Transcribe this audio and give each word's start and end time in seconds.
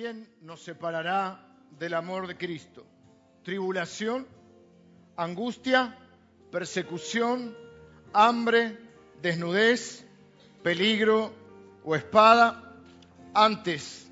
¿Quién 0.00 0.28
nos 0.42 0.62
separará 0.62 1.44
del 1.76 1.92
amor 1.92 2.28
de 2.28 2.36
Cristo? 2.36 2.86
¿Tribulación? 3.42 4.28
¿Angustia? 5.16 5.98
¿Persecución? 6.52 7.56
¿Hambre? 8.12 8.78
¿Desnudez? 9.20 10.04
¿Peligro? 10.62 11.32
¿O 11.84 11.96
espada? 11.96 12.76
Antes, 13.34 14.08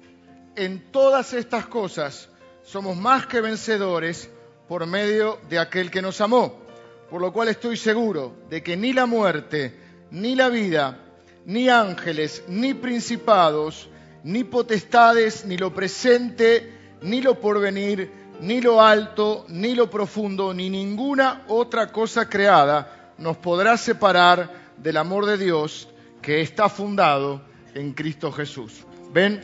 en 0.56 0.90
todas 0.90 1.32
estas 1.34 1.68
cosas 1.68 2.30
somos 2.64 2.96
más 2.96 3.28
que 3.28 3.40
vencedores 3.40 4.28
por 4.66 4.88
medio 4.88 5.38
de 5.48 5.60
aquel 5.60 5.92
que 5.92 6.02
nos 6.02 6.20
amó, 6.20 6.62
por 7.08 7.20
lo 7.20 7.32
cual 7.32 7.46
estoy 7.46 7.76
seguro 7.76 8.34
de 8.50 8.60
que 8.60 8.76
ni 8.76 8.92
la 8.92 9.06
muerte, 9.06 9.78
ni 10.10 10.34
la 10.34 10.48
vida, 10.48 10.98
ni 11.44 11.68
ángeles, 11.68 12.42
ni 12.48 12.74
principados, 12.74 13.88
ni 14.26 14.42
potestades, 14.42 15.44
ni 15.46 15.56
lo 15.56 15.72
presente, 15.72 16.72
ni 17.02 17.22
lo 17.22 17.38
porvenir, 17.40 18.10
ni 18.40 18.60
lo 18.60 18.82
alto, 18.82 19.46
ni 19.48 19.76
lo 19.76 19.88
profundo, 19.88 20.52
ni 20.52 20.68
ninguna 20.68 21.44
otra 21.46 21.92
cosa 21.92 22.28
creada 22.28 23.14
nos 23.18 23.36
podrá 23.36 23.76
separar 23.76 24.50
del 24.78 24.96
amor 24.96 25.26
de 25.26 25.38
Dios 25.38 25.88
que 26.22 26.40
está 26.40 26.68
fundado 26.68 27.40
en 27.72 27.92
Cristo 27.92 28.32
Jesús. 28.32 28.84
¿Ven? 29.12 29.40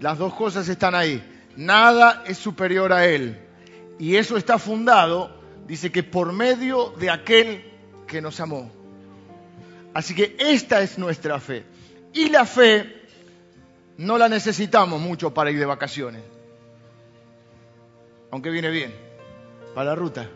Las 0.00 0.16
dos 0.16 0.32
cosas 0.32 0.66
están 0.66 0.94
ahí. 0.94 1.22
Nada 1.54 2.24
es 2.26 2.38
superior 2.38 2.90
a 2.90 3.04
Él. 3.04 3.38
Y 3.98 4.16
eso 4.16 4.38
está 4.38 4.58
fundado, 4.58 5.30
dice 5.66 5.92
que 5.92 6.02
por 6.02 6.32
medio 6.32 6.94
de 6.98 7.10
aquel 7.10 7.70
que 8.06 8.22
nos 8.22 8.40
amó. 8.40 8.72
Así 9.92 10.14
que 10.14 10.36
esta 10.38 10.80
es 10.80 10.96
nuestra 10.96 11.38
fe. 11.38 11.64
Y 12.14 12.30
la 12.30 12.46
fe 12.46 13.01
no 14.02 14.18
la 14.18 14.28
necesitamos 14.28 15.00
mucho 15.00 15.32
para 15.32 15.52
ir 15.52 15.60
de 15.60 15.64
vacaciones. 15.64 16.22
Aunque 18.32 18.50
viene 18.50 18.68
bien, 18.68 18.92
para 19.76 19.90
la 19.90 19.94
ruta. 19.94 20.28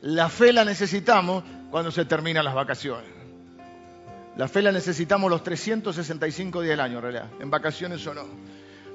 La 0.00 0.30
fe 0.30 0.50
la 0.50 0.64
necesitamos 0.64 1.44
cuando 1.70 1.90
se 1.90 2.06
terminan 2.06 2.42
las 2.42 2.54
vacaciones. 2.54 3.10
La 4.36 4.48
fe 4.48 4.62
la 4.62 4.72
necesitamos 4.72 5.30
los 5.30 5.42
365 5.42 6.62
días 6.62 6.70
del 6.70 6.80
año, 6.80 6.96
en 6.96 7.02
realidad, 7.02 7.28
en 7.38 7.50
vacaciones 7.50 8.06
o 8.06 8.14
no. 8.14 8.24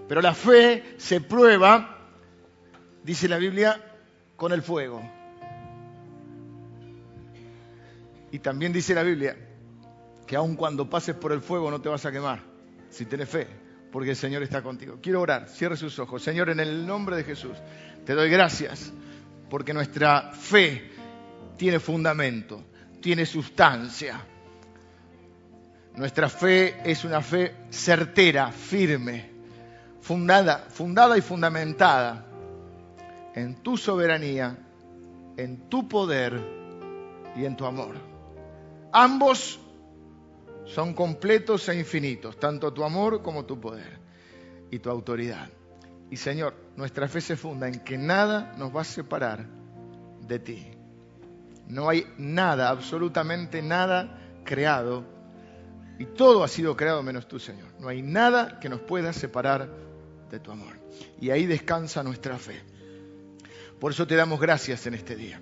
Pero 0.08 0.20
la 0.20 0.34
fe 0.34 0.96
se 0.98 1.22
prueba, 1.22 2.08
dice 3.04 3.28
la 3.28 3.38
Biblia, 3.38 3.80
con 4.36 4.52
el 4.52 4.64
fuego. 4.64 5.08
Y 8.32 8.40
también 8.40 8.74
dice 8.74 8.96
la 8.96 9.04
Biblia 9.04 9.38
que 10.26 10.36
aun 10.36 10.56
cuando 10.56 10.90
pases 10.90 11.16
por 11.16 11.32
el 11.32 11.42
fuego 11.42 11.70
no 11.70 11.82
te 11.82 11.90
vas 11.90 12.04
a 12.08 12.12
quemar, 12.12 12.40
si 12.90 13.06
tienes 13.06 13.30
fe 13.30 13.65
porque 13.96 14.10
el 14.10 14.18
Señor 14.18 14.44
está 14.44 14.62
contigo. 14.62 15.00
Quiero 15.02 15.22
orar, 15.22 15.48
cierre 15.48 15.78
sus 15.78 15.98
ojos. 16.00 16.22
Señor, 16.22 16.50
en 16.50 16.60
el 16.60 16.86
nombre 16.86 17.16
de 17.16 17.24
Jesús, 17.24 17.54
te 18.06 18.14
doy 18.14 18.30
gracias 18.30 18.92
porque 19.50 19.74
nuestra 19.74 20.34
fe 20.34 20.92
tiene 21.56 21.80
fundamento, 21.80 22.62
tiene 23.02 23.26
sustancia. 23.26 24.20
Nuestra 25.96 26.28
fe 26.28 26.82
es 26.84 27.06
una 27.06 27.22
fe 27.22 27.56
certera, 27.70 28.52
firme, 28.52 29.30
fundada, 30.02 30.66
fundada 30.68 31.18
y 31.18 31.22
fundamentada 31.22 32.26
en 33.34 33.64
tu 33.64 33.78
soberanía, 33.78 34.58
en 35.38 35.70
tu 35.70 35.88
poder 35.88 36.38
y 37.38 37.46
en 37.46 37.56
tu 37.56 37.66
amor. 37.66 37.96
Ambos 38.92 39.58
son 40.66 40.94
completos 40.94 41.70
e 41.70 41.76
infinitos, 41.76 42.40
tanto 42.40 42.74
tu 42.74 42.84
amor 42.84 43.22
como 43.22 43.46
tu 43.46 43.60
poder 43.60 44.00
y 44.72 44.80
tu 44.80 44.90
autoridad. 44.90 45.50
Y 46.10 46.18
Señor, 46.18 46.56
nuestra 46.76 47.08
fe 47.08 47.22
se 47.22 47.36
funda 47.36 47.68
en 47.68 47.80
que 47.80 47.98
nada 47.98 48.54
nos 48.58 48.76
va 48.76 48.82
a 48.82 48.86
separar 48.86 49.46
de 50.22 50.40
ti. 50.40 50.68
No 51.68 51.90
hay 51.90 52.06
nada, 52.18 52.70
absolutamente 52.70 53.62
nada 53.62 54.20
creado, 54.44 55.04
y 55.98 56.06
todo 56.06 56.44
ha 56.44 56.48
sido 56.48 56.76
creado 56.76 57.02
menos 57.04 57.28
tú, 57.28 57.40
Señor. 57.40 57.70
No 57.80 57.88
hay 57.88 58.02
nada 58.02 58.60
que 58.60 58.70
nos 58.70 58.82
pueda 58.82 59.14
separar 59.14 59.70
de 60.30 60.40
tu 60.40 60.52
amor. 60.52 60.80
Y 61.20 61.30
ahí 61.30 61.46
descansa 61.46 62.04
nuestra 62.04 62.38
fe. 62.38 62.62
Por 63.80 63.92
eso 63.92 64.06
te 64.06 64.16
damos 64.16 64.40
gracias 64.40 64.86
en 64.88 64.94
este 64.94 65.16
día. 65.16 65.40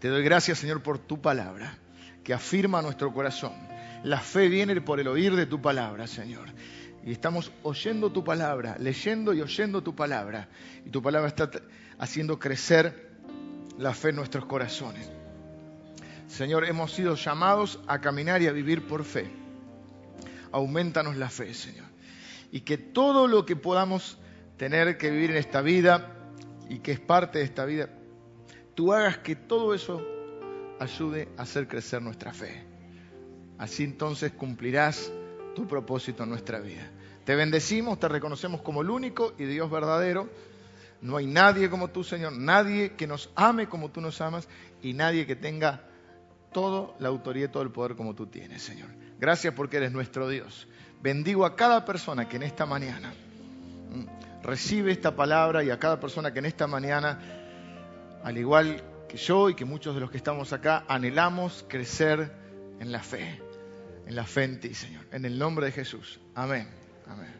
Te 0.00 0.08
doy 0.08 0.22
gracias, 0.22 0.58
Señor, 0.58 0.82
por 0.82 0.98
tu 0.98 1.20
palabra, 1.20 1.78
que 2.24 2.34
afirma 2.34 2.82
nuestro 2.82 3.12
corazón 3.12 3.52
la 4.04 4.20
fe 4.20 4.48
viene 4.48 4.80
por 4.80 5.00
el 5.00 5.08
oír 5.08 5.34
de 5.34 5.46
tu 5.46 5.60
palabra, 5.60 6.06
Señor. 6.06 6.48
Y 7.04 7.12
estamos 7.12 7.52
oyendo 7.62 8.12
tu 8.12 8.24
palabra, 8.24 8.76
leyendo 8.78 9.32
y 9.32 9.40
oyendo 9.40 9.82
tu 9.82 9.94
palabra. 9.94 10.48
Y 10.84 10.90
tu 10.90 11.02
palabra 11.02 11.28
está 11.28 11.50
haciendo 11.98 12.38
crecer 12.38 13.08
la 13.78 13.94
fe 13.94 14.10
en 14.10 14.16
nuestros 14.16 14.44
corazones. 14.44 15.10
Señor, 16.26 16.64
hemos 16.66 16.92
sido 16.92 17.14
llamados 17.14 17.80
a 17.86 18.00
caminar 18.00 18.42
y 18.42 18.46
a 18.46 18.52
vivir 18.52 18.86
por 18.86 19.04
fe. 19.04 19.30
Aumentanos 20.52 21.16
la 21.16 21.30
fe, 21.30 21.54
Señor. 21.54 21.86
Y 22.52 22.60
que 22.60 22.78
todo 22.78 23.26
lo 23.26 23.46
que 23.46 23.56
podamos 23.56 24.18
tener 24.56 24.98
que 24.98 25.10
vivir 25.10 25.30
en 25.30 25.36
esta 25.38 25.62
vida 25.62 26.14
y 26.68 26.80
que 26.80 26.92
es 26.92 27.00
parte 27.00 27.38
de 27.38 27.44
esta 27.44 27.64
vida, 27.64 27.88
tú 28.74 28.92
hagas 28.92 29.18
que 29.18 29.36
todo 29.36 29.74
eso 29.74 30.04
ayude 30.78 31.28
a 31.36 31.42
hacer 31.42 31.68
crecer 31.68 32.02
nuestra 32.02 32.32
fe. 32.32 32.67
Así 33.58 33.82
entonces 33.82 34.32
cumplirás 34.32 35.10
tu 35.54 35.66
propósito 35.66 36.22
en 36.22 36.30
nuestra 36.30 36.60
vida. 36.60 36.88
Te 37.24 37.34
bendecimos, 37.34 37.98
te 37.98 38.08
reconocemos 38.08 38.62
como 38.62 38.82
el 38.82 38.90
único 38.90 39.34
y 39.36 39.44
Dios 39.44 39.70
verdadero. 39.70 40.28
No 41.02 41.16
hay 41.16 41.26
nadie 41.26 41.68
como 41.68 41.88
tú, 41.88 42.04
Señor, 42.04 42.32
nadie 42.32 42.92
que 42.92 43.06
nos 43.06 43.30
ame 43.34 43.68
como 43.68 43.90
tú 43.90 44.00
nos 44.00 44.20
amas 44.20 44.48
y 44.80 44.94
nadie 44.94 45.26
que 45.26 45.36
tenga 45.36 45.82
toda 46.52 46.94
la 47.00 47.08
autoridad 47.08 47.48
y 47.48 47.52
todo 47.52 47.62
el 47.62 47.70
poder 47.70 47.96
como 47.96 48.14
tú 48.14 48.26
tienes, 48.26 48.62
Señor. 48.62 48.88
Gracias 49.18 49.52
porque 49.54 49.76
eres 49.76 49.92
nuestro 49.92 50.28
Dios. 50.28 50.68
Bendigo 51.02 51.44
a 51.44 51.56
cada 51.56 51.84
persona 51.84 52.28
que 52.28 52.36
en 52.36 52.44
esta 52.44 52.64
mañana 52.64 53.12
mm, 53.12 54.42
recibe 54.44 54.92
esta 54.92 55.14
palabra 55.14 55.62
y 55.62 55.70
a 55.70 55.78
cada 55.78 56.00
persona 56.00 56.32
que 56.32 56.38
en 56.38 56.46
esta 56.46 56.66
mañana, 56.66 57.18
al 58.22 58.38
igual 58.38 58.82
que 59.08 59.16
yo 59.16 59.50
y 59.50 59.54
que 59.54 59.64
muchos 59.64 59.94
de 59.94 60.00
los 60.00 60.10
que 60.10 60.16
estamos 60.16 60.52
acá, 60.52 60.84
anhelamos 60.88 61.64
crecer 61.68 62.32
en 62.80 62.92
la 62.92 63.00
fe 63.00 63.47
en 64.08 64.16
la 64.16 64.24
fe 64.24 64.44
en 64.44 64.58
ti, 64.58 64.72
Señor. 64.72 65.04
En 65.12 65.26
el 65.26 65.38
nombre 65.38 65.66
de 65.66 65.72
Jesús. 65.72 66.18
Amén. 66.34 66.66
Amén. 67.06 67.34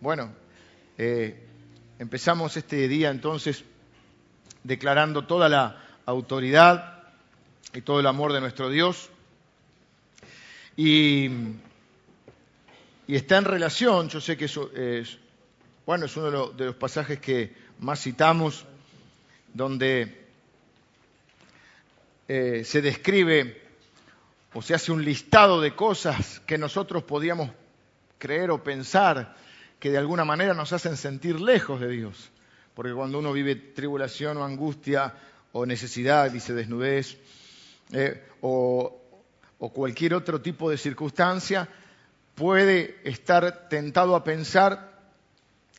Bueno, 0.00 0.34
eh, 0.98 1.46
empezamos 2.00 2.56
este 2.56 2.88
día 2.88 3.10
entonces 3.10 3.64
declarando 4.64 5.26
toda 5.26 5.48
la 5.48 5.80
autoridad 6.06 7.04
y 7.72 7.82
todo 7.82 8.00
el 8.00 8.08
amor 8.08 8.32
de 8.32 8.40
nuestro 8.40 8.68
Dios. 8.68 9.10
Y, 10.76 11.30
está 13.06 13.38
en 13.38 13.44
relación, 13.44 14.08
yo 14.08 14.20
sé 14.20 14.36
que 14.36 14.46
eso 14.46 14.72
es, 14.72 15.18
bueno, 15.86 16.06
es 16.06 16.16
uno 16.16 16.50
de 16.50 16.64
los, 16.64 16.74
pasajes 16.74 17.20
que 17.20 17.54
más 17.78 18.02
citamos, 18.02 18.66
donde 19.54 20.26
eh, 22.26 22.62
se 22.64 22.82
describe 22.82 23.69
o 24.52 24.62
se 24.62 24.74
hace 24.74 24.92
un 24.92 25.04
listado 25.04 25.60
de 25.60 25.74
cosas 25.74 26.40
que 26.40 26.58
nosotros 26.58 27.04
podíamos 27.04 27.50
creer 28.18 28.50
o 28.50 28.62
pensar 28.62 29.36
que 29.78 29.90
de 29.90 29.98
alguna 29.98 30.24
manera 30.24 30.54
nos 30.54 30.72
hacen 30.72 30.96
sentir 30.96 31.40
lejos 31.40 31.80
de 31.80 31.88
Dios. 31.88 32.30
Porque 32.74 32.92
cuando 32.92 33.18
uno 33.18 33.32
vive 33.32 33.54
tribulación 33.54 34.36
o 34.36 34.44
angustia 34.44 35.14
o 35.52 35.66
necesidad, 35.66 36.30
dice 36.30 36.52
desnudez, 36.52 37.16
eh, 37.92 38.28
o, 38.40 39.00
o 39.58 39.72
cualquier 39.72 40.14
otro 40.14 40.40
tipo 40.40 40.70
de 40.70 40.76
circunstancia, 40.76 41.68
puede 42.34 43.00
estar 43.04 43.68
tentado 43.68 44.16
a 44.16 44.24
pensar, 44.24 45.00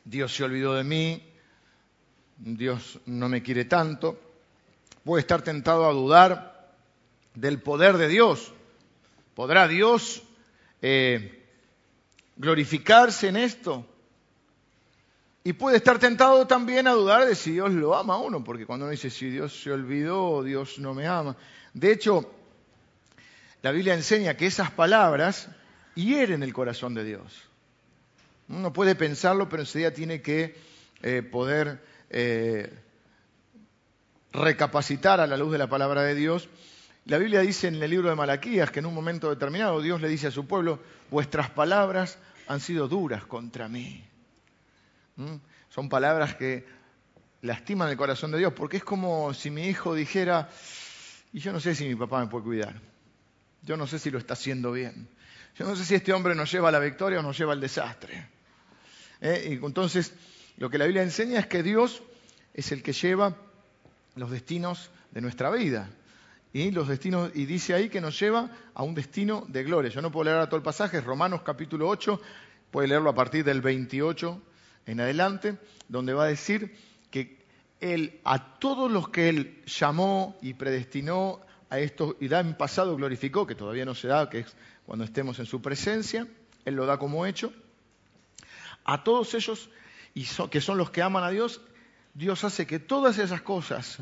Dios 0.04 0.34
se 0.34 0.44
olvidó 0.44 0.76
de 0.76 0.84
mí, 0.84 1.28
Dios 2.38 3.00
no 3.06 3.30
me 3.30 3.44
quiere 3.44 3.66
tanto, 3.66 4.20
puede 5.04 5.22
estar 5.22 5.42
tentado 5.42 5.86
a 5.88 5.94
dudar 5.94 6.72
del 7.36 7.62
poder 7.62 7.98
de 7.98 8.08
Dios, 8.08 8.54
¿Podrá 9.42 9.68
Dios 9.68 10.22
eh, 10.84 11.44
glorificarse 12.36 13.28
en 13.28 13.38
esto? 13.38 13.88
Y 15.44 15.54
puede 15.54 15.78
estar 15.78 15.98
tentado 15.98 16.46
también 16.46 16.86
a 16.86 16.92
dudar 16.92 17.26
de 17.26 17.34
si 17.34 17.54
Dios 17.54 17.72
lo 17.72 17.96
ama 17.96 18.14
a 18.14 18.18
uno, 18.18 18.44
porque 18.44 18.68
cuando 18.68 18.86
uno 18.86 18.92
dice 18.92 19.10
si 19.10 19.32
Dios 19.32 19.60
se 19.64 19.72
olvidó 19.72 20.44
Dios 20.44 20.78
no 20.78 20.94
me 20.94 21.08
ama. 21.08 21.38
De 21.74 21.92
hecho, 21.92 22.32
la 23.64 23.72
Biblia 23.72 23.96
enseña 23.96 24.38
que 24.38 24.46
esas 24.46 24.70
palabras 24.70 25.50
hieren 25.96 26.44
el 26.44 26.54
corazón 26.54 26.94
de 26.94 27.04
Dios. 27.04 27.42
Uno 28.48 28.72
puede 28.72 28.94
pensarlo, 28.94 29.50
pero 29.50 29.64
enseguida 29.64 29.90
tiene 29.90 30.22
que 30.22 30.56
eh, 31.02 31.24
poder 31.24 31.84
eh, 32.12 32.72
recapacitar 34.34 35.20
a 35.20 35.26
la 35.26 35.36
luz 35.36 35.52
de 35.52 35.58
la 35.58 35.68
palabra 35.68 36.04
de 36.04 36.14
Dios 36.14 36.48
la 37.06 37.18
Biblia 37.18 37.42
dice 37.42 37.68
en 37.68 37.82
el 37.82 37.90
libro 37.90 38.10
de 38.10 38.16
Malaquías 38.16 38.70
que 38.72 38.80
en 38.80 38.86
un 38.86 38.94
momento 38.94 39.30
determinado 39.30 39.82
Dios 39.82 40.02
le 40.02 40.08
dice 40.08 40.28
a 40.28 40.32
su 40.32 40.46
pueblo, 40.46 40.80
vuestras 41.10 41.50
palabras 41.50 42.20
han 42.48 42.60
sido 42.60 42.88
duras 42.88 43.26
contra 43.26 43.68
mí. 43.68 44.04
¿Mm? 45.16 45.36
Son 45.70 45.90
palabras 45.90 46.36
que 46.36 46.66
lastiman 47.42 47.90
el 47.90 47.98
corazón 47.98 48.32
de 48.32 48.38
Dios, 48.38 48.54
porque 48.54 48.78
es 48.78 48.84
como 48.84 49.34
si 49.34 49.50
mi 49.50 49.68
hijo 49.68 49.96
dijera, 49.96 50.50
y 51.34 51.40
yo 51.40 51.52
no 51.52 51.60
sé 51.60 51.74
si 51.76 51.88
mi 51.88 51.96
papá 51.96 52.20
me 52.20 52.28
puede 52.28 52.44
cuidar, 52.44 52.76
yo 53.64 53.78
no 53.78 53.88
sé 53.88 54.00
si 54.00 54.12
lo 54.12 54.20
está 54.20 54.34
haciendo 54.34 54.72
bien, 54.72 55.08
yo 55.56 55.66
no 55.66 55.76
sé 55.76 55.86
si 55.86 55.96
este 55.96 56.14
hombre 56.14 56.36
nos 56.36 56.52
lleva 56.52 56.70
a 56.70 56.72
la 56.72 56.80
victoria 56.80 57.20
o 57.20 57.24
nos 57.24 57.38
lleva 57.38 57.54
al 57.54 57.62
desastre. 57.62 58.28
¿Eh? 59.22 59.60
Y 59.62 59.66
entonces, 59.66 60.14
lo 60.58 60.70
que 60.70 60.78
la 60.78 60.86
Biblia 60.86 61.04
enseña 61.04 61.40
es 61.40 61.48
que 61.48 61.64
Dios 61.64 62.02
es 62.54 62.72
el 62.72 62.84
que 62.84 62.94
lleva 62.94 63.36
los 64.16 64.32
destinos 64.32 64.92
de 65.12 65.22
nuestra 65.22 65.50
vida. 65.52 65.90
Y 66.54 66.72
los 66.72 66.90
destinos, 66.90 67.32
y 67.34 67.46
dice 67.46 67.74
ahí 67.74 67.90
que 67.90 68.02
nos 68.02 68.20
lleva 68.20 68.50
a 68.74 68.84
un 68.84 68.94
destino 68.94 69.46
de 69.48 69.64
gloria. 69.64 69.90
Yo 69.90 70.02
no 70.02 70.12
puedo 70.12 70.26
leer 70.26 70.38
a 70.38 70.48
todo 70.48 70.58
el 70.58 70.64
pasaje, 70.64 71.00
Romanos 71.00 71.44
capítulo 71.44 71.88
8, 71.88 72.20
puede 72.72 72.90
leerlo 72.90 73.10
a 73.10 73.16
partir 73.16 73.46
del 73.46 73.62
28 73.62 74.42
en 74.86 75.00
adelante, 75.00 75.58
donde 75.88 76.14
va 76.14 76.26
a 76.26 76.28
decir 76.28 76.76
que 77.10 77.46
Él, 77.80 78.20
a 78.26 78.60
todos 78.60 78.92
los 78.92 79.08
que 79.10 79.30
Él 79.30 79.64
llamó 79.66 80.38
y 80.42 80.54
predestinó 80.54 81.40
a 81.70 81.80
esto 81.80 82.18
y 82.20 82.28
da 82.28 82.42
en 82.42 82.56
pasado 82.56 82.98
glorificó, 82.98 83.48
que 83.48 83.56
todavía 83.56 83.86
no 83.86 83.96
se 83.96 84.10
da, 84.10 84.30
que 84.30 84.40
es 84.40 84.54
cuando 84.86 85.06
estemos 85.06 85.40
en 85.40 85.46
su 85.46 85.62
presencia, 85.62 86.28
Él 86.66 86.76
lo 86.76 86.86
da 86.86 86.98
como 86.98 87.26
hecho, 87.26 87.54
a 88.84 89.06
todos 89.06 89.34
ellos, 89.36 89.70
y 90.14 90.26
que 90.50 90.60
son 90.60 90.78
los 90.78 90.90
que 90.90 91.02
aman 91.02 91.24
a 91.24 91.30
Dios, 91.30 91.62
Dios 92.14 92.44
hace 92.44 92.68
que 92.68 92.80
todas 92.80 93.20
esas 93.20 93.42
cosas 93.42 94.02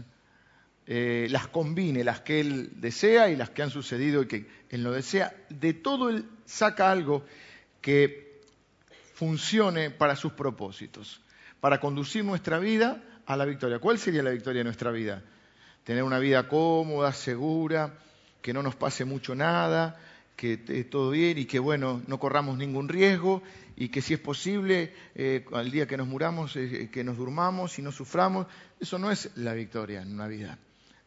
eh, 0.92 1.28
las 1.30 1.48
combine, 1.48 2.04
las 2.04 2.22
que 2.22 2.40
Él 2.40 2.72
desea 2.82 3.30
y 3.30 3.36
las 3.36 3.52
que 3.52 3.62
han 3.62 3.70
sucedido 3.70 4.24
y 4.24 4.26
que 4.26 4.48
Él 4.72 4.82
no 4.82 4.92
desea. 4.92 5.36
De 5.50 5.76
todo 5.76 6.10
Él 6.10 6.26
saca 6.46 6.90
algo 6.90 7.24
que 7.80 8.42
funcione 9.14 9.92
para 9.92 10.16
sus 10.16 10.34
propósitos, 10.34 11.22
para 11.60 11.80
conducir 11.80 12.26
nuestra 12.26 12.58
vida 12.58 13.04
a 13.28 13.38
la 13.38 13.46
victoria. 13.46 13.78
¿Cuál 13.78 14.00
sería 14.00 14.24
la 14.24 14.32
victoria 14.32 14.62
de 14.62 14.64
nuestra 14.64 14.90
vida? 14.90 15.22
Tener 15.84 16.02
una 16.02 16.18
vida 16.18 16.48
cómoda, 16.48 17.14
segura, 17.14 17.94
que 18.42 18.52
no 18.52 18.64
nos 18.64 18.76
pase 18.76 19.06
mucho 19.06 19.36
nada, 19.36 20.00
que 20.36 20.58
todo 20.90 21.12
bien 21.12 21.38
y 21.38 21.46
que, 21.46 21.60
bueno, 21.60 22.02
no 22.08 22.20
corramos 22.20 22.58
ningún 22.58 22.90
riesgo 22.90 23.44
y 23.76 23.90
que 23.90 24.02
si 24.02 24.16
es 24.16 24.20
posible, 24.20 24.92
eh, 25.14 25.46
al 25.54 25.70
día 25.70 25.86
que 25.86 25.98
nos 25.98 26.08
muramos, 26.08 26.56
eh, 26.56 26.90
que 26.92 27.04
nos 27.04 27.16
durmamos 27.16 27.78
y 27.78 27.84
no 27.84 27.92
suframos. 27.92 28.48
Eso 28.80 28.98
no 28.98 29.12
es 29.12 29.30
la 29.36 29.54
victoria 29.54 30.02
en 30.02 30.14
una 30.14 30.28
vida. 30.28 30.58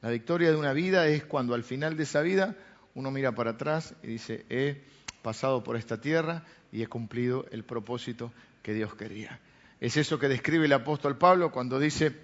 La 0.03 0.11
victoria 0.11 0.51
de 0.51 0.57
una 0.57 0.73
vida 0.73 1.07
es 1.07 1.25
cuando 1.25 1.55
al 1.55 1.63
final 1.63 1.97
de 1.97 2.03
esa 2.03 2.23
vida 2.23 2.57
uno 2.95 3.13
mira 3.13 3.33
para 3.33 3.53
atrás 3.53 3.95
y 4.03 4.09
dice, 4.09 4.45
he 4.51 4.83
pasado 5.23 5.63
por 5.63 5.77
esta 5.77 6.01
tierra 6.01 6.43
y 6.73 6.83
he 6.83 6.89
cumplido 6.89 7.47
el 7.53 7.63
propósito 7.65 8.33
que 8.63 8.75
Dios 8.75 8.97
quería. 8.97 9.39
Es 9.81 9.97
eso 9.97 10.19
que 10.19 10.29
describe 10.29 10.67
el 10.67 10.73
apóstol 10.73 11.17
Pablo 11.17 11.53
cuando 11.53 11.79
dice 11.79 12.17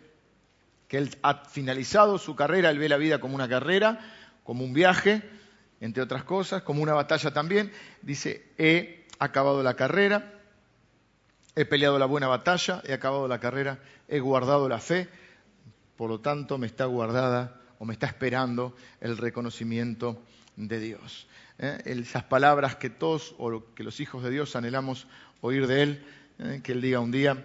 que 0.89 0.99
él 0.99 1.17
ha 1.23 1.45
finalizado 1.45 2.19
su 2.19 2.35
carrera, 2.35 2.71
él 2.71 2.79
ve 2.79 2.89
la 2.89 2.97
vida 2.97 3.21
como 3.21 3.37
una 3.37 3.49
carrera, 3.49 4.01
como 4.43 4.65
un 4.65 4.73
viaje, 4.73 5.23
entre 5.81 6.03
otras 6.03 6.25
cosas, 6.25 6.63
como 6.63 6.83
una 6.83 6.95
batalla 6.95 7.33
también. 7.33 7.71
Dice, 8.03 8.45
he 8.59 9.07
acabado 9.21 9.63
la 9.63 9.75
carrera, 9.75 10.33
he 11.55 11.65
peleado 11.65 11.99
la 12.01 12.07
buena 12.07 12.27
batalla, 12.27 12.83
he 12.85 12.93
acabado 12.93 13.29
la 13.29 13.39
carrera, 13.39 13.79
he 14.09 14.19
guardado 14.19 14.69
la 14.69 14.81
fe, 14.81 15.09
por 15.97 16.11
lo 16.11 16.21
tanto 16.21 16.59
me 16.59 16.67
está 16.67 16.87
guardada 16.87 17.61
o 17.79 17.85
me 17.85 17.93
está 17.93 18.07
esperando 18.07 18.75
el 19.01 19.17
reconocimiento 19.17 20.23
de 20.57 20.81
Dios. 20.81 21.29
¿eh? 21.59 21.81
Esas 21.85 22.25
palabras 22.25 22.77
que 22.77 22.91
todos 22.91 23.35
o 23.39 23.75
que 23.75 23.85
los 23.85 24.01
hijos 24.01 24.23
de 24.23 24.31
Dios 24.31 24.57
anhelamos 24.57 25.07
oír 25.41 25.67
de 25.67 25.83
Él, 25.83 26.07
¿eh? 26.39 26.61
que 26.63 26.73
Él 26.73 26.81
diga 26.81 27.01
un 27.01 27.11
día, 27.11 27.45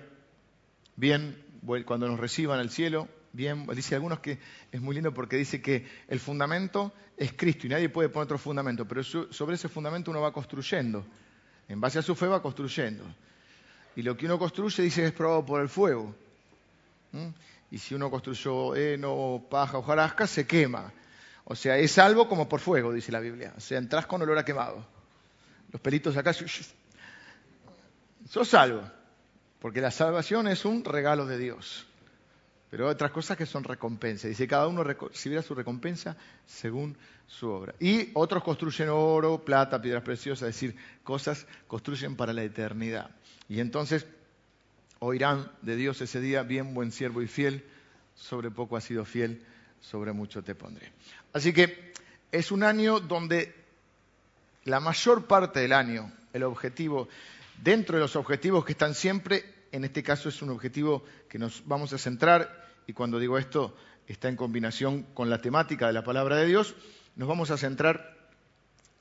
bien, 0.96 1.38
cuando 1.86 2.08
nos 2.08 2.20
reciban 2.20 2.60
al 2.60 2.70
cielo, 2.70 3.08
bien, 3.32 3.68
dice 3.68 3.96
algunos 3.96 4.20
que 4.20 4.40
es 4.72 4.82
muy 4.82 4.96
lindo 4.96 5.14
porque 5.14 5.38
dice 5.38 5.62
que 5.62 5.88
el 6.08 6.20
fundamento 6.20 6.92
es 7.16 7.34
Cristo 7.34 7.68
y 7.68 7.70
nadie 7.70 7.90
puede 7.90 8.10
poner 8.10 8.26
otro 8.26 8.38
fundamento, 8.38 8.88
pero 8.88 9.04
sobre 9.04 9.56
ese 9.56 9.70
fundamento 9.70 10.12
uno 10.12 10.22
va 10.22 10.34
construyendo, 10.34 11.06
en 11.68 11.80
base 11.80 12.00
a 12.00 12.02
su 12.02 12.16
fe 12.16 12.28
va 12.28 12.42
construyendo. 12.42 13.04
Y 13.96 14.02
lo 14.02 14.18
que 14.18 14.26
uno 14.26 14.40
construye 14.40 14.82
dice 14.82 15.06
es 15.06 15.12
probado 15.12 15.46
por 15.46 15.62
el 15.62 15.70
fuego 15.70 16.16
y 17.74 17.80
si 17.80 17.96
uno 17.96 18.12
construyó 18.12 18.76
heno, 18.76 19.48
paja 19.50 19.80
o 19.80 19.82
jarasca, 19.82 20.28
se 20.28 20.46
quema. 20.46 20.94
O 21.44 21.56
sea, 21.56 21.76
es 21.80 21.94
salvo 21.94 22.30
como 22.30 22.48
por 22.48 22.60
fuego, 22.60 22.94
dice 22.94 23.12
la 23.12 23.20
Biblia. 23.20 23.52
O 23.58 23.60
sea, 23.60 23.80
entras 23.80 24.06
con 24.06 24.22
olor 24.22 24.38
a 24.38 24.46
quemado. 24.46 24.86
Los 25.72 25.82
pelitos 25.82 26.16
acá, 26.16 26.34
sos 26.34 28.48
salvo. 28.48 28.84
Porque 29.60 29.82
la 29.82 29.90
salvación 29.90 30.48
es 30.50 30.66
un 30.66 30.86
regalo 30.86 31.26
de 31.26 31.40
Dios. 31.40 31.88
Pero 32.70 32.86
hay 32.86 32.92
otras 32.92 33.10
cosas 33.10 33.38
que 33.38 33.48
son 33.48 33.64
recompensas. 33.64 34.30
Dice, 34.30 34.48
cada 34.48 34.68
uno 34.68 34.84
recibirá 34.84 35.42
su 35.42 35.56
recompensa 35.56 36.16
según 36.46 36.96
su 37.26 37.50
obra. 37.50 37.74
Y 37.80 38.12
otros 38.14 38.44
construyen 38.44 38.90
oro, 38.90 39.44
plata, 39.44 39.82
piedras 39.82 40.04
preciosas, 40.04 40.50
es 40.50 40.54
decir, 40.54 40.76
cosas 41.04 41.48
construyen 41.68 42.16
para 42.16 42.34
la 42.34 42.44
eternidad. 42.44 43.10
Y 43.50 43.62
entonces 43.62 44.06
oirán 45.04 45.52
de 45.62 45.76
Dios 45.76 46.02
ese 46.02 46.22
día, 46.22 46.44
bien 46.44 46.74
buen 46.74 46.92
siervo 46.92 47.22
y 47.22 47.28
fiel, 47.28 47.66
sobre 48.16 48.52
poco 48.52 48.78
has 48.78 48.86
sido 48.86 49.04
fiel, 49.06 49.44
sobre 49.82 50.14
mucho 50.14 50.44
te 50.44 50.56
pondré. 50.56 50.92
Así 51.34 51.52
que 51.52 51.94
es 52.32 52.52
un 52.52 52.64
año 52.64 53.00
donde 53.00 53.54
la 54.64 54.80
mayor 54.80 55.26
parte 55.26 55.60
del 55.60 55.74
año, 55.74 56.12
el 56.32 56.44
objetivo, 56.44 57.10
dentro 57.62 57.98
de 57.98 58.02
los 58.02 58.16
objetivos 58.16 58.64
que 58.64 58.72
están 58.72 58.96
siempre, 58.96 59.44
en 59.72 59.84
este 59.84 60.04
caso 60.04 60.30
es 60.30 60.42
un 60.42 60.52
objetivo 60.52 61.04
que 61.28 61.38
nos 61.38 61.64
vamos 61.66 61.92
a 61.92 61.98
centrar, 61.98 62.66
y 62.88 62.94
cuando 62.94 63.20
digo 63.20 63.38
esto 63.38 63.76
está 64.08 64.30
en 64.30 64.36
combinación 64.36 65.04
con 65.14 65.30
la 65.30 65.40
temática 65.40 65.88
de 65.88 65.94
la 65.94 66.04
palabra 66.04 66.38
de 66.38 66.48
Dios, 66.48 66.76
nos 67.16 67.28
vamos 67.28 67.52
a 67.52 67.58
centrar 67.58 68.18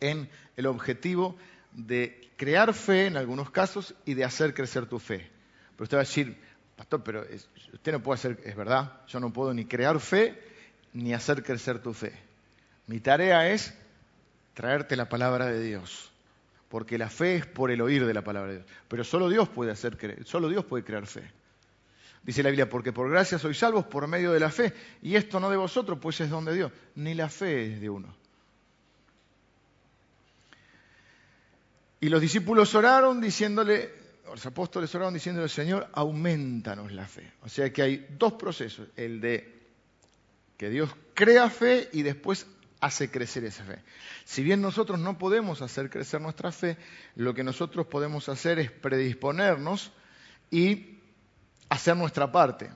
en 0.00 0.28
el 0.56 0.66
objetivo 0.66 1.36
de 1.72 2.30
crear 2.36 2.74
fe 2.74 3.06
en 3.06 3.16
algunos 3.16 3.50
casos 3.50 3.94
y 4.04 4.14
de 4.14 4.24
hacer 4.24 4.52
crecer 4.52 4.86
tu 4.86 4.98
fe. 4.98 5.31
Pero 5.82 5.86
usted 5.86 5.96
va 5.96 6.02
a 6.02 6.04
decir, 6.04 6.36
pastor, 6.76 7.02
pero 7.02 7.26
usted 7.72 7.90
no 7.90 8.00
puede 8.00 8.14
hacer, 8.14 8.38
es 8.44 8.54
verdad, 8.54 9.00
yo 9.08 9.18
no 9.18 9.32
puedo 9.32 9.52
ni 9.52 9.64
crear 9.64 9.98
fe 9.98 10.40
ni 10.92 11.12
hacer 11.12 11.42
crecer 11.42 11.82
tu 11.82 11.92
fe. 11.92 12.12
Mi 12.86 13.00
tarea 13.00 13.50
es 13.50 13.74
traerte 14.54 14.94
la 14.94 15.08
palabra 15.08 15.46
de 15.46 15.60
Dios, 15.60 16.12
porque 16.68 16.98
la 16.98 17.10
fe 17.10 17.34
es 17.34 17.46
por 17.46 17.72
el 17.72 17.80
oír 17.80 18.06
de 18.06 18.14
la 18.14 18.22
palabra 18.22 18.52
de 18.52 18.58
Dios. 18.58 18.70
Pero 18.86 19.02
solo 19.02 19.28
Dios 19.28 19.48
puede 19.48 19.72
hacer 19.72 19.96
creer, 19.96 20.24
solo 20.24 20.48
Dios 20.48 20.64
puede 20.64 20.84
crear 20.84 21.04
fe. 21.04 21.28
Dice 22.22 22.44
la 22.44 22.50
Biblia, 22.50 22.68
porque 22.68 22.92
por 22.92 23.10
gracia 23.10 23.40
sois 23.40 23.58
salvos 23.58 23.84
por 23.84 24.06
medio 24.06 24.30
de 24.30 24.38
la 24.38 24.50
fe, 24.50 24.72
y 25.02 25.16
esto 25.16 25.40
no 25.40 25.50
de 25.50 25.56
vosotros, 25.56 25.98
pues 26.00 26.20
es 26.20 26.30
don 26.30 26.44
de 26.44 26.54
Dios, 26.54 26.72
ni 26.94 27.14
la 27.14 27.28
fe 27.28 27.72
es 27.72 27.80
de 27.80 27.90
uno. 27.90 28.14
Y 31.98 32.08
los 32.08 32.20
discípulos 32.20 32.72
oraron 32.76 33.20
diciéndole, 33.20 34.01
los 34.32 34.46
apóstoles 34.46 34.94
oraron 34.94 35.14
diciendo 35.14 35.46
Señor, 35.46 35.88
aumentanos 35.92 36.90
la 36.92 37.06
fe. 37.06 37.30
O 37.42 37.48
sea 37.48 37.72
que 37.72 37.82
hay 37.82 38.06
dos 38.18 38.34
procesos, 38.34 38.88
el 38.96 39.20
de 39.20 39.60
que 40.56 40.70
Dios 40.70 40.90
crea 41.14 41.50
fe 41.50 41.88
y 41.92 42.02
después 42.02 42.46
hace 42.80 43.10
crecer 43.10 43.44
esa 43.44 43.64
fe. 43.64 43.78
Si 44.24 44.42
bien 44.42 44.60
nosotros 44.60 44.98
no 44.98 45.18
podemos 45.18 45.60
hacer 45.60 45.90
crecer 45.90 46.20
nuestra 46.20 46.50
fe, 46.50 46.76
lo 47.14 47.34
que 47.34 47.44
nosotros 47.44 47.86
podemos 47.86 48.28
hacer 48.28 48.58
es 48.58 48.70
predisponernos 48.70 49.92
y 50.50 50.98
hacer 51.68 51.96
nuestra 51.96 52.32
parte 52.32 52.70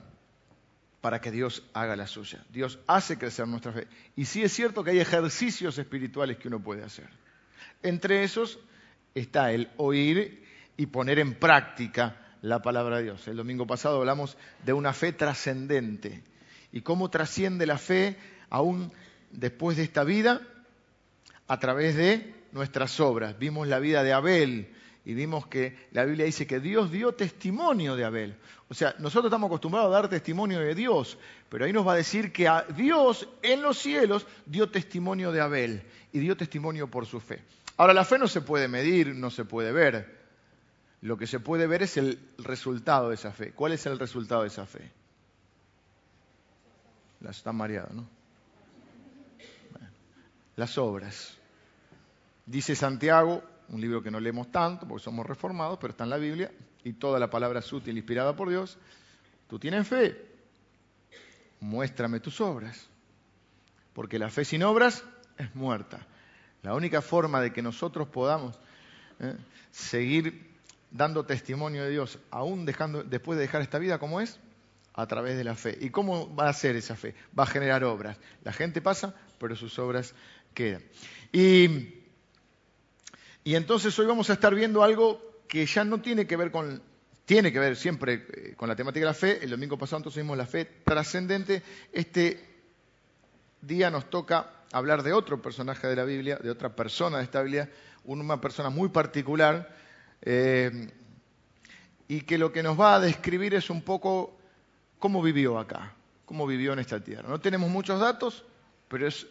para 1.01 1.21
que 1.21 1.31
Dios 1.31 1.63
haga 1.73 1.95
la 1.95 2.07
suya. 2.07 2.43
Dios 2.49 2.79
hace 2.87 3.17
crecer 3.17 3.47
nuestra 3.47 3.71
fe. 3.71 3.87
Y 4.15 4.25
sí 4.25 4.43
es 4.43 4.53
cierto 4.53 4.83
que 4.83 4.91
hay 4.91 4.99
ejercicios 4.99 5.77
espirituales 5.77 6.37
que 6.37 6.47
uno 6.49 6.61
puede 6.61 6.83
hacer. 6.83 7.09
Entre 7.81 8.23
esos 8.23 8.59
está 9.15 9.51
el 9.51 9.69
oír 9.77 10.46
y 10.77 10.85
poner 10.85 11.19
en 11.19 11.33
práctica 11.33 12.15
la 12.41 12.61
palabra 12.61 12.97
de 12.97 13.03
Dios. 13.03 13.27
El 13.27 13.37
domingo 13.37 13.65
pasado 13.65 13.97
hablamos 13.97 14.37
de 14.63 14.73
una 14.73 14.93
fe 14.93 15.11
trascendente 15.11 16.23
y 16.71 16.81
cómo 16.81 17.09
trasciende 17.09 17.65
la 17.65 17.77
fe 17.77 18.15
aún 18.49 18.91
después 19.31 19.77
de 19.77 19.83
esta 19.83 20.03
vida 20.03 20.41
a 21.47 21.59
través 21.59 21.95
de 21.95 22.35
nuestras 22.51 22.99
obras. 22.99 23.37
Vimos 23.37 23.67
la 23.67 23.79
vida 23.79 24.03
de 24.03 24.13
Abel 24.13 24.73
y 25.03 25.13
vimos 25.13 25.47
que 25.47 25.87
la 25.91 26.05
Biblia 26.05 26.25
dice 26.25 26.45
que 26.45 26.59
Dios 26.59 26.91
dio 26.91 27.13
testimonio 27.13 27.95
de 27.95 28.05
Abel. 28.05 28.35
O 28.69 28.73
sea, 28.73 28.93
nosotros 28.99 29.29
estamos 29.29 29.47
acostumbrados 29.47 29.89
a 29.89 30.01
dar 30.01 30.09
testimonio 30.09 30.59
de 30.59 30.75
Dios, 30.75 31.17
pero 31.49 31.65
ahí 31.65 31.73
nos 31.73 31.87
va 31.87 31.93
a 31.93 31.97
decir 31.97 32.33
que 32.33 32.47
a 32.47 32.63
Dios 32.63 33.27
en 33.41 33.61
los 33.61 33.77
cielos 33.77 34.27
dio 34.45 34.69
testimonio 34.69 35.31
de 35.31 35.41
Abel 35.41 35.83
y 36.11 36.19
dio 36.19 36.35
testimonio 36.35 36.87
por 36.87 37.05
su 37.05 37.19
fe. 37.19 37.41
Ahora, 37.77 37.93
la 37.93 38.03
fe 38.03 38.17
no 38.17 38.27
se 38.27 38.41
puede 38.41 38.67
medir, 38.67 39.15
no 39.15 39.29
se 39.29 39.45
puede 39.45 39.71
ver, 39.71 40.26
lo 41.01 41.17
que 41.17 41.27
se 41.27 41.39
puede 41.39 41.67
ver 41.67 41.83
es 41.83 41.97
el 41.97 42.19
resultado 42.37 43.09
de 43.09 43.15
esa 43.15 43.31
fe. 43.31 43.51
¿Cuál 43.51 43.73
es 43.73 43.85
el 43.85 43.99
resultado 43.99 44.41
de 44.41 44.47
esa 44.47 44.65
fe? 44.65 44.91
Las 47.21 47.37
están 47.37 47.55
mareadas, 47.55 47.93
¿no? 47.93 48.07
las 50.55 50.77
obras. 50.77 51.37
Dice 52.45 52.75
Santiago 52.75 53.43
un 53.69 53.81
libro 53.81 54.01
que 54.01 54.11
no 54.11 54.19
leemos 54.19 54.51
tanto 54.51 54.87
porque 54.87 55.03
somos 55.03 55.25
reformados, 55.25 55.77
pero 55.79 55.91
está 55.91 56.03
en 56.03 56.09
la 56.09 56.17
Biblia 56.17 56.51
y 56.83 56.93
toda 56.93 57.19
la 57.19 57.29
palabra 57.29 57.59
es 57.59 57.71
útil, 57.71 57.97
inspirada 57.97 58.35
por 58.35 58.49
Dios. 58.49 58.77
Tú 59.47 59.59
tienes 59.59 59.87
fe, 59.87 60.25
muéstrame 61.59 62.19
tus 62.19 62.41
obras, 62.41 62.87
porque 63.93 64.19
la 64.19 64.29
fe 64.29 64.45
sin 64.45 64.63
obras 64.63 65.03
es 65.37 65.53
muerta. 65.55 66.05
La 66.63 66.73
única 66.73 67.01
forma 67.01 67.41
de 67.41 67.53
que 67.53 67.61
nosotros 67.61 68.07
podamos 68.07 68.59
¿eh? 69.19 69.35
seguir 69.71 70.56
dando 70.97 71.25
testimonio 71.25 71.83
de 71.83 71.91
Dios, 71.91 72.19
aún 72.31 72.65
dejando, 72.65 73.03
después 73.03 73.37
de 73.37 73.43
dejar 73.43 73.61
esta 73.61 73.79
vida, 73.79 73.99
¿cómo 73.99 74.19
es? 74.19 74.39
A 74.93 75.05
través 75.05 75.37
de 75.37 75.43
la 75.43 75.55
fe. 75.55 75.77
¿Y 75.79 75.91
cómo 75.91 76.35
va 76.35 76.49
a 76.49 76.53
ser 76.53 76.75
esa 76.75 76.95
fe? 76.95 77.13
Va 77.37 77.43
a 77.43 77.47
generar 77.47 77.83
obras. 77.83 78.17
La 78.43 78.51
gente 78.51 78.81
pasa, 78.81 79.13
pero 79.37 79.55
sus 79.55 79.77
obras 79.77 80.15
quedan. 80.53 80.83
Y, 81.31 81.93
y 83.43 83.55
entonces 83.55 83.97
hoy 83.99 84.07
vamos 84.07 84.29
a 84.29 84.33
estar 84.33 84.55
viendo 84.55 84.83
algo 84.83 85.21
que 85.47 85.65
ya 85.65 85.85
no 85.85 86.01
tiene 86.01 86.25
que 86.25 86.35
ver 86.35 86.51
con, 86.51 86.81
tiene 87.25 87.51
que 87.51 87.59
ver 87.59 87.75
siempre 87.75 88.25
eh, 88.33 88.53
con 88.57 88.67
la 88.67 88.75
temática 88.75 89.05
de 89.05 89.11
la 89.11 89.13
fe. 89.13 89.43
El 89.43 89.51
domingo 89.51 89.77
pasado 89.77 89.97
entonces 89.97 90.23
vimos 90.23 90.37
la 90.37 90.47
fe 90.47 90.65
trascendente. 90.83 91.61
Este 91.93 92.43
día 93.61 93.91
nos 93.91 94.09
toca 94.09 94.51
hablar 94.71 95.03
de 95.03 95.13
otro 95.13 95.41
personaje 95.41 95.87
de 95.87 95.95
la 95.95 96.03
Biblia, 96.03 96.37
de 96.37 96.49
otra 96.49 96.75
persona 96.75 97.17
de 97.17 97.23
esta 97.23 97.41
Biblia, 97.41 97.69
una 98.05 98.41
persona 98.41 98.69
muy 98.69 98.89
particular, 98.89 99.75
eh, 100.21 100.89
y 102.07 102.21
que 102.21 102.37
lo 102.37 102.51
que 102.51 102.63
nos 102.63 102.79
va 102.79 102.95
a 102.95 102.99
describir 102.99 103.53
es 103.53 103.69
un 103.69 103.81
poco 103.81 104.37
cómo 104.99 105.21
vivió 105.21 105.59
acá, 105.59 105.93
cómo 106.25 106.47
vivió 106.47 106.73
en 106.73 106.79
esta 106.79 107.03
tierra. 107.03 107.29
No 107.29 107.39
tenemos 107.39 107.69
muchos 107.69 107.99
datos, 107.99 108.45
pero 108.87 109.07
es 109.07 109.27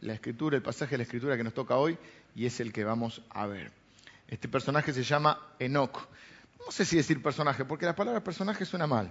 la 0.00 0.14
escritura, 0.14 0.56
el 0.56 0.62
pasaje 0.62 0.92
de 0.92 0.98
la 0.98 1.02
escritura 1.04 1.36
que 1.36 1.44
nos 1.44 1.54
toca 1.54 1.76
hoy 1.76 1.98
y 2.34 2.46
es 2.46 2.60
el 2.60 2.72
que 2.72 2.84
vamos 2.84 3.22
a 3.30 3.46
ver. 3.46 3.72
Este 4.28 4.48
personaje 4.48 4.92
se 4.92 5.02
llama 5.02 5.54
Enoch. 5.58 6.08
No 6.64 6.70
sé 6.70 6.84
si 6.84 6.96
decir 6.96 7.22
personaje, 7.22 7.64
porque 7.64 7.86
la 7.86 7.96
palabra 7.96 8.22
personaje 8.22 8.64
suena 8.64 8.86
mal. 8.86 9.10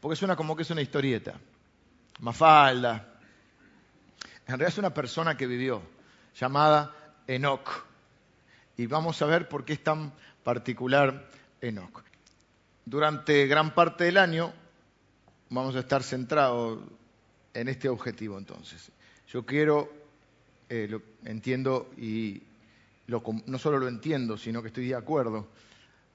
Porque 0.00 0.16
suena 0.16 0.36
como 0.36 0.56
que 0.56 0.62
es 0.62 0.70
una 0.70 0.82
historieta. 0.82 1.34
Mafalda. 2.20 3.14
En 4.46 4.48
realidad 4.48 4.68
es 4.68 4.78
una 4.78 4.92
persona 4.92 5.36
que 5.36 5.46
vivió, 5.46 5.82
llamada 6.38 6.94
Enoch. 7.26 7.86
Y 8.76 8.86
vamos 8.86 9.20
a 9.22 9.26
ver 9.26 9.48
por 9.48 9.64
qué 9.64 9.74
es 9.74 9.84
tan 9.84 10.12
particular 10.42 11.28
Enoch. 11.60 12.02
Durante 12.84 13.46
gran 13.46 13.74
parte 13.74 14.04
del 14.04 14.18
año 14.18 14.52
vamos 15.50 15.76
a 15.76 15.80
estar 15.80 16.02
centrados 16.02 16.80
en 17.54 17.68
este 17.68 17.88
objetivo 17.88 18.36
entonces. 18.36 18.90
Yo 19.28 19.46
quiero, 19.46 19.90
eh, 20.68 20.86
lo 20.88 21.02
entiendo 21.24 21.90
y 21.96 22.42
no 23.06 23.58
solo 23.58 23.78
lo 23.78 23.88
entiendo, 23.88 24.36
sino 24.36 24.62
que 24.62 24.68
estoy 24.68 24.88
de 24.88 24.94
acuerdo 24.94 25.46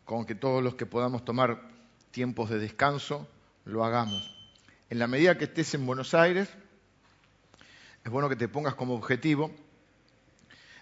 con 0.06 0.26
que 0.26 0.36
todos 0.36 0.64
los 0.64 0.76
que 0.76 0.86
podamos 0.86 1.24
tomar 1.24 1.62
tiempos 2.12 2.50
de 2.50 2.60
descanso, 2.60 3.28
lo 3.66 3.86
hagamos. 3.86 4.36
En 4.90 4.98
la 5.00 5.08
medida 5.08 5.38
que 5.38 5.46
estés 5.46 5.74
en 5.76 5.86
Buenos 5.86 6.14
Aires, 6.14 6.50
es 8.04 8.12
bueno 8.12 8.28
que 8.28 8.36
te 8.36 8.48
pongas 8.48 8.74
como 8.74 8.96
objetivo 8.96 9.52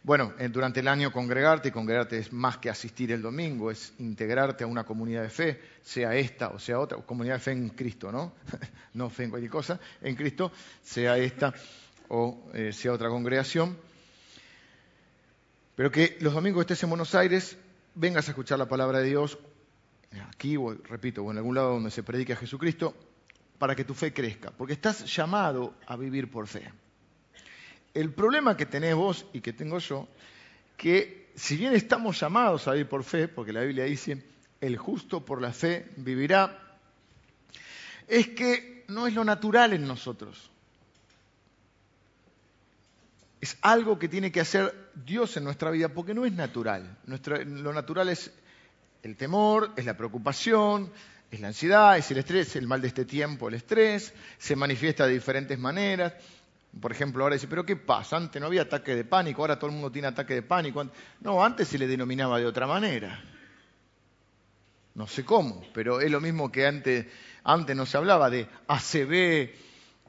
bueno, 0.07 0.33
eh, 0.39 0.47
durante 0.47 0.79
el 0.79 0.87
año 0.87 1.11
congregarte, 1.11 1.67
y 1.67 1.71
congregarte 1.71 2.17
es 2.17 2.31
más 2.31 2.59
que 2.59 2.69
asistir 2.69 3.11
el 3.11 3.21
domingo, 3.21 3.69
es 3.69 3.91
integrarte 3.99 4.63
a 4.63 4.67
una 4.67 4.85
comunidad 4.85 5.23
de 5.23 5.29
fe, 5.29 5.59
sea 5.81 6.15
esta 6.15 6.47
o 6.47 6.59
sea 6.59 6.79
otra, 6.79 6.97
comunidad 6.99 7.33
de 7.35 7.39
fe 7.41 7.51
en 7.51 7.67
Cristo, 7.71 8.09
¿no? 8.09 8.31
no 8.93 9.09
fe 9.09 9.25
en 9.25 9.31
cualquier 9.31 9.51
cosa, 9.51 9.81
en 10.01 10.15
Cristo, 10.15 10.49
sea 10.81 11.17
esta 11.17 11.53
o 12.07 12.41
eh, 12.53 12.71
sea 12.71 12.93
otra 12.93 13.09
congregación. 13.09 13.77
Pero 15.75 15.91
que 15.91 16.15
los 16.21 16.33
domingos 16.33 16.61
estés 16.61 16.81
en 16.83 16.89
Buenos 16.89 17.13
Aires, 17.13 17.57
vengas 17.93 18.29
a 18.29 18.31
escuchar 18.31 18.57
la 18.59 18.69
palabra 18.69 18.99
de 18.99 19.09
Dios, 19.09 19.37
aquí 20.29 20.55
o, 20.55 20.73
repito, 20.73 21.21
o 21.21 21.31
en 21.31 21.37
algún 21.37 21.55
lado 21.55 21.73
donde 21.73 21.91
se 21.91 22.01
predique 22.01 22.31
a 22.31 22.37
Jesucristo, 22.37 22.95
para 23.59 23.75
que 23.75 23.83
tu 23.83 23.93
fe 23.93 24.13
crezca, 24.13 24.51
porque 24.51 24.71
estás 24.71 25.03
llamado 25.13 25.73
a 25.85 25.97
vivir 25.97 26.31
por 26.31 26.47
fe. 26.47 26.71
El 27.97 28.13
problema 28.13 28.55
que 28.55 28.67
tenés 28.67 28.93
vos 28.93 29.25
y 29.33 29.41
que 29.41 29.53
tengo 29.53 29.79
yo, 29.79 30.07
que 30.77 31.31
si 31.33 31.57
bien 31.57 31.73
estamos 31.73 32.19
llamados 32.19 32.67
a 32.67 32.73
vivir 32.73 32.87
por 32.87 33.03
fe, 33.03 33.27
porque 33.27 33.51
la 33.51 33.61
Biblia 33.61 33.85
dice, 33.85 34.23
el 34.61 34.77
justo 34.77 35.25
por 35.25 35.41
la 35.41 35.51
fe 35.51 35.89
vivirá, 35.95 36.77
es 38.07 38.27
que 38.27 38.85
no 38.87 39.07
es 39.07 39.15
lo 39.15 39.25
natural 39.25 39.73
en 39.73 39.87
nosotros. 39.87 40.51
Es 43.41 43.57
algo 43.61 43.97
que 43.97 44.07
tiene 44.07 44.31
que 44.31 44.41
hacer 44.41 44.91
Dios 44.93 45.35
en 45.37 45.45
nuestra 45.45 45.71
vida, 45.71 45.89
porque 45.89 46.13
no 46.13 46.23
es 46.27 46.33
natural. 46.33 46.99
lo 47.07 47.73
natural 47.73 48.09
es 48.09 48.31
el 49.01 49.17
temor, 49.17 49.71
es 49.75 49.85
la 49.85 49.97
preocupación, 49.97 50.91
es 51.31 51.39
la 51.39 51.47
ansiedad, 51.47 51.97
es 51.97 52.11
el 52.11 52.19
estrés, 52.19 52.55
el 52.57 52.67
mal 52.67 52.79
de 52.79 52.89
este 52.89 53.05
tiempo, 53.05 53.47
el 53.47 53.55
estrés, 53.55 54.13
se 54.37 54.55
manifiesta 54.55 55.07
de 55.07 55.13
diferentes 55.13 55.57
maneras. 55.57 56.13
Por 56.81 56.91
ejemplo, 56.91 57.23
ahora 57.23 57.35
dice, 57.35 57.47
pero 57.47 57.65
¿qué 57.65 57.75
pasa? 57.75 58.17
Antes 58.17 58.41
no 58.41 58.47
había 58.47 58.63
ataque 58.63 58.95
de 58.95 59.03
pánico, 59.03 59.41
ahora 59.41 59.57
todo 59.57 59.69
el 59.69 59.73
mundo 59.73 59.91
tiene 59.91 60.07
ataque 60.09 60.33
de 60.33 60.41
pánico. 60.41 60.85
No, 61.21 61.43
antes 61.43 61.67
se 61.67 61.77
le 61.77 61.87
denominaba 61.87 62.39
de 62.39 62.45
otra 62.45 62.67
manera. 62.67 63.23
No 64.95 65.07
sé 65.07 65.23
cómo, 65.23 65.63
pero 65.73 66.01
es 66.01 66.11
lo 66.11 66.19
mismo 66.19 66.51
que 66.51 66.65
antes, 66.65 67.05
antes 67.43 67.75
no 67.75 67.85
se 67.85 67.97
hablaba 67.97 68.29
de 68.29 68.47
ACV 68.67 69.13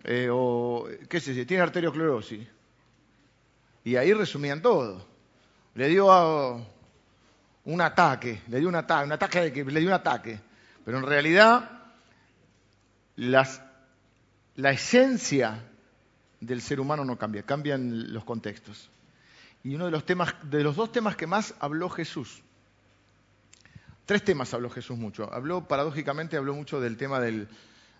eh, 0.04 0.28
o, 0.30 0.88
qué 1.08 1.20
sé 1.20 1.34
yo, 1.34 1.46
tiene 1.46 1.62
arteriosclerosis. 1.62 2.46
Y 3.84 3.96
ahí 3.96 4.12
resumían 4.12 4.62
todo. 4.62 5.06
Le 5.74 5.88
dio 5.88 6.06
un 7.64 7.80
ataque, 7.80 8.42
le 8.48 8.58
dio 8.58 8.68
un 8.68 8.74
ataque, 8.74 9.04
un 9.04 9.12
ataque 9.12 9.40
de 9.42 9.52
que 9.52 9.64
le 9.64 9.80
dio 9.80 9.88
un 9.88 9.94
ataque. 9.94 10.40
Pero 10.84 10.98
en 10.98 11.04
realidad, 11.04 11.70
la 13.16 14.70
esencia 14.70 15.67
del 16.40 16.62
ser 16.62 16.80
humano 16.80 17.04
no 17.04 17.18
cambia, 17.18 17.42
cambian 17.42 18.12
los 18.12 18.24
contextos. 18.24 18.90
Y 19.64 19.74
uno 19.74 19.86
de 19.86 19.90
los 19.90 20.04
temas, 20.06 20.34
de 20.44 20.62
los 20.62 20.76
dos 20.76 20.92
temas 20.92 21.16
que 21.16 21.26
más 21.26 21.54
habló 21.58 21.88
Jesús, 21.90 22.42
tres 24.06 24.24
temas 24.24 24.54
habló 24.54 24.70
Jesús 24.70 24.96
mucho. 24.96 25.32
Habló, 25.32 25.66
paradójicamente, 25.66 26.36
habló 26.36 26.54
mucho 26.54 26.80
del 26.80 26.96
tema 26.96 27.20
de 27.20 27.46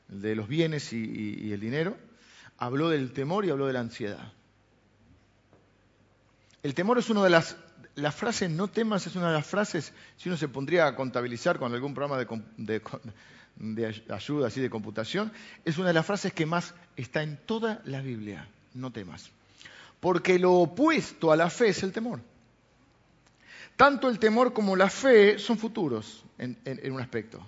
los 0.09 0.49
bienes 0.49 0.93
y, 0.93 1.53
el 1.53 1.61
dinero, 1.61 1.97
habló 2.57 2.89
del 2.89 3.13
temor 3.13 3.45
y 3.45 3.51
habló 3.51 3.67
de 3.67 3.73
la 3.73 3.81
ansiedad. 3.81 4.33
El 6.63 6.75
temor 6.75 6.99
es 6.99 7.11
una 7.11 7.23
de 7.23 7.31
las, 7.31 7.57
la 7.99 8.13
frase 8.13 8.49
no 8.49 8.69
temas 8.69 9.07
es 9.07 9.17
una 9.17 9.29
de 9.29 9.35
las 9.35 9.47
frases, 9.47 9.93
si 10.17 10.29
uno 10.29 10.39
se 10.39 10.49
pondría 10.49 10.87
a 10.87 10.95
contabilizar 10.95 11.59
con 11.59 11.73
algún 11.75 11.95
programa 11.95 12.25
de, 12.57 14.03
ayuda 14.09 14.47
así 14.47 14.61
de 14.61 14.71
computación, 14.71 15.33
es 15.65 15.79
una 15.79 15.89
de 15.89 15.95
las 15.95 16.07
frases 16.07 16.33
que 16.33 16.47
más 16.47 16.75
está 16.97 17.23
en 17.23 17.37
toda 17.37 17.83
la 17.85 18.01
Biblia. 18.01 18.49
No 18.75 18.93
temas. 18.93 19.31
Porque 20.01 20.39
lo 20.39 20.55
opuesto 20.55 21.33
a 21.33 21.37
la 21.37 21.51
fe 21.51 21.69
es 21.69 21.83
el 21.83 21.93
temor. 21.93 22.21
Tanto 23.77 24.09
el 24.09 24.19
temor 24.19 24.53
como 24.53 24.77
la 24.77 24.91
fe 24.91 25.39
son 25.39 25.59
futuros 25.59 26.25
en, 26.39 26.57
en 26.65 26.93
un 26.93 27.01
aspecto. 27.01 27.45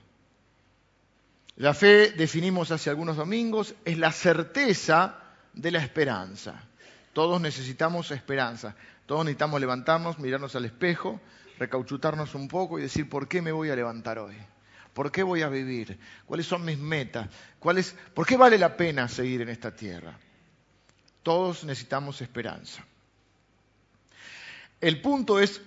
La 1.56 1.74
fe, 1.74 2.10
definimos 2.12 2.70
hace 2.70 2.90
algunos 2.90 3.16
domingos, 3.16 3.74
es 3.84 3.98
la 3.98 4.12
certeza 4.12 5.18
de 5.52 5.70
la 5.70 5.82
esperanza. 5.82 6.69
Todos 7.12 7.40
necesitamos 7.40 8.10
esperanza. 8.10 8.76
Todos 9.06 9.24
necesitamos 9.24 9.60
levantarnos, 9.60 10.18
mirarnos 10.18 10.54
al 10.54 10.64
espejo, 10.64 11.20
recauchutarnos 11.58 12.34
un 12.34 12.48
poco 12.48 12.78
y 12.78 12.82
decir, 12.82 13.08
¿por 13.08 13.28
qué 13.28 13.42
me 13.42 13.52
voy 13.52 13.70
a 13.70 13.76
levantar 13.76 14.18
hoy? 14.18 14.36
¿Por 14.94 15.10
qué 15.10 15.22
voy 15.22 15.42
a 15.42 15.48
vivir? 15.48 15.98
¿Cuáles 16.26 16.46
son 16.46 16.64
mis 16.64 16.78
metas? 16.78 17.28
¿Por 17.58 18.26
qué 18.26 18.36
vale 18.36 18.58
la 18.58 18.76
pena 18.76 19.08
seguir 19.08 19.40
en 19.42 19.48
esta 19.48 19.74
tierra? 19.74 20.18
Todos 21.22 21.64
necesitamos 21.64 22.20
esperanza. 22.20 22.84
El 24.80 25.00
punto 25.00 25.38
es 25.38 25.60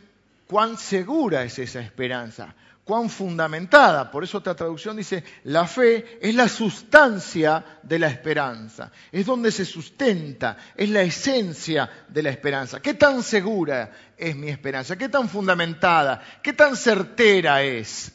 cuán 0.48 0.78
segura 0.78 1.44
es 1.44 1.60
esa 1.60 1.82
esperanza, 1.82 2.56
cuán 2.84 3.10
fundamentada. 3.10 4.12
Por 4.12 4.24
eso 4.24 4.40
otra 4.40 4.56
traducción 4.56 4.98
dice, 4.98 5.24
la 5.44 5.68
fe 5.68 6.20
es 6.22 6.36
la 6.36 6.48
sustancia 6.48 7.80
de 7.82 8.00
la 8.00 8.08
esperanza, 8.08 8.92
es 9.12 9.25
donde 9.25 9.52
se 9.52 9.66
sustenta, 9.66 10.58
es 10.75 10.90
la 10.90 11.02
esencia 11.02 11.90
de 12.08 12.24
la 12.24 12.30
esperanza. 12.30 12.82
¿Qué 12.82 12.94
tan 12.94 13.24
segura 13.24 13.92
es 14.18 14.36
mi 14.36 14.50
esperanza? 14.50 14.98
¿Qué 14.98 15.10
tan 15.10 15.30
fundamentada? 15.30 16.22
¿Qué 16.42 16.54
tan 16.54 16.75
certera 16.75 17.63
es? 17.63 18.12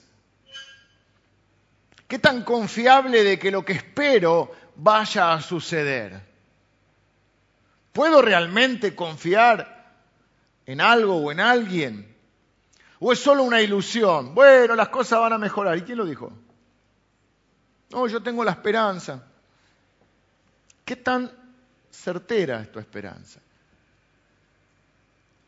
¿Qué 2.06 2.18
tan 2.18 2.42
confiable 2.42 3.22
de 3.22 3.38
que 3.38 3.50
lo 3.50 3.64
que 3.64 3.74
espero 3.74 4.50
vaya 4.76 5.34
a 5.34 5.42
suceder? 5.42 6.26
¿Puedo 7.92 8.22
realmente 8.22 8.94
confiar 8.94 9.92
en 10.64 10.80
algo 10.80 11.16
o 11.16 11.32
en 11.32 11.40
alguien? 11.40 12.17
¿O 13.00 13.12
es 13.12 13.20
solo 13.20 13.44
una 13.44 13.60
ilusión? 13.60 14.34
Bueno, 14.34 14.74
las 14.74 14.88
cosas 14.88 15.20
van 15.20 15.32
a 15.32 15.38
mejorar. 15.38 15.78
¿Y 15.78 15.82
quién 15.82 15.98
lo 15.98 16.04
dijo? 16.04 16.32
No, 17.90 18.06
yo 18.06 18.22
tengo 18.22 18.44
la 18.44 18.52
esperanza. 18.52 19.24
¿Qué 20.84 20.96
tan 20.96 21.30
certera 21.90 22.60
es 22.60 22.72
tu 22.72 22.78
esperanza? 22.78 23.40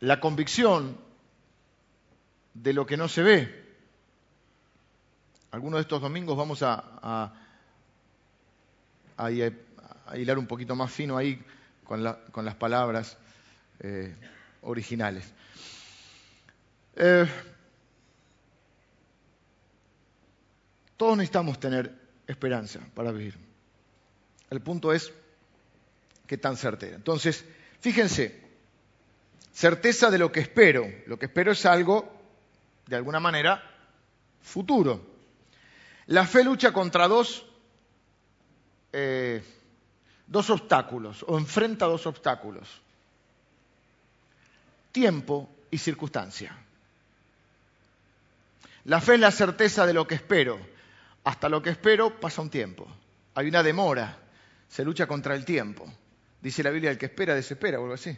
La 0.00 0.20
convicción 0.20 0.96
de 2.54 2.72
lo 2.72 2.86
que 2.86 2.96
no 2.96 3.08
se 3.08 3.22
ve. 3.22 3.60
Algunos 5.50 5.78
de 5.78 5.82
estos 5.82 6.00
domingos 6.00 6.36
vamos 6.36 6.62
a, 6.62 7.32
a, 9.16 9.30
hilar 10.16 10.38
un 10.38 10.46
poquito 10.46 10.76
más 10.76 10.90
fino 10.92 11.16
ahí 11.16 11.44
con, 11.84 12.02
las 12.02 12.54
palabras 12.54 13.18
eh, 13.80 14.14
originales. 14.62 15.32
Eh, 16.96 17.26
todos 20.96 21.16
necesitamos 21.16 21.58
tener 21.58 21.94
esperanza 22.26 22.80
para 22.94 23.12
vivir. 23.12 23.38
El 24.50 24.60
punto 24.60 24.92
es 24.92 25.12
qué 26.26 26.36
tan 26.36 26.56
certera. 26.56 26.96
Entonces, 26.96 27.44
fíjense, 27.80 28.40
certeza 29.52 30.10
de 30.10 30.18
lo 30.18 30.30
que 30.30 30.40
espero. 30.40 30.86
Lo 31.06 31.18
que 31.18 31.26
espero 31.26 31.52
es 31.52 31.64
algo, 31.66 32.12
de 32.86 32.96
alguna 32.96 33.20
manera, 33.20 33.62
futuro. 34.42 35.06
La 36.06 36.26
fe 36.26 36.44
lucha 36.44 36.72
contra 36.72 37.08
dos, 37.08 37.46
eh, 38.92 39.42
dos 40.26 40.50
obstáculos, 40.50 41.24
o 41.26 41.38
enfrenta 41.38 41.86
dos 41.86 42.06
obstáculos. 42.06 42.68
Tiempo 44.92 45.48
y 45.70 45.78
circunstancia. 45.78 46.56
La 48.84 49.00
fe 49.00 49.14
es 49.14 49.20
la 49.20 49.30
certeza 49.30 49.86
de 49.86 49.92
lo 49.92 50.06
que 50.06 50.14
espero. 50.14 50.58
Hasta 51.24 51.48
lo 51.48 51.62
que 51.62 51.70
espero 51.70 52.18
pasa 52.18 52.42
un 52.42 52.50
tiempo. 52.50 52.86
Hay 53.34 53.48
una 53.48 53.62
demora. 53.62 54.18
Se 54.68 54.84
lucha 54.84 55.06
contra 55.06 55.34
el 55.34 55.44
tiempo. 55.44 55.92
Dice 56.40 56.62
la 56.62 56.70
Biblia, 56.70 56.90
el 56.90 56.98
que 56.98 57.06
espera 57.06 57.34
desespera 57.34 57.78
o 57.78 57.82
algo 57.82 57.94
así. 57.94 58.16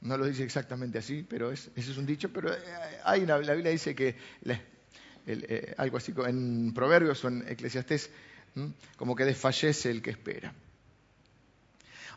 No 0.00 0.18
lo 0.18 0.26
dice 0.26 0.44
exactamente 0.44 0.98
así, 0.98 1.24
pero 1.28 1.52
ese 1.52 1.70
es 1.76 1.96
un 1.96 2.06
dicho. 2.06 2.32
Pero 2.32 2.52
eh, 2.52 2.58
hay 3.04 3.24
la 3.26 3.38
Biblia 3.38 3.70
dice 3.70 3.94
que 3.94 4.16
eh, 5.26 5.74
algo 5.78 5.96
así 5.96 6.12
en 6.26 6.72
Proverbios 6.74 7.24
o 7.24 7.28
en 7.28 7.46
Eclesiastés, 7.48 8.10
como 8.96 9.14
que 9.14 9.24
desfallece 9.24 9.90
el 9.90 10.02
que 10.02 10.10
espera. 10.10 10.52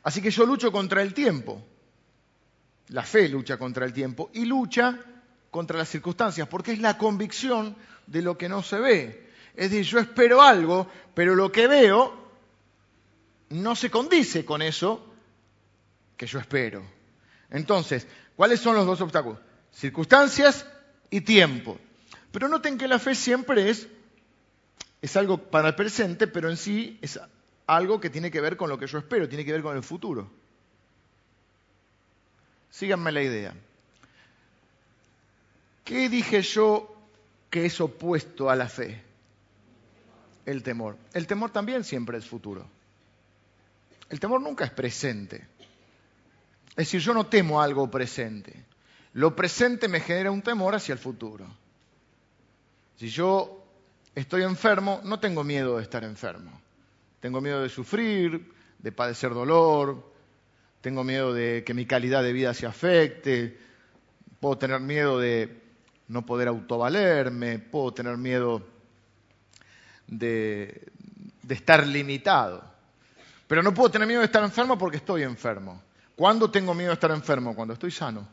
Así 0.03 0.21
que 0.21 0.31
yo 0.31 0.45
lucho 0.45 0.71
contra 0.71 1.01
el 1.01 1.13
tiempo. 1.13 1.63
La 2.89 3.03
fe 3.03 3.29
lucha 3.29 3.57
contra 3.57 3.85
el 3.85 3.93
tiempo 3.93 4.31
y 4.33 4.45
lucha 4.45 4.99
contra 5.51 5.77
las 5.77 5.89
circunstancias, 5.89 6.47
porque 6.47 6.71
es 6.71 6.79
la 6.79 6.97
convicción 6.97 7.75
de 8.07 8.21
lo 8.21 8.37
que 8.37 8.49
no 8.49 8.63
se 8.63 8.79
ve. 8.79 9.29
Es 9.55 9.71
decir, 9.71 9.85
yo 9.85 9.99
espero 9.99 10.41
algo, 10.41 10.87
pero 11.13 11.35
lo 11.35 11.51
que 11.51 11.67
veo 11.67 12.13
no 13.49 13.75
se 13.75 13.89
condice 13.89 14.45
con 14.45 14.61
eso 14.61 15.05
que 16.15 16.27
yo 16.27 16.39
espero. 16.39 16.83
Entonces, 17.49 18.07
¿cuáles 18.35 18.59
son 18.59 18.75
los 18.75 18.85
dos 18.85 19.01
obstáculos? 19.01 19.39
Circunstancias 19.73 20.65
y 21.09 21.21
tiempo. 21.21 21.77
Pero 22.31 22.47
noten 22.47 22.77
que 22.77 22.87
la 22.87 22.99
fe 22.99 23.15
siempre 23.15 23.69
es, 23.69 23.87
es 25.01 25.15
algo 25.17 25.37
para 25.37 25.69
el 25.69 25.75
presente, 25.75 26.27
pero 26.27 26.49
en 26.49 26.57
sí 26.57 26.99
es 27.01 27.19
algo 27.65 27.99
que 27.99 28.09
tiene 28.09 28.31
que 28.31 28.41
ver 28.41 28.57
con 28.57 28.69
lo 28.69 28.77
que 28.77 28.87
yo 28.87 28.99
espero, 28.99 29.27
tiene 29.27 29.45
que 29.45 29.51
ver 29.51 29.61
con 29.61 29.75
el 29.75 29.83
futuro. 29.83 30.29
Síganme 32.69 33.11
la 33.11 33.23
idea. 33.23 33.53
¿Qué 35.83 36.09
dije 36.09 36.41
yo 36.41 36.95
que 37.49 37.65
es 37.65 37.79
opuesto 37.81 38.49
a 38.49 38.55
la 38.55 38.69
fe? 38.69 39.01
El 40.45 40.63
temor. 40.63 40.97
El 41.13 41.27
temor 41.27 41.51
también 41.51 41.83
siempre 41.83 42.17
es 42.17 42.25
futuro. 42.25 42.65
El 44.09 44.19
temor 44.19 44.41
nunca 44.41 44.65
es 44.65 44.71
presente. 44.71 45.47
Es 46.69 46.75
decir, 46.75 47.01
yo 47.01 47.13
no 47.13 47.25
temo 47.25 47.61
algo 47.61 47.89
presente. 47.89 48.65
Lo 49.13 49.35
presente 49.35 49.87
me 49.87 49.99
genera 49.99 50.31
un 50.31 50.41
temor 50.41 50.75
hacia 50.75 50.93
el 50.93 50.99
futuro. 50.99 51.45
Si 52.97 53.09
yo 53.09 53.63
estoy 54.15 54.43
enfermo, 54.43 55.01
no 55.03 55.19
tengo 55.19 55.43
miedo 55.43 55.77
de 55.77 55.83
estar 55.83 56.03
enfermo. 56.03 56.51
Tengo 57.19 57.41
miedo 57.41 57.61
de 57.61 57.69
sufrir, 57.69 58.53
de 58.77 58.91
padecer 58.91 59.33
dolor, 59.33 60.03
tengo 60.81 61.03
miedo 61.03 61.33
de 61.33 61.63
que 61.65 61.73
mi 61.73 61.85
calidad 61.85 62.23
de 62.23 62.33
vida 62.33 62.53
se 62.53 62.65
afecte, 62.65 63.57
puedo 64.39 64.57
tener 64.57 64.79
miedo 64.79 65.19
de 65.19 65.61
no 66.09 66.25
poder 66.25 66.47
autovalerme, 66.47 67.59
puedo 67.59 67.93
tener 67.93 68.17
miedo 68.17 68.67
de, 70.07 70.91
de 71.43 71.55
estar 71.55 71.85
limitado. 71.87 72.63
Pero 73.47 73.63
no 73.63 73.73
puedo 73.73 73.89
tener 73.89 74.07
miedo 74.07 74.19
de 74.19 74.25
estar 74.25 74.43
enfermo 74.43 74.77
porque 74.77 74.97
estoy 74.97 75.23
enfermo. 75.23 75.81
¿Cuándo 76.15 76.51
tengo 76.51 76.73
miedo 76.73 76.89
de 76.89 76.95
estar 76.95 77.11
enfermo? 77.11 77.55
Cuando 77.55 77.73
estoy 77.73 77.91
sano. 77.91 78.27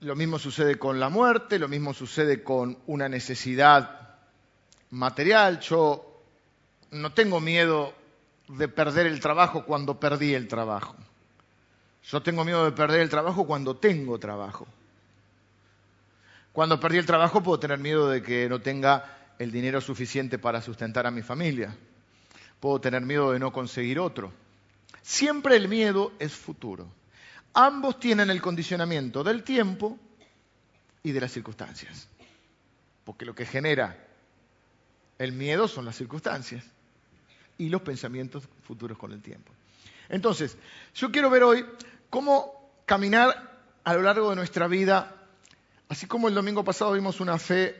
Lo 0.00 0.14
mismo 0.14 0.38
sucede 0.38 0.78
con 0.78 1.00
la 1.00 1.08
muerte, 1.08 1.58
lo 1.58 1.68
mismo 1.68 1.92
sucede 1.92 2.42
con 2.42 2.78
una 2.86 3.08
necesidad 3.08 4.16
material. 4.90 5.60
Yo 5.60 6.22
no 6.90 7.12
tengo 7.12 7.40
miedo 7.40 7.92
de 8.48 8.68
perder 8.68 9.06
el 9.06 9.20
trabajo 9.20 9.64
cuando 9.64 9.98
perdí 9.98 10.34
el 10.34 10.48
trabajo. 10.48 10.96
Yo 12.04 12.22
tengo 12.22 12.44
miedo 12.44 12.64
de 12.64 12.72
perder 12.72 13.00
el 13.00 13.10
trabajo 13.10 13.46
cuando 13.46 13.76
tengo 13.76 14.18
trabajo. 14.18 14.66
Cuando 16.52 16.78
perdí 16.78 16.98
el 16.98 17.06
trabajo 17.06 17.42
puedo 17.42 17.58
tener 17.58 17.78
miedo 17.78 18.08
de 18.08 18.22
que 18.22 18.48
no 18.48 18.60
tenga 18.60 19.34
el 19.38 19.50
dinero 19.50 19.80
suficiente 19.80 20.38
para 20.38 20.62
sustentar 20.62 21.06
a 21.06 21.10
mi 21.10 21.22
familia. 21.22 21.76
Puedo 22.60 22.80
tener 22.80 23.02
miedo 23.02 23.32
de 23.32 23.38
no 23.38 23.52
conseguir 23.52 23.98
otro. 23.98 24.32
Siempre 25.02 25.56
el 25.56 25.68
miedo 25.68 26.12
es 26.18 26.32
futuro. 26.32 26.88
Ambos 27.52 27.98
tienen 27.98 28.30
el 28.30 28.40
condicionamiento 28.40 29.24
del 29.24 29.42
tiempo 29.42 29.98
y 31.02 31.12
de 31.12 31.20
las 31.20 31.32
circunstancias. 31.32 32.08
Porque 33.04 33.24
lo 33.24 33.34
que 33.34 33.46
genera 33.46 34.04
el 35.18 35.32
miedo 35.32 35.68
son 35.68 35.84
las 35.84 35.96
circunstancias 35.96 36.64
y 37.58 37.68
los 37.68 37.82
pensamientos 37.82 38.44
futuros 38.62 38.98
con 38.98 39.12
el 39.12 39.22
tiempo. 39.22 39.52
Entonces, 40.08 40.56
yo 40.94 41.10
quiero 41.10 41.30
ver 41.30 41.42
hoy 41.42 41.64
cómo 42.10 42.70
caminar 42.84 43.58
a 43.84 43.94
lo 43.94 44.02
largo 44.02 44.30
de 44.30 44.36
nuestra 44.36 44.68
vida, 44.68 45.14
así 45.88 46.06
como 46.06 46.28
el 46.28 46.34
domingo 46.34 46.64
pasado 46.64 46.92
vimos 46.92 47.20
una 47.20 47.38
fe 47.38 47.74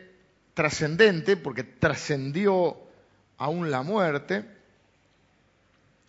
trascendente, 0.55 1.37
porque 1.37 1.65
trascendió 1.65 2.79
aún 3.39 3.71
la 3.71 3.83
muerte. 3.83 4.45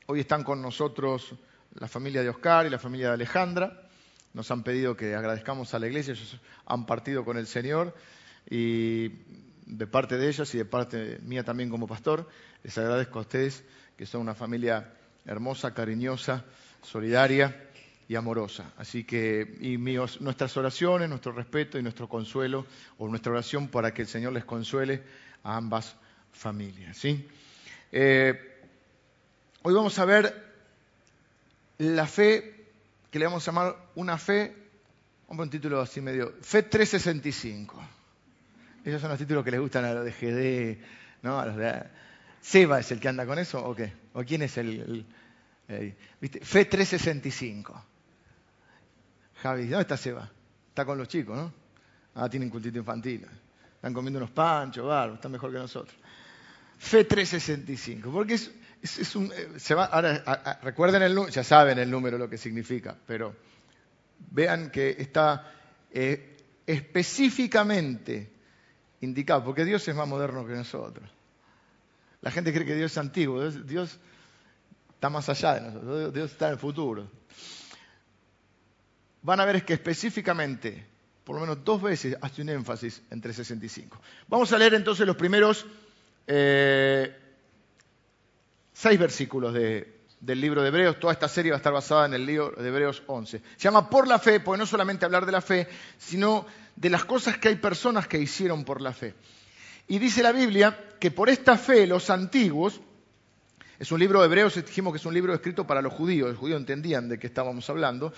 Hoy 0.05 0.21
están 0.21 0.43
con 0.43 0.61
nosotros 0.61 1.35
la 1.75 1.87
familia 1.87 2.23
de 2.23 2.29
Oscar 2.29 2.65
y 2.65 2.69
la 2.69 2.79
familia 2.79 3.07
de 3.07 3.13
Alejandra. 3.15 3.83
Nos 4.33 4.49
han 4.51 4.63
pedido 4.63 4.95
que 4.95 5.15
agradezcamos 5.15 5.73
a 5.73 5.79
la 5.79 5.87
iglesia, 5.87 6.13
ellos 6.13 6.37
han 6.65 6.85
partido 6.85 7.25
con 7.25 7.37
el 7.37 7.47
Señor 7.47 7.93
y 8.49 9.09
de 9.67 9.85
parte 9.85 10.17
de 10.17 10.29
ellos 10.29 10.53
y 10.55 10.57
de 10.57 10.65
parte 10.65 11.19
mía 11.21 11.43
también 11.43 11.69
como 11.69 11.87
pastor, 11.87 12.27
les 12.63 12.77
agradezco 12.77 13.19
a 13.19 13.21
ustedes 13.21 13.63
que 13.97 14.05
son 14.05 14.21
una 14.21 14.33
familia 14.33 14.93
hermosa, 15.25 15.73
cariñosa, 15.73 16.45
solidaria 16.81 17.67
y 18.07 18.15
amorosa. 18.15 18.71
Así 18.77 19.03
que 19.03 19.57
y 19.59 19.77
nuestras 19.77 20.55
oraciones, 20.55 21.09
nuestro 21.09 21.33
respeto 21.33 21.77
y 21.77 21.83
nuestro 21.83 22.07
consuelo, 22.07 22.65
o 22.97 23.07
nuestra 23.09 23.31
oración 23.33 23.67
para 23.67 23.93
que 23.93 24.03
el 24.03 24.07
Señor 24.07 24.33
les 24.33 24.45
consuele 24.45 25.03
a 25.43 25.57
ambas 25.57 25.95
familias. 26.31 26.97
¿sí? 26.97 27.27
Eh, 27.91 28.59
hoy 29.63 29.73
vamos 29.73 29.99
a 29.99 30.05
ver 30.05 30.47
la 31.79 32.07
fe, 32.07 32.67
que 33.11 33.19
le 33.19 33.25
vamos 33.25 33.45
a 33.47 33.51
llamar 33.51 33.75
una 33.95 34.17
fe, 34.17 34.55
un 35.27 35.35
buen 35.35 35.49
título 35.49 35.81
así 35.81 35.99
medio, 35.99 36.33
Fe 36.41 36.63
365. 36.63 37.96
Esos 38.87 39.01
son 39.01 39.09
los 39.09 39.19
títulos 39.19 39.43
que 39.43 39.51
les 39.51 39.59
gustan 39.59 39.83
a 39.83 39.93
los 39.93 40.05
de 40.05 40.11
GD, 40.11 40.77
¿no? 41.23 41.37
A 41.37 41.45
los 41.45 41.57
de... 41.57 41.83
¿Seba 42.39 42.79
es 42.79 42.89
el 42.93 43.01
que 43.01 43.09
anda 43.09 43.25
con 43.25 43.37
eso 43.37 43.61
o 43.61 43.75
qué? 43.75 43.91
¿O 44.13 44.23
quién 44.23 44.43
es 44.43 44.57
el...? 44.57 45.05
¿viste? 46.21 46.39
Fe 46.39 46.63
365. 46.63 47.85
Javi, 49.41 49.67
¿dónde 49.67 49.81
está 49.81 49.97
Seba? 49.97 50.31
Está 50.69 50.85
con 50.85 50.97
los 50.97 51.09
chicos, 51.09 51.35
¿no? 51.35 51.53
Ah, 52.15 52.29
tienen 52.29 52.49
cultito 52.49 52.77
infantil. 52.77 53.27
Están 53.75 53.93
comiendo 53.93 54.19
unos 54.19 54.31
panchos, 54.31 54.87
barbos, 54.87 55.15
están 55.15 55.33
mejor 55.33 55.51
que 55.51 55.57
nosotros. 55.57 55.97
Fe 56.77 57.03
365, 57.03 58.09
porque 58.09 58.35
es, 58.35 58.49
es, 58.81 59.15
un... 59.17 59.33
Eh, 59.33 59.59
se 59.59 59.73
ahora, 59.73 60.59
recuerden 60.63 61.01
el 61.01 61.13
número, 61.13 61.33
ya 61.33 61.43
saben 61.43 61.77
el 61.77 61.91
número, 61.91 62.17
lo 62.17 62.29
que 62.29 62.37
significa, 62.37 62.95
pero 63.05 63.35
vean 64.31 64.71
que 64.71 64.95
está 64.97 65.51
eh, 65.91 66.37
específicamente 66.65 68.36
indicado, 69.01 69.43
porque 69.43 69.65
Dios 69.65 69.87
es 69.87 69.95
más 69.95 70.07
moderno 70.07 70.45
que 70.45 70.53
nosotros. 70.53 71.09
La 72.21 72.31
gente 72.31 72.51
cree 72.53 72.65
que 72.65 72.75
Dios 72.75 72.91
es 72.91 72.97
antiguo, 72.97 73.49
Dios, 73.49 73.99
está 74.93 75.09
más 75.09 75.29
allá 75.29 75.55
de 75.55 75.61
nosotros, 75.61 76.13
Dios 76.13 76.31
está 76.31 76.47
en 76.47 76.53
el 76.53 76.59
futuro. 76.59 77.09
Van 79.21 79.39
a 79.39 79.45
ver 79.45 79.63
que 79.63 79.73
específicamente, 79.73 80.85
por 81.23 81.35
lo 81.35 81.41
menos 81.41 81.63
dos 81.63 81.81
veces, 81.81 82.17
hace 82.21 82.41
un 82.41 82.49
énfasis 82.49 83.01
en 83.11 83.21
365. 83.21 83.99
Vamos 84.27 84.51
a 84.51 84.57
leer 84.57 84.73
entonces 84.73 85.05
los 85.05 85.15
primeros 85.15 85.65
eh, 86.25 87.15
seis 88.73 88.99
versículos 88.99 89.53
del 90.19 90.41
libro 90.41 90.61
de 90.61 90.69
Hebreos. 90.69 90.99
Toda 90.99 91.13
esta 91.13 91.27
serie 91.27 91.51
va 91.51 91.57
a 91.57 91.59
estar 91.59 91.73
basada 91.73 92.05
en 92.05 92.13
el 92.13 92.25
libro 92.25 92.51
de 92.51 92.67
Hebreos 92.67 93.03
11. 93.07 93.41
Se 93.55 93.63
llama 93.63 93.89
Por 93.89 94.07
la 94.07 94.19
fe, 94.19 94.39
porque 94.39 94.59
no 94.59 94.65
solamente 94.65 95.05
hablar 95.05 95.25
de 95.25 95.31
la 95.31 95.41
fe, 95.41 95.67
sino 95.97 96.45
de 96.75 96.89
las 96.89 97.05
cosas 97.05 97.37
que 97.37 97.49
hay 97.49 97.55
personas 97.55 98.07
que 98.07 98.19
hicieron 98.19 98.63
por 98.63 98.81
la 98.81 98.93
fe. 98.93 99.15
Y 99.87 99.99
dice 99.99 100.21
la 100.23 100.31
Biblia 100.31 100.77
que 100.99 101.11
por 101.11 101.29
esta 101.29 101.57
fe 101.57 101.87
los 101.87 102.09
antiguos, 102.09 102.81
es 103.79 103.91
un 103.91 103.99
libro 103.99 104.19
de 104.19 104.25
Hebreos, 104.25 104.55
dijimos 104.55 104.91
que 104.91 104.97
es 104.97 105.05
un 105.05 105.13
libro 105.13 105.33
escrito 105.33 105.67
para 105.67 105.81
los 105.81 105.93
judíos, 105.93 106.29
los 106.29 106.39
judíos 106.39 106.59
entendían 106.59 107.09
de 107.09 107.19
qué 107.19 107.27
estábamos 107.27 107.69
hablando, 107.69 108.13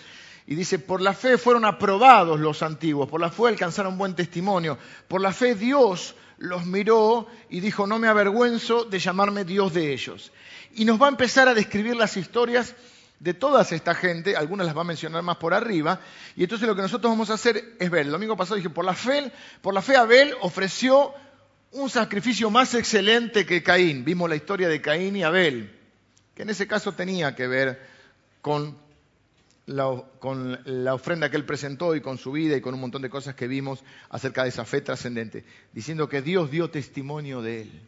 y 0.48 0.56
dice, 0.56 0.80
por 0.80 1.02
la 1.02 1.14
fe 1.14 1.38
fueron 1.38 1.66
aprobados 1.66 2.40
los 2.40 2.64
antiguos, 2.64 3.10
por 3.10 3.20
la 3.20 3.30
fe 3.30 3.48
alcanzaron 3.48 3.98
buen 3.98 4.16
testimonio, 4.16 4.78
por 5.08 5.22
la 5.22 5.34
fe 5.34 5.56
Dios 5.56 6.16
los 6.38 6.66
miró 6.66 7.28
y 7.50 7.60
dijo, 7.60 7.86
no 7.86 8.00
me 8.00 8.08
avergüenzo 8.08 8.86
de 8.86 9.00
llamarme 9.00 9.44
Dios 9.44 9.74
de 9.74 9.92
ellos. 9.92 10.32
Y 10.76 10.86
nos 10.86 11.02
va 11.02 11.08
a 11.08 11.10
empezar 11.10 11.48
a 11.50 11.54
describir 11.54 11.96
las 11.98 12.16
historias 12.16 12.74
de 13.20 13.34
toda 13.34 13.62
esta 13.62 13.94
gente, 13.94 14.38
algunas 14.38 14.66
las 14.66 14.78
va 14.78 14.82
a 14.82 14.86
mencionar 14.86 15.22
más 15.22 15.38
por 15.38 15.54
arriba, 15.54 16.00
y 16.38 16.44
entonces 16.44 16.68
lo 16.68 16.76
que 16.76 16.82
nosotros 16.82 17.12
vamos 17.12 17.30
a 17.30 17.34
hacer 17.34 17.76
es 17.78 17.90
ver, 17.92 18.06
el 18.06 18.12
domingo 18.12 18.38
pasado 18.38 18.56
dije, 18.56 18.70
por 18.70 18.86
la 18.86 18.94
fe, 18.94 19.32
por 19.62 19.74
la 19.74 19.82
fe 19.82 19.98
Abel 19.98 20.34
ofreció 20.40 21.14
un 21.72 21.90
sacrificio 21.90 22.50
más 22.50 22.74
excelente 22.74 23.46
que 23.46 23.64
Caín. 23.64 24.04
Vimos 24.04 24.30
la 24.30 24.36
historia 24.36 24.68
de 24.68 24.82
Caín 24.82 25.16
y 25.16 25.24
Abel, 25.24 25.72
que 26.36 26.44
en 26.44 26.50
ese 26.50 26.68
caso 26.68 26.94
tenía 26.94 27.36
que 27.36 27.48
ver 27.48 27.80
con 28.42 28.76
la, 29.66 30.94
ofrenda 30.94 31.30
que 31.30 31.38
él 31.38 31.46
presentó 31.46 31.96
y 31.96 32.02
con 32.02 32.18
su 32.18 32.32
vida 32.32 32.58
y 32.58 32.62
con 32.62 32.74
un 32.74 32.82
montón 32.82 33.02
de 33.02 33.10
cosas 33.10 33.36
que 33.36 33.48
vimos 33.48 33.84
acerca 34.10 34.44
de 34.44 34.50
esa 34.50 34.66
fe 34.66 34.82
trascendente, 34.82 35.46
diciendo 35.72 36.10
que 36.10 36.22
Dios 36.22 36.50
dio 36.50 36.70
testimonio 36.72 37.42
de 37.42 37.62
él. 37.62 37.82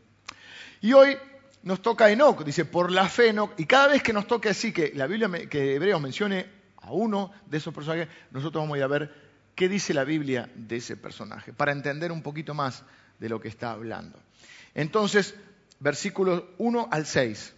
Y 0.82 0.94
hoy 0.94 1.18
nos 1.64 1.82
toca 1.82 2.12
Enoch, 2.12 2.44
dice, 2.44 2.66
por 2.66 2.92
la 2.92 3.08
fe 3.10 3.30
Enoch, 3.30 3.54
y 3.58 3.66
cada 3.66 3.88
vez 3.88 4.04
que 4.04 4.14
nos 4.14 4.28
toque 4.28 4.50
así, 4.50 4.72
que 4.72 4.92
la 4.96 5.08
Biblia, 5.08 5.30
que 5.50 5.76
Hebreos 5.76 6.02
mencione 6.02 6.46
a 6.78 6.92
uno 6.92 7.32
de 7.48 7.58
esos 7.58 7.74
personajes, 7.74 8.08
nosotros 8.32 8.64
vamos 8.64 8.76
a 8.76 8.78
ir 8.80 8.84
a 8.84 8.88
ver 8.88 9.14
qué 9.56 9.68
dice 9.68 9.94
la 9.94 10.04
Biblia 10.04 10.50
de 10.56 10.78
ese 10.78 10.98
personaje, 10.98 11.52
para 11.52 11.72
entender 11.72 12.12
un 12.12 12.22
poquito 12.22 12.54
más 12.54 12.84
de 13.22 13.30
lo 13.30 13.40
que 13.40 13.48
está 13.48 13.72
hablando. 13.72 14.20
Entonces, 14.74 15.36
versículos 15.80 16.44
1 16.58 16.90
al 16.92 17.06
6. 17.06 17.54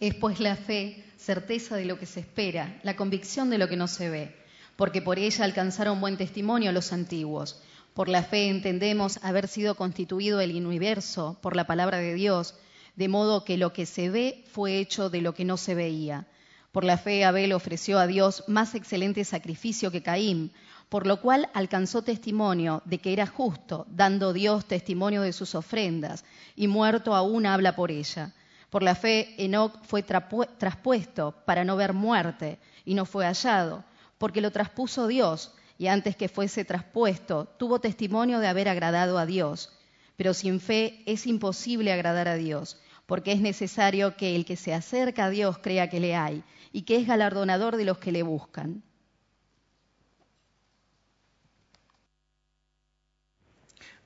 Es 0.00 0.14
pues 0.16 0.40
la 0.40 0.56
fe, 0.56 1.04
certeza 1.16 1.76
de 1.76 1.86
lo 1.86 1.98
que 1.98 2.06
se 2.06 2.20
espera, 2.20 2.78
la 2.82 2.96
convicción 2.96 3.48
de 3.48 3.56
lo 3.56 3.68
que 3.68 3.76
no 3.76 3.86
se 3.86 4.10
ve, 4.10 4.36
porque 4.74 5.00
por 5.00 5.18
ella 5.18 5.44
alcanzaron 5.44 6.00
buen 6.00 6.16
testimonio 6.16 6.72
los 6.72 6.92
antiguos. 6.92 7.62
Por 7.94 8.08
la 8.08 8.24
fe 8.24 8.48
entendemos 8.48 9.20
haber 9.22 9.46
sido 9.46 9.76
constituido 9.76 10.40
el 10.40 10.54
universo 10.66 11.38
por 11.40 11.54
la 11.54 11.68
palabra 11.68 11.98
de 11.98 12.14
Dios, 12.14 12.56
de 12.96 13.08
modo 13.08 13.44
que 13.44 13.56
lo 13.56 13.72
que 13.72 13.86
se 13.86 14.10
ve 14.10 14.44
fue 14.50 14.78
hecho 14.78 15.08
de 15.08 15.22
lo 15.22 15.34
que 15.34 15.44
no 15.44 15.56
se 15.56 15.76
veía. 15.76 16.26
Por 16.72 16.84
la 16.84 16.98
fe 16.98 17.24
Abel 17.24 17.52
ofreció 17.52 17.98
a 17.98 18.08
Dios 18.08 18.42
más 18.48 18.74
excelente 18.74 19.24
sacrificio 19.24 19.92
que 19.92 20.02
Caín, 20.02 20.52
por 20.88 21.06
lo 21.06 21.20
cual 21.20 21.48
alcanzó 21.54 22.02
testimonio 22.02 22.82
de 22.84 22.98
que 22.98 23.12
era 23.12 23.26
justo, 23.26 23.86
dando 23.90 24.32
Dios 24.32 24.66
testimonio 24.66 25.22
de 25.22 25.32
sus 25.32 25.54
ofrendas, 25.54 26.24
y 26.54 26.68
muerto 26.68 27.14
aún 27.14 27.46
habla 27.46 27.74
por 27.74 27.90
ella. 27.90 28.32
Por 28.70 28.82
la 28.82 28.94
fe 28.94 29.34
Enoc 29.38 29.82
fue 29.84 30.02
traspuesto 30.02 31.34
para 31.44 31.64
no 31.64 31.76
ver 31.76 31.92
muerte, 31.92 32.58
y 32.84 32.94
no 32.94 33.04
fue 33.04 33.24
hallado, 33.26 33.84
porque 34.18 34.40
lo 34.40 34.50
traspuso 34.52 35.06
Dios, 35.06 35.52
y 35.78 35.88
antes 35.88 36.16
que 36.16 36.28
fuese 36.28 36.64
traspuesto, 36.64 37.46
tuvo 37.58 37.80
testimonio 37.80 38.38
de 38.38 38.48
haber 38.48 38.68
agradado 38.68 39.18
a 39.18 39.26
Dios. 39.26 39.72
Pero 40.16 40.32
sin 40.32 40.60
fe 40.60 41.02
es 41.04 41.26
imposible 41.26 41.92
agradar 41.92 42.28
a 42.28 42.36
Dios 42.36 42.80
porque 43.06 43.32
es 43.32 43.40
necesario 43.40 44.16
que 44.16 44.34
el 44.34 44.44
que 44.44 44.56
se 44.56 44.74
acerca 44.74 45.26
a 45.26 45.30
Dios 45.30 45.58
crea 45.58 45.88
que 45.88 46.00
le 46.00 46.16
hay 46.16 46.42
y 46.72 46.82
que 46.82 46.96
es 46.96 47.06
galardonador 47.06 47.76
de 47.76 47.84
los 47.84 47.98
que 47.98 48.12
le 48.12 48.22
buscan. 48.22 48.82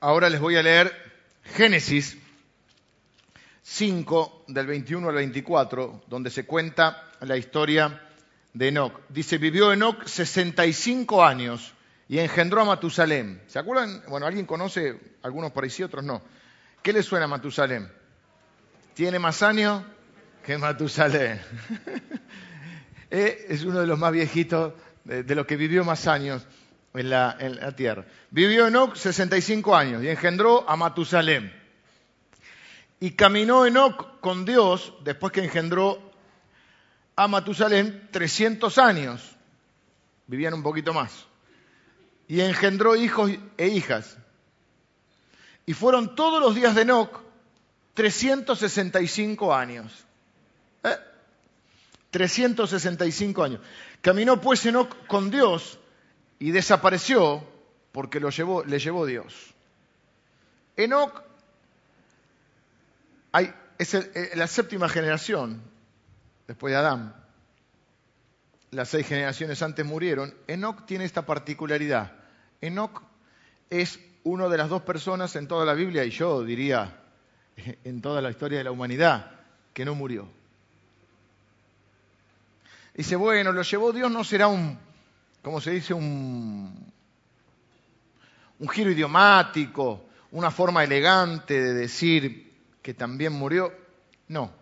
Ahora 0.00 0.30
les 0.30 0.40
voy 0.40 0.56
a 0.56 0.62
leer 0.62 0.92
Génesis 1.44 2.16
5 3.62 4.44
del 4.48 4.66
21 4.66 5.08
al 5.08 5.14
24, 5.14 6.04
donde 6.06 6.30
se 6.30 6.46
cuenta 6.46 7.10
la 7.20 7.36
historia 7.36 8.00
de 8.54 8.68
Enoch. 8.68 8.98
Dice, 9.10 9.38
vivió 9.38 9.72
Enoch 9.72 10.06
65 10.06 11.22
años 11.24 11.74
y 12.08 12.18
engendró 12.18 12.62
a 12.62 12.64
Matusalén. 12.64 13.42
¿Se 13.46 13.58
acuerdan? 13.58 14.02
Bueno, 14.08 14.26
¿alguien 14.26 14.46
conoce? 14.46 14.98
Algunos 15.22 15.52
por 15.52 15.64
ahí 15.64 15.70
sí, 15.70 15.82
otros 15.82 16.02
no. 16.02 16.22
¿Qué 16.82 16.92
le 16.92 17.02
suena 17.02 17.26
a 17.26 17.28
Matusalén? 17.28 17.90
tiene 18.94 19.18
más 19.18 19.42
años 19.42 19.82
que 20.44 20.58
Matusalén. 20.58 21.40
Eh, 23.12 23.46
es 23.48 23.64
uno 23.64 23.80
de 23.80 23.88
los 23.88 23.98
más 23.98 24.12
viejitos, 24.12 24.72
de, 25.02 25.34
los 25.34 25.44
que 25.44 25.56
vivió 25.56 25.82
más 25.82 26.06
años 26.06 26.46
en 26.94 27.10
la, 27.10 27.74
tierra. 27.76 28.04
Vivió 28.30 28.66
Enoch 28.66 28.96
65 28.96 29.76
años 29.76 30.02
y 30.02 30.08
engendró 30.08 30.68
a 30.68 30.76
Matusalén. 30.76 31.52
Y 32.98 33.12
caminó 33.12 33.64
Enoch 33.64 34.20
con 34.20 34.44
Dios 34.44 34.92
después 35.04 35.32
que 35.32 35.44
engendró 35.44 36.12
a 37.16 37.28
Matusalén 37.28 38.08
300 38.10 38.76
años. 38.78 39.36
Vivían 40.26 40.54
un 40.54 40.62
poquito 40.62 40.92
más. 40.92 41.26
Y 42.28 42.40
engendró 42.40 42.96
hijos 42.96 43.30
e 43.56 43.68
hijas. 43.68 44.16
Y 45.66 45.74
fueron 45.74 46.14
todos 46.14 46.40
los 46.40 46.54
días 46.54 46.74
de 46.74 46.82
Enoch 46.82 47.20
365 47.94 49.54
años. 49.54 50.04
365 52.10 53.42
¿Eh? 53.42 53.46
años. 53.46 53.60
Caminó 54.00 54.40
pues 54.40 54.64
Enoch 54.66 55.06
con 55.06 55.30
Dios 55.30 55.78
y 56.40 56.50
desapareció 56.50 57.44
porque 57.92 58.18
lo 58.18 58.30
llevó, 58.30 58.64
le 58.64 58.80
llevó 58.80 59.06
Dios. 59.06 59.54
Enoch 60.76 61.22
es 63.78 63.94
eh, 63.94 64.32
la 64.34 64.46
séptima 64.46 64.88
generación 64.88 65.62
después 66.48 66.72
de 66.72 66.78
Adán. 66.78 67.14
Las 68.72 68.88
seis 68.88 69.06
generaciones 69.06 69.62
antes 69.62 69.84
murieron. 69.84 70.34
Enoch 70.46 70.86
tiene 70.86 71.04
esta 71.04 71.26
particularidad. 71.26 72.12
Enoch 72.60 73.02
es 73.68 74.00
una 74.24 74.48
de 74.48 74.56
las 74.58 74.68
dos 74.68 74.82
personas 74.82 75.36
en 75.36 75.46
toda 75.46 75.64
la 75.64 75.74
Biblia, 75.74 76.04
y 76.04 76.10
yo 76.10 76.42
diría 76.42 77.02
en 77.84 78.00
toda 78.00 78.22
la 78.22 78.30
historia 78.30 78.58
de 78.58 78.64
la 78.64 78.70
humanidad 78.70 79.30
que 79.74 79.84
no 79.84 79.94
murió. 79.94 80.26
Dice, 82.94 83.16
bueno, 83.16 83.52
lo 83.52 83.62
llevó 83.62 83.92
Dios, 83.92 84.10
no 84.10 84.24
será 84.24 84.48
un, 84.48 84.78
como 85.42 85.60
se 85.60 85.70
dice, 85.72 85.94
un, 85.94 86.92
un 88.58 88.68
giro 88.68 88.90
idiomático, 88.90 90.04
una 90.32 90.50
forma 90.50 90.84
elegante 90.84 91.60
de 91.60 91.74
decir 91.74 92.52
que 92.82 92.94
también 92.94 93.32
murió. 93.32 93.72
No. 94.28 94.52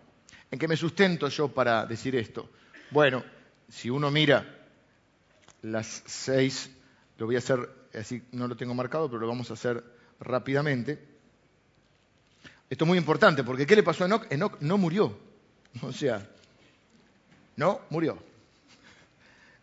¿En 0.51 0.57
qué 0.57 0.67
me 0.67 0.77
sustento 0.77 1.27
yo 1.29 1.49
para 1.49 1.85
decir 1.85 2.15
esto? 2.15 2.49
Bueno, 2.91 3.23
si 3.69 3.89
uno 3.89 4.09
mira 4.09 4.45
las 5.61 6.03
seis, 6.05 6.71
lo 7.17 7.25
voy 7.25 7.35
a 7.35 7.39
hacer, 7.39 7.69
así 7.93 8.23
no 8.31 8.47
lo 8.47 8.55
tengo 8.55 8.73
marcado, 8.73 9.07
pero 9.09 9.19
lo 9.21 9.27
vamos 9.27 9.51
a 9.51 9.53
hacer 9.53 9.83
rápidamente. 10.19 11.07
Esto 12.69 12.85
es 12.85 12.87
muy 12.87 12.97
importante, 12.97 13.43
porque 13.43 13.65
¿qué 13.65 13.75
le 13.75 13.83
pasó 13.83 14.03
a 14.03 14.07
Enoch? 14.07 14.31
Enoch 14.31 14.59
no 14.61 14.77
murió. 14.77 15.17
O 15.81 15.91
sea, 15.91 16.27
no 17.55 17.81
murió. 17.89 18.17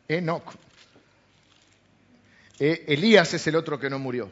Enoch. 0.06 0.54
E, 2.58 2.84
Elías 2.88 3.32
es 3.34 3.46
el 3.46 3.56
otro 3.56 3.78
que 3.78 3.90
no 3.90 3.98
murió, 3.98 4.30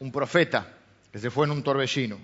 un 0.00 0.12
profeta 0.12 0.70
que 1.10 1.18
se 1.18 1.30
fue 1.30 1.46
en 1.46 1.52
un 1.52 1.62
torbellino. 1.62 2.18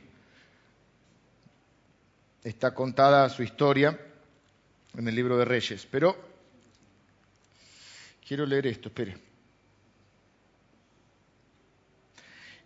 Está 2.43 2.75
contada 2.75 3.29
su 3.29 3.43
historia 3.43 3.99
en 4.97 5.09
el 5.09 5.15
libro 5.15 5.39
de 5.39 5.45
Reyes, 5.45 5.87
pero 5.91 6.17
quiero 8.27 8.47
leer 8.47 8.67
esto, 8.67 8.89
espere. 8.89 9.17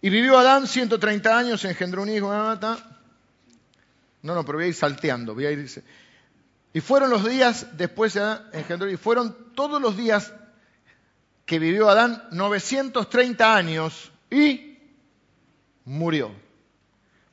Y 0.01 0.11
vivió 0.11 0.39
Adán 0.39 0.67
130 0.67 1.39
años, 1.39 1.65
engendró 1.65 2.03
un 2.03 2.11
hijo, 2.11 2.31
no, 2.31 4.35
no, 4.35 4.45
pero 4.45 4.59
voy 4.59 4.65
a 4.65 4.69
ir 4.69 4.75
salteando, 4.75 5.35
voy 5.35 5.47
a 5.47 5.51
ir... 5.51 5.85
Y 6.73 6.81
fueron 6.81 7.11
los 7.11 7.29
días, 7.29 7.77
después 7.77 8.15
de 8.15 8.37
engendró, 8.53 8.91
y 8.91 8.97
fueron 8.97 9.55
todos 9.55 9.81
los 9.81 9.97
días 9.97 10.33
que 11.47 11.59
vivió 11.59 11.89
Adán 11.89 12.23
930 12.33 13.57
años 13.57 14.13
y 14.31 14.79
murió. 15.85 16.31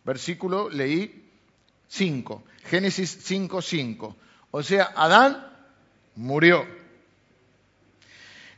Versículo 0.03 0.69
leí 0.69 1.29
5, 1.87 2.43
Génesis 2.65 3.19
5, 3.23 3.61
5. 3.61 4.15
O 4.51 4.63
sea, 4.63 4.91
Adán 4.95 5.47
murió. 6.15 6.65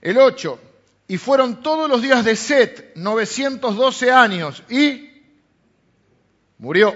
El 0.02 0.18
8, 0.18 0.60
y 1.08 1.18
fueron 1.18 1.62
todos 1.62 1.90
los 1.90 2.02
días 2.02 2.26
de 2.26 2.36
Set 2.36 2.94
912 2.96 4.12
años 4.12 4.64
y 4.70 5.10
murió. 6.58 6.96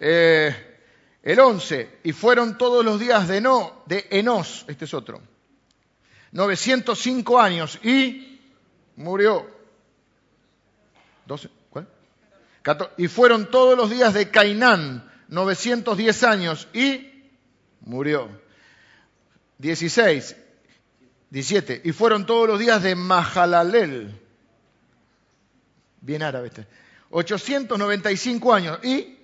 Eh, 0.00 0.54
El 1.22 1.38
11, 1.38 2.00
y 2.02 2.12
fueron 2.12 2.58
todos 2.58 2.84
los 2.84 2.98
días 2.98 3.28
de, 3.28 3.40
no, 3.40 3.84
de 3.86 4.06
Enos, 4.10 4.64
este 4.66 4.86
es 4.86 4.94
otro, 4.94 5.20
905 6.32 7.40
años 7.40 7.78
y 7.82 8.40
murió. 8.96 9.46
12, 11.26 11.48
¿cuál? 11.70 11.88
Y 12.96 13.08
fueron 13.08 13.50
todos 13.50 13.76
los 13.76 13.90
días 13.90 14.14
de 14.14 14.30
Cainán, 14.30 15.10
910 15.28 16.24
años 16.24 16.68
y 16.72 17.30
murió. 17.80 18.28
16, 19.58 20.36
17, 21.30 21.82
y 21.84 21.92
fueron 21.92 22.26
todos 22.26 22.48
los 22.48 22.58
días 22.58 22.82
de 22.82 22.96
Mahalalel, 22.96 24.20
bien 26.00 26.22
árabe 26.22 26.48
este, 26.48 26.66
895 27.10 28.54
años 28.54 28.78
y 28.82 29.18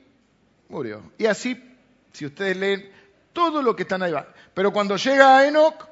murió. 0.68 1.10
Y 1.18 1.26
así, 1.26 1.60
si 2.12 2.26
ustedes 2.26 2.56
leen 2.56 2.90
todo 3.32 3.62
lo 3.62 3.74
que 3.74 3.82
están 3.82 4.02
ahí 4.02 4.12
va. 4.12 4.32
Pero 4.54 4.72
cuando 4.72 4.96
llega 4.96 5.38
a 5.38 5.46
Enoch, 5.46 5.88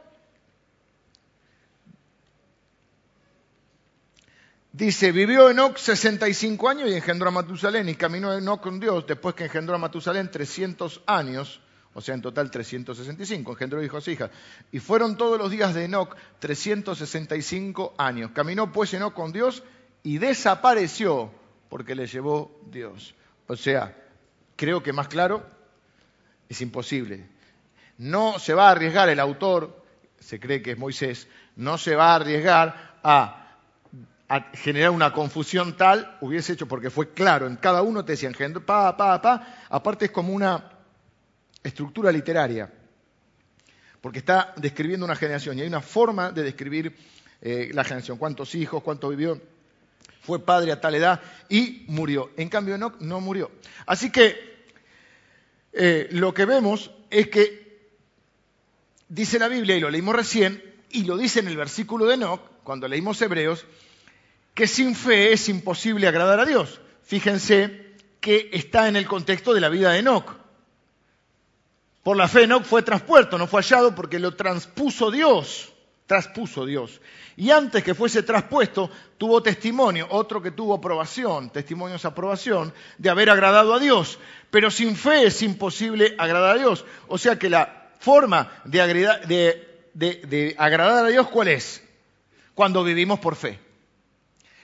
dice, 4.77 5.11
vivió 5.11 5.49
Enoch 5.49 5.79
65 5.79 6.69
años 6.69 6.91
y 6.91 6.95
engendró 6.95 7.29
a 7.29 7.33
Matusalén 7.33 7.89
y 7.89 7.95
caminó 7.95 8.35
Enoch 8.35 8.61
con 8.61 8.79
Dios 8.79 9.07
después 9.07 9.35
que 9.35 9.45
engendró 9.45 9.75
a 9.75 9.79
Matusalén 9.79 10.31
300 10.31 11.03
años, 11.07 11.61
o 11.95 12.03
sea, 12.03 12.15
en 12.15 12.21
total 12.21 12.51
365, 12.51 13.53
engendró 13.53 13.83
hijos 13.83 14.07
e 14.07 14.12
hijas. 14.12 14.31
Y 14.71 14.81
fueron 14.81 15.17
todos 15.17 15.39
los 15.39 15.51
días 15.51 15.75
de 15.75 15.85
Enoch 15.85 16.15
365 16.41 17.95
años. 17.97 18.33
Caminó 18.33 18.71
pues 18.71 18.93
Enoch 18.93 19.15
con 19.15 19.33
Dios 19.33 19.62
y 20.03 20.19
desapareció 20.19 21.31
porque 21.71 21.95
le 21.95 22.07
llevó 22.07 22.61
Dios. 22.71 23.15
O 23.47 23.57
sea, 23.57 23.97
creo 24.57 24.83
que 24.83 24.93
más 24.93 25.09
claro 25.09 25.47
es 26.51 26.61
imposible. 26.61 27.27
No 27.97 28.39
se 28.39 28.53
va 28.53 28.69
a 28.69 28.73
arriesgar 28.73 29.09
el 29.09 29.21
autor, 29.21 29.83
se 30.21 30.39
cree 30.39 30.61
que 30.61 30.73
es 30.73 30.79
Moisés, 30.79 31.29
no 31.57 31.79
se 31.79 31.95
va 31.95 32.12
a 32.12 32.17
arriesgar 32.17 32.99
a, 33.03 33.45
generar 34.55 34.91
una 34.91 35.12
confusión 35.12 35.77
tal, 35.77 36.17
hubiese 36.21 36.55
hecho 36.55 36.67
porque 36.67 36.91
fue 36.91 37.12
claro, 37.12 37.47
en 37.47 37.57
cada 37.57 37.83
uno 37.83 38.05
te 38.05 38.12
decían, 38.12 38.35
pa, 38.65 38.97
pa, 38.97 39.23
pa, 39.23 39.67
aparte 39.69 40.07
es 40.07 40.11
como 40.11 40.33
una 40.33 40.71
estructura 41.62 42.11
literaria, 42.11 42.73
porque 44.01 44.19
está 44.19 44.53
describiendo 44.57 45.07
una 45.07 45.17
generación 45.17 45.59
y 45.59 45.62
hay 45.62 45.69
una 45.69 45.81
forma 45.81 46.33
de 46.33 46.43
describir 46.43 46.97
eh, 47.41 47.71
la 47.73 47.85
generación, 47.85 48.19
cuántos 48.19 48.55
hijos, 48.55 48.83
cuánto 48.83 49.09
vivió 49.09 49.41
fue 50.27 50.45
padre 50.45 50.73
a 50.73 50.81
tal 50.81 50.97
edad 50.97 51.21
y 51.49 51.85
murió. 51.87 52.33
En 52.37 52.49
cambio, 52.49 52.75
Enoch 52.75 52.99
no 52.99 53.21
murió. 53.21 53.51
Así 53.87 54.11
que 54.11 54.37
eh, 55.73 56.09
lo 56.11 56.35
que 56.35 56.45
vemos 56.45 56.91
es 57.11 57.29
que 57.29 57.89
dice 59.09 59.39
la 59.39 59.47
Biblia, 59.47 59.77
y 59.77 59.81
lo 59.81 59.89
leímos 59.89 60.17
recién, 60.17 60.62
y 60.91 61.05
lo 61.05 61.17
dice 61.17 61.39
en 61.41 61.47
el 61.47 61.57
versículo 61.57 62.07
de 62.07 62.15
Enoch, 62.15 62.41
cuando 62.65 62.89
leímos 62.89 63.23
Hebreos, 63.23 63.67
que 64.57 64.66
sin 64.66 64.97
fe 64.97 65.33
es 65.33 65.49
imposible 65.49 66.09
agradar 66.09 66.40
a 66.40 66.45
Dios. 66.45 66.81
Fíjense 67.05 67.95
que 68.19 68.51
está 68.53 68.88
en 68.88 68.97
el 68.97 69.07
contexto 69.07 69.55
de 69.55 69.61
la 69.61 69.69
vida 69.69 69.92
de 69.92 70.01
Enoch. 70.01 70.35
Por 72.03 72.16
la 72.16 72.27
fe 72.27 72.42
Enoch 72.42 72.64
fue 72.64 72.83
traspuesto, 72.83 73.38
no 73.38 73.47
fue 73.47 73.62
hallado 73.62 73.95
porque 73.95 74.19
lo 74.19 74.35
transpuso 74.35 75.12
Dios 75.12 75.73
traspuso 76.07 76.64
Dios. 76.64 77.01
Y 77.37 77.51
antes 77.51 77.85
que 77.85 77.95
fuese 77.95 78.23
traspuesto, 78.23 78.90
tuvo 79.19 79.42
testimonio, 79.42 80.07
otro 80.11 80.40
que 80.40 80.53
tuvo 80.53 80.75
aprobación, 80.75 81.51
testimonios 81.51 82.03
de 82.03 82.09
aprobación, 82.09 82.73
de 82.97 83.11
haber 83.11 83.29
agradado 83.29 83.75
a 83.75 83.79
Dios. 83.79 84.19
Pero 84.51 84.71
sin 84.71 84.97
fe 84.97 85.27
es 85.27 85.42
imposible 85.42 86.14
agradar 86.19 86.57
a 86.57 86.59
Dios. 86.59 86.85
O 87.09 87.19
sea 87.19 87.38
que 87.38 87.51
la 87.51 87.90
forma 87.99 88.51
de, 88.64 90.55
agradar 90.57 91.07
a 91.07 91.09
Dios, 91.09 91.29
¿cuál 91.29 91.49
es? 91.49 91.83
Cuando 92.55 92.85
vivimos 92.85 93.19
por 93.19 93.37
fe. 93.37 93.65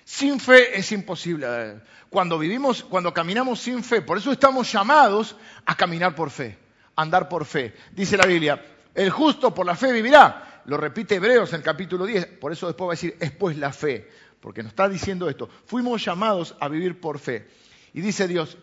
Sin 0.05 0.41
fe 0.41 0.79
es 0.79 0.91
imposible. 0.93 1.81
Cuando 2.11 2.39
vivimos, 2.39 2.83
cuando 2.85 3.15
caminamos 3.15 3.61
sin 3.61 3.83
fe, 3.83 4.03
por 4.03 4.19
eso 4.19 4.33
estamos 4.33 4.71
llamados 4.71 5.37
a 5.65 5.77
caminar 5.77 6.15
por 6.15 6.31
fe, 6.31 6.59
a 6.97 7.03
andar 7.03 7.29
por 7.29 7.45
fe. 7.45 7.75
Dice 7.93 8.17
la 8.17 8.27
Biblia, 8.27 8.63
el 8.95 9.11
justo 9.11 9.55
por 9.55 9.67
la 9.67 9.77
fe 9.77 9.93
vivirá 9.93 10.49
lo 10.67 10.77
repite 10.77 11.17
Hebreos 11.17 11.51
en 11.51 11.57
el 11.57 11.63
capítulo 11.63 12.07
10, 12.07 12.27
por 12.41 12.53
eso 12.53 12.67
después 12.67 12.89
va 12.89 12.93
a 12.93 12.97
decir, 12.97 13.17
es 13.21 13.31
pues 13.33 13.57
la 13.57 13.73
fe, 13.73 14.09
porque 14.41 14.63
nos 14.63 14.71
está 14.73 14.89
diciendo 14.89 15.29
esto, 15.29 15.49
fuimos 15.67 16.05
llamados 16.05 16.57
a 16.61 16.69
vivir 16.69 17.01
por 17.01 17.19
fe. 17.19 17.49
Y 17.93 18.01
dice 18.01 18.29
Dios, 18.29 18.57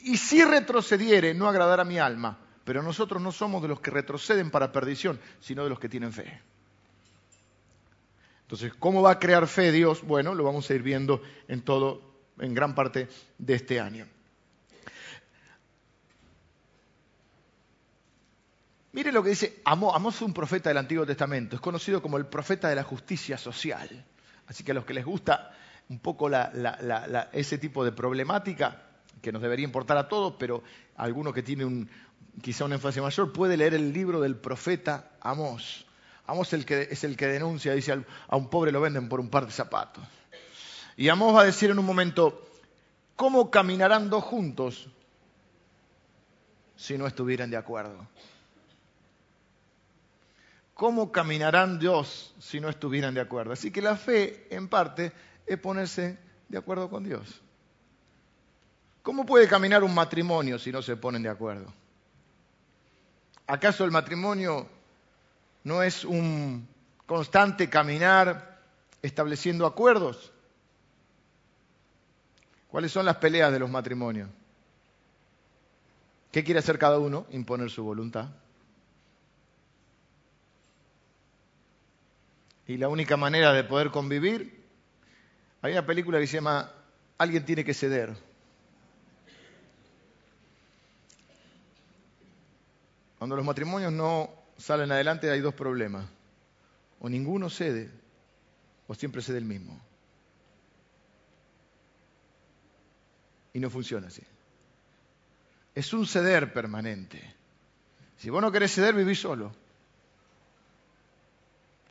y 0.00 0.16
si 0.16 0.44
retrocediere, 0.44 1.34
no 1.34 1.48
agradará 1.48 1.84
mi 1.84 1.98
alma, 1.98 2.38
pero 2.64 2.82
nosotros 2.82 3.20
no 3.20 3.32
somos 3.32 3.62
de 3.62 3.68
los 3.68 3.80
que 3.80 3.90
retroceden 3.90 4.50
para 4.50 4.72
perdición, 4.72 5.20
sino 5.40 5.64
de 5.64 5.70
los 5.70 5.80
que 5.80 5.88
tienen 5.88 6.12
fe. 6.12 6.40
Entonces, 8.50 8.74
¿cómo 8.80 9.00
va 9.00 9.12
a 9.12 9.18
crear 9.20 9.46
fe 9.46 9.70
Dios? 9.70 10.02
Bueno, 10.02 10.34
lo 10.34 10.42
vamos 10.42 10.68
a 10.68 10.74
ir 10.74 10.82
viendo 10.82 11.22
en 11.46 11.62
todo, 11.62 12.02
en 12.40 12.52
gran 12.52 12.74
parte 12.74 13.06
de 13.38 13.54
este 13.54 13.78
año. 13.78 14.08
Mire 18.90 19.12
lo 19.12 19.22
que 19.22 19.28
dice 19.28 19.60
Amós. 19.64 19.94
Amós 19.94 20.16
fue 20.16 20.26
un 20.26 20.34
profeta 20.34 20.68
del 20.68 20.78
Antiguo 20.78 21.06
Testamento. 21.06 21.54
Es 21.54 21.62
conocido 21.62 22.02
como 22.02 22.16
el 22.16 22.26
profeta 22.26 22.68
de 22.68 22.74
la 22.74 22.82
justicia 22.82 23.38
social. 23.38 24.04
Así 24.48 24.64
que 24.64 24.72
a 24.72 24.74
los 24.74 24.84
que 24.84 24.94
les 24.94 25.04
gusta 25.04 25.56
un 25.88 26.00
poco 26.00 26.28
ese 27.32 27.56
tipo 27.58 27.84
de 27.84 27.92
problemática, 27.92 28.82
que 29.22 29.30
nos 29.30 29.42
debería 29.42 29.64
importar 29.64 29.96
a 29.96 30.08
todos, 30.08 30.34
pero 30.40 30.64
alguno 30.96 31.32
que 31.32 31.44
tiene 31.44 31.64
un, 31.64 31.88
quizá 32.42 32.64
una 32.64 32.74
énfasis 32.74 33.00
mayor, 33.00 33.32
puede 33.32 33.56
leer 33.56 33.74
el 33.74 33.92
libro 33.92 34.20
del 34.20 34.34
profeta 34.34 35.12
Amós. 35.20 35.86
Amós 36.30 36.46
es 36.46 36.60
el 36.60 36.64
que, 36.64 36.82
es 36.88 37.02
el 37.02 37.16
que 37.16 37.26
denuncia, 37.26 37.74
dice, 37.74 38.04
a 38.28 38.36
un 38.36 38.48
pobre 38.48 38.70
lo 38.70 38.80
venden 38.80 39.08
por 39.08 39.18
un 39.18 39.28
par 39.28 39.46
de 39.46 39.52
zapatos. 39.52 40.04
Y 40.96 41.08
Amós 41.08 41.34
va 41.34 41.40
a 41.40 41.44
decir 41.44 41.70
en 41.70 41.78
un 41.80 41.84
momento, 41.84 42.46
¿cómo 43.16 43.50
caminarán 43.50 44.08
dos 44.08 44.22
juntos 44.22 44.88
si 46.76 46.96
no 46.96 47.08
estuvieran 47.08 47.50
de 47.50 47.56
acuerdo? 47.56 48.06
¿Cómo 50.74 51.10
caminarán 51.10 51.80
Dios 51.80 52.32
si 52.38 52.60
no 52.60 52.68
estuvieran 52.68 53.12
de 53.12 53.22
acuerdo? 53.22 53.52
Así 53.52 53.72
que 53.72 53.82
la 53.82 53.96
fe, 53.96 54.46
en 54.54 54.68
parte, 54.68 55.10
es 55.46 55.58
ponerse 55.58 56.16
de 56.48 56.58
acuerdo 56.58 56.88
con 56.88 57.02
Dios. 57.02 57.42
¿Cómo 59.02 59.26
puede 59.26 59.48
caminar 59.48 59.82
un 59.82 59.92
matrimonio 59.92 60.60
si 60.60 60.70
no 60.70 60.80
se 60.80 60.96
ponen 60.96 61.24
de 61.24 61.28
acuerdo? 61.28 61.72
¿Acaso 63.48 63.84
el 63.84 63.90
matrimonio 63.90 64.68
no 65.64 65.82
es 65.82 66.04
un 66.04 66.68
constante 67.06 67.68
caminar 67.68 68.60
estableciendo 69.02 69.66
acuerdos? 69.66 70.32
¿Cuáles 72.68 72.92
son 72.92 73.06
las 73.06 73.16
peleas 73.16 73.52
de 73.52 73.58
los 73.58 73.70
matrimonios? 73.70 74.28
¿Qué 76.30 76.44
quiere 76.44 76.60
hacer 76.60 76.78
cada 76.78 76.98
uno? 76.98 77.26
Imponer 77.30 77.70
su 77.70 77.82
voluntad. 77.82 78.28
y 82.70 82.76
la 82.76 82.88
única 82.88 83.16
manera 83.16 83.52
de 83.52 83.64
poder 83.64 83.90
convivir, 83.90 84.64
hay 85.60 85.72
una 85.72 85.84
película 85.84 86.20
que 86.20 86.28
se 86.28 86.36
llama 86.36 86.70
Alguien 87.18 87.44
tiene 87.44 87.64
que 87.64 87.74
ceder. 87.74 88.14
Cuando 93.18 93.34
los 93.34 93.44
matrimonios 93.44 93.92
no 93.92 94.30
salen 94.60 94.92
adelante 94.92 95.30
hay 95.30 95.40
dos 95.40 95.54
problemas. 95.54 96.06
O 97.00 97.08
ninguno 97.08 97.48
cede, 97.48 97.90
o 98.86 98.94
siempre 98.94 99.22
cede 99.22 99.38
el 99.38 99.44
mismo. 99.44 99.80
Y 103.52 103.58
no 103.58 103.70
funciona 103.70 104.08
así. 104.08 104.22
Es 105.74 105.92
un 105.92 106.06
ceder 106.06 106.52
permanente. 106.52 107.20
Si 108.18 108.28
vos 108.28 108.42
no 108.42 108.52
querés 108.52 108.74
ceder, 108.74 108.94
vivís 108.94 109.18
solo. 109.18 109.52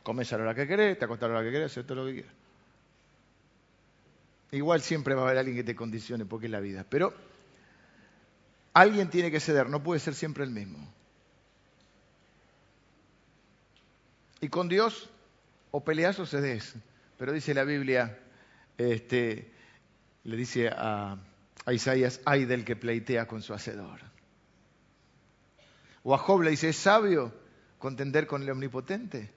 Comes 0.02 0.32
a 0.32 0.38
la 0.38 0.44
hora 0.44 0.54
que 0.54 0.66
querés, 0.66 0.98
te 0.98 1.04
acostás 1.04 1.28
a 1.28 1.32
la 1.32 1.38
hora 1.40 1.46
que 1.46 1.52
querés, 1.52 1.72
haces 1.72 1.86
todo 1.86 2.02
lo 2.02 2.06
que 2.06 2.14
quieras. 2.14 2.32
Igual 4.52 4.80
siempre 4.80 5.14
va 5.14 5.22
a 5.22 5.24
haber 5.26 5.38
alguien 5.38 5.56
que 5.56 5.64
te 5.64 5.76
condicione 5.76 6.24
porque 6.24 6.46
es 6.46 6.52
la 6.52 6.60
vida. 6.60 6.86
Pero 6.88 7.12
alguien 8.72 9.10
tiene 9.10 9.30
que 9.30 9.40
ceder, 9.40 9.68
no 9.68 9.82
puede 9.82 10.00
ser 10.00 10.14
siempre 10.14 10.44
el 10.44 10.50
mismo. 10.50 10.99
Y 14.40 14.48
con 14.48 14.68
Dios 14.68 15.10
o 15.70 15.84
peleas 15.84 16.18
o 16.18 16.26
cedes. 16.26 16.74
Pero 17.18 17.32
dice 17.32 17.54
la 17.54 17.64
Biblia, 17.64 18.18
este, 18.78 19.52
le 20.24 20.36
dice 20.36 20.68
a, 20.68 21.18
Isaías, 21.70 22.20
ay 22.24 22.46
del 22.46 22.64
que 22.64 22.76
pleitea 22.76 23.26
con 23.26 23.42
su 23.42 23.52
hacedor. 23.52 24.00
O 26.02 26.14
a 26.14 26.18
Job 26.18 26.42
le 26.42 26.50
dice, 26.50 26.70
¿es 26.70 26.76
sabio 26.76 27.32
contender 27.78 28.26
con 28.26 28.42
el 28.42 28.50
omnipotente? 28.50 29.30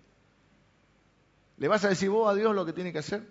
¿Le 1.57 1.67
vas 1.67 1.83
a 1.83 1.89
decir 1.89 2.09
vos 2.09 2.31
a 2.31 2.35
Dios 2.35 2.55
lo 2.55 2.65
que 2.65 2.73
tiene 2.73 2.91
que 2.91 2.99
hacer? 2.99 3.23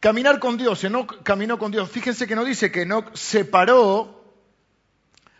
Caminar 0.00 0.40
con 0.40 0.56
Dios, 0.56 0.82
no 0.90 1.06
caminó 1.06 1.58
con 1.58 1.70
Dios. 1.70 1.88
Fíjense 1.88 2.26
que 2.26 2.34
no 2.34 2.44
dice 2.44 2.72
que 2.72 2.84
no 2.84 3.04
separó 3.14 4.24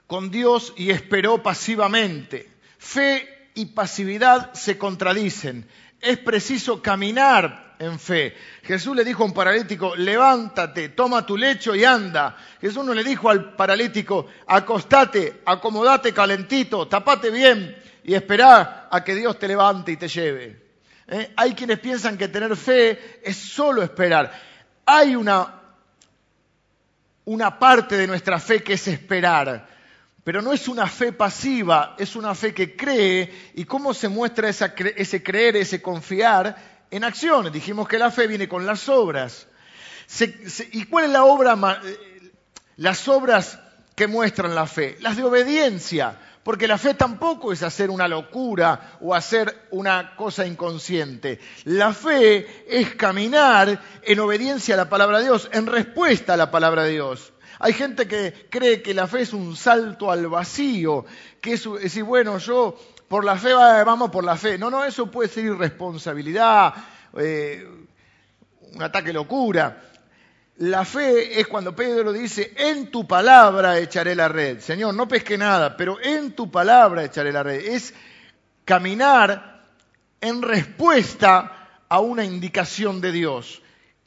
con 0.07 0.31
Dios 0.31 0.73
y 0.77 0.91
esperó 0.91 1.43
pasivamente. 1.43 2.49
Fe 2.79 3.32
y 3.55 3.67
pasividad 3.67 4.53
se 4.55 4.79
contradicen. 4.79 5.67
Es 6.01 6.19
preciso 6.19 6.83
caminar 6.83 7.75
en 7.79 7.99
fe. 7.99 8.37
Jesús 8.63 8.97
le 8.97 9.05
dijo 9.05 9.23
a 9.23 9.27
un 9.27 9.35
paralítico, 9.35 9.97
levántate, 9.97 10.91
toma 10.91 11.27
tu 11.27 11.37
lecho 11.37 11.75
y 11.75 11.85
anda. 11.85 12.37
Jesús 12.61 12.85
no 12.85 12.95
le 12.95 13.05
dijo 13.05 13.29
al 13.29 13.55
paralítico, 13.55 14.27
acostate, 14.47 15.43
acomodate 15.45 16.13
calentito, 16.13 16.87
tapate 16.87 17.31
bien 17.31 17.77
y 18.05 18.15
esperá 18.15 18.89
a 18.91 19.03
que 19.03 19.15
Dios 19.15 19.39
te 19.39 19.49
levante 19.49 19.93
y 19.93 19.97
te 19.97 20.09
lleve. 20.09 20.63
¿Eh? 21.09 21.33
Hay 21.37 21.55
quienes 21.55 21.79
piensan 21.81 22.17
que 22.17 22.29
tener 22.29 22.57
fe 22.57 23.21
es 23.23 23.37
solo 23.37 23.83
esperar. 23.83 24.33
Hay 24.87 25.17
una, 25.17 25.61
una 27.25 27.59
parte 27.59 27.97
de 27.97 28.07
nuestra 28.07 28.39
fe 28.39 28.63
que 28.63 28.75
es 28.75 28.89
esperar, 28.89 29.69
pero 30.25 30.41
no 30.41 30.53
es 30.53 30.69
una 30.69 30.87
fe 30.87 31.13
pasiva, 31.13 31.97
es 31.99 32.15
una 32.15 32.35
fe 32.35 32.55
que 32.55 32.77
cree. 32.77 33.53
¿Y 33.55 33.65
cómo 33.65 33.93
se 33.93 34.09
muestra 34.09 34.49
ese 34.49 35.23
creer, 35.23 35.57
ese 35.57 35.83
confiar? 35.83 36.73
En 36.91 37.05
acciones. 37.05 37.53
Dijimos 37.53 37.89
que 37.89 37.99
la 37.99 38.11
fe 38.11 38.27
viene 38.27 38.49
con 38.49 38.65
las 38.65 38.89
obras. 38.89 39.49
¿Y 40.73 40.85
cuál 40.85 41.07
es 41.07 41.11
la 41.11 41.25
obra? 41.25 41.81
Eh, 41.85 42.33
las 42.77 43.09
obras 43.09 43.59
que 43.97 44.07
muestran 44.07 44.55
la 44.55 44.67
fe, 44.67 44.97
las 45.01 45.17
de 45.17 45.25
obediencia. 45.25 46.19
Porque 46.45 46.67
la 46.67 46.77
fe 46.77 46.95
tampoco 46.95 47.53
es 47.53 47.63
hacer 47.63 47.89
una 47.89 48.09
locura 48.09 48.99
o 49.01 49.15
hacer 49.15 49.69
una 49.71 50.17
cosa 50.17 50.45
inconsciente. 50.45 51.39
La 51.65 51.93
fe 51.93 52.65
es 52.69 52.95
caminar 52.97 53.81
en 54.03 54.21
obediencia 54.21 54.75
a 54.75 54.79
la 54.79 54.89
palabra 54.89 55.19
de 55.19 55.25
Dios, 55.25 55.49
en 55.53 55.67
respuesta 55.67 56.35
a 56.35 56.37
la 56.37 56.51
palabra 56.51 56.83
de 56.83 56.93
Dios. 56.93 57.33
Hay 57.65 57.75
gente 57.75 58.09
que 58.09 58.49
cree 58.51 58.83
que 58.83 58.93
la 58.93 59.07
fe 59.07 59.21
es 59.21 59.33
un 59.33 59.55
salto 59.55 60.11
al 60.11 60.27
vacío, 60.27 61.05
que 61.41 61.53
es 61.53 61.63
decir, 61.81 62.03
bueno, 62.03 62.39
yo 62.39 62.77
por 63.07 63.25
la 63.25 63.37
fe 63.37 63.55
vamos 63.55 64.11
por 64.11 64.25
la 64.25 64.37
fe. 64.37 64.59
No, 64.59 64.69
no, 64.69 64.85
eso 64.85 65.09
puede 65.09 65.29
ser 65.29 65.45
irresponsabilidad, 65.45 66.75
eh, 67.17 67.65
un 68.75 68.83
ataque 68.83 69.13
locura. 69.13 69.81
La 70.57 70.85
fe 70.85 71.39
es 71.39 71.47
cuando 71.47 71.77
Pedro 71.77 72.13
dice, 72.13 72.53
en 72.57 72.91
tu 72.91 73.07
palabra 73.07 73.79
echaré 73.79 74.17
la 74.17 74.27
red. 74.27 74.59
Señor, 74.59 74.93
no 74.95 75.07
pesque 75.07 75.39
nada, 75.39 75.77
pero 75.77 76.01
en 76.03 76.33
tu 76.33 76.51
palabra 76.51 77.05
echaré 77.05 77.31
la 77.31 77.45
red. 77.45 77.65
Es 77.65 77.95
caminar 78.65 79.63
en 80.21 80.43
respuesta 80.43 81.85
a 81.89 82.01
una 82.01 82.25
indicación 82.25 83.01
de 83.01 83.13
Dios. 83.13 83.62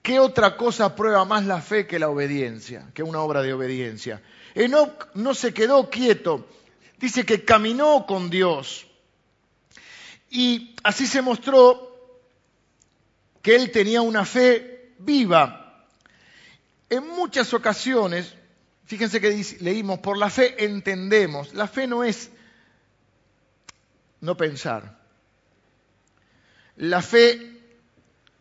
¿Qué 0.06 0.20
otra 0.20 0.56
cosa 0.56 0.96
prueba 0.96 1.26
más 1.26 1.46
la 1.46 1.62
fe 1.62 1.88
que 1.88 1.98
la 1.98 2.10
obediencia, 2.10 2.92
que 2.94 3.02
una 3.02 3.22
obra 3.22 3.42
de 3.42 3.54
obediencia? 3.54 4.22
Enoch 4.54 5.08
no 5.16 5.34
se 5.34 5.52
quedó 5.52 5.90
quieto, 5.90 6.48
dice 7.00 7.26
que 7.26 7.44
caminó 7.44 8.06
con 8.06 8.30
Dios. 8.30 8.86
Y 10.30 10.76
así 10.84 11.08
se 11.08 11.24
mostró 11.24 12.22
que 13.42 13.56
él 13.56 13.72
tenía 13.72 14.02
una 14.02 14.26
fe 14.26 14.94
viva 15.00 15.88
en 16.90 17.08
muchas 17.08 17.54
ocasiones, 17.56 18.36
fíjense 18.86 19.20
que 19.20 19.44
leímos, 19.62 20.00
por 20.02 20.18
la 20.18 20.30
fe 20.30 20.66
entendemos. 20.66 21.56
La 21.56 21.68
fe 21.68 21.88
no 21.88 22.04
es 22.04 22.30
no 24.22 24.38
pensar. 24.38 25.00
La 26.76 27.02
fe, 27.02 27.55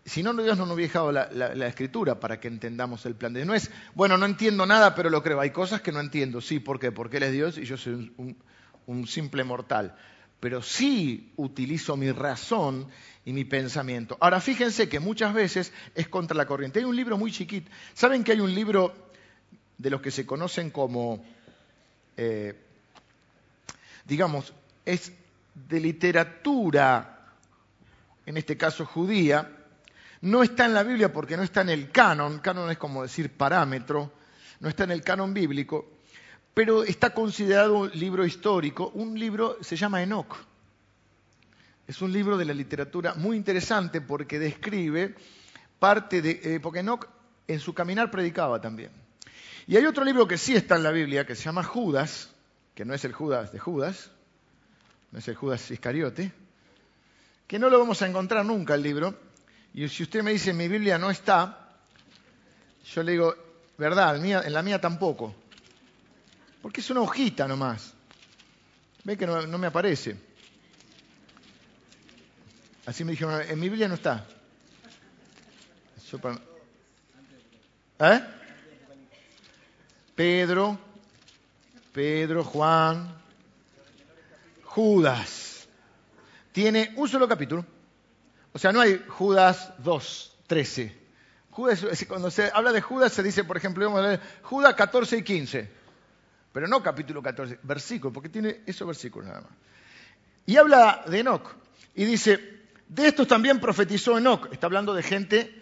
si 0.05 0.23
no, 0.23 0.35
Dios 0.35 0.59
no 0.59 0.67
nos 0.67 0.75
hubiera 0.75 0.89
dejado 0.89 1.13
la, 1.13 1.67
escritura 1.67 2.21
para 2.21 2.39
que 2.39 2.49
entendamos 2.49 3.07
el 3.07 3.15
plan 3.15 3.33
de 3.33 3.41
Dios. 3.41 3.47
No 3.47 3.55
es, 3.55 3.71
bueno, 3.95 4.19
no 4.19 4.27
entiendo 4.27 4.67
nada, 4.67 4.95
pero 4.95 5.09
lo 5.09 5.23
creo. 5.23 5.41
Hay 5.41 5.51
cosas 5.51 5.81
que 5.81 5.93
no 5.93 6.01
entiendo. 6.01 6.41
Sí, 6.41 6.61
¿por 6.61 6.79
qué? 6.79 6.93
Porque 6.93 7.17
Él 7.17 7.23
es 7.25 7.33
Dios 7.33 7.59
y 7.59 7.65
yo 7.65 7.77
soy 7.77 8.13
un 8.87 9.07
simple 9.07 9.45
mortal. 9.45 9.97
Pero 10.41 10.61
sí 10.61 11.33
utilizo 11.37 11.97
mi 11.97 12.13
razón 12.13 12.87
y 13.25 13.33
mi 13.33 13.45
pensamiento. 13.45 14.19
Ahora 14.21 14.41
fíjense 14.41 14.89
que 14.89 15.01
muchas 15.01 15.33
veces 15.33 15.73
es 15.95 16.09
contra 16.09 16.37
la 16.37 16.47
corriente. 16.47 16.81
Hay 16.81 16.85
un 16.85 16.97
libro 16.97 17.17
muy 17.17 17.33
chiquito. 17.33 17.71
¿Saben 17.95 18.23
que 18.23 18.33
hay 18.33 18.41
un 18.41 18.55
libro 18.55 18.95
de 19.79 19.91
los 19.91 20.01
que 20.01 20.11
se 20.11 20.27
conocen 20.27 20.71
como, 20.71 21.25
eh, 22.17 22.55
digamos, 24.05 24.53
es 24.85 25.13
de 25.55 25.81
literatura, 25.81 27.31
en 28.27 28.37
este 28.37 28.57
caso 28.57 28.85
judía, 28.85 29.64
no 30.25 30.43
está 30.43 30.65
en 30.65 30.73
la 30.73 30.83
Biblia 30.83 31.13
porque 31.13 31.37
no 31.37 31.43
está 31.43 31.61
en 31.61 31.69
el 31.69 31.91
canon, 31.91 32.39
canon 32.39 32.71
es 32.71 32.79
como 32.79 33.03
decir 33.03 33.31
parámetro, 33.31 34.11
no 34.61 34.71
está 34.71 34.85
en 34.85 34.93
el 34.93 35.03
canon 35.03 35.35
bíblico, 35.35 35.99
pero 36.55 36.83
está 36.83 37.13
considerado 37.13 37.77
un 37.77 37.91
libro 37.91 38.25
histórico, 38.25 38.91
un 38.95 39.19
libro 39.19 39.59
se 39.61 39.77
llama 39.77 40.03
Enoch. 40.03 40.35
Es 41.87 42.01
un 42.01 42.11
libro 42.11 42.39
de 42.39 42.47
la 42.47 42.55
literatura 42.55 43.13
muy 43.15 43.37
interesante 43.37 44.01
porque 44.01 44.39
describe 44.39 45.15
parte 45.79 46.23
de... 46.23 46.41
Eh, 46.43 46.61
porque 46.61 46.79
Enoch 46.79 47.07
en 47.47 47.61
su 47.61 47.75
caminar 47.75 48.11
predicaba 48.11 48.63
también. 48.63 48.93
Y 49.67 49.77
hay 49.77 49.85
otro 49.85 50.05
libro 50.05 50.27
que 50.27 50.39
sí 50.39 50.57
está 50.57 50.77
en 50.77 50.85
la 50.85 50.91
Biblia, 50.91 51.27
que 51.27 51.35
se 51.35 51.43
llama 51.43 51.63
Judas, 51.65 52.31
que 52.75 52.87
no 52.87 52.95
es 52.95 53.05
el 53.05 53.13
Judas 53.13 53.53
de 53.53 53.59
Judas, 53.59 54.11
no 55.13 55.19
es 55.19 55.29
el 55.29 55.35
Judas 55.35 55.71
Iscariote, 55.71 56.33
que 57.47 57.59
no 57.59 57.69
lo 57.69 57.79
vamos 57.79 58.01
a 58.01 58.07
encontrar 58.07 58.47
nunca 58.47 58.75
el 58.75 58.83
libro. 58.83 59.34
Y 59.75 59.89
si 59.89 60.05
usted 60.05 60.23
me 60.23 60.31
dice 60.31 60.53
mi 60.53 60.69
Biblia 60.69 60.99
no 60.99 61.11
está, 61.11 61.69
yo 62.95 63.03
le 63.03 63.13
digo, 63.13 63.35
verdad, 63.77 64.17
en 64.25 64.53
la 64.53 64.63
mía 64.63 64.81
tampoco. 64.81 65.35
Porque 66.63 66.81
es 66.81 66.91
una 66.91 67.01
hojita 67.01 67.49
nomás. 67.49 67.93
Ve 69.03 69.19
que 69.19 69.27
no 69.27 69.59
me 69.59 69.67
aparece. 69.67 70.17
Así 72.87 73.05
me 73.05 73.13
dijeron, 73.13 73.43
en 73.43 73.59
mi 73.59 73.69
Biblia 73.69 73.89
no 73.89 73.95
está. 73.95 74.27
¿Eh? 77.99 78.21
Pedro, 80.15 80.79
Pedro, 81.93 82.45
Juan, 82.45 83.13
Judas. 84.63 85.67
Tiene 86.53 86.93
un 86.97 87.09
solo 87.09 87.27
capítulo. 87.27 87.74
O 88.55 88.59
sea, 88.59 88.73
no 88.73 88.81
hay 88.81 89.05
Judas 89.09 89.73
2, 89.79 90.37
13. 90.47 90.97
Judas, 91.51 91.85
cuando 92.09 92.31
se 92.31 92.51
habla 92.55 92.73
de 92.73 92.81
Judas 92.81 93.13
se 93.13 93.23
dice, 93.23 93.43
por 93.43 93.57
ejemplo, 93.57 93.91
Judas 94.43 94.75
14 94.75 95.19
y 95.19 95.23
15. 95.23 95.71
Pero 96.53 96.69
no 96.69 96.81
capítulo 96.81 97.21
14, 97.21 97.59
versículo, 97.65 98.13
porque 98.13 98.29
tiene 98.29 98.61
esos 98.65 98.87
versículos 98.87 99.29
nada 99.29 99.41
más. 99.41 99.51
Y 100.47 100.57
habla 100.57 101.05
de 101.09 101.19
Enoch. 101.19 101.49
Y 101.97 102.05
dice, 102.05 102.63
de 102.89 103.09
estos 103.09 103.27
también 103.27 103.59
profetizó 103.59 104.17
Enoch. 104.17 104.53
Está 104.53 104.67
hablando 104.67 104.95
de 104.95 105.03
gente 105.03 105.53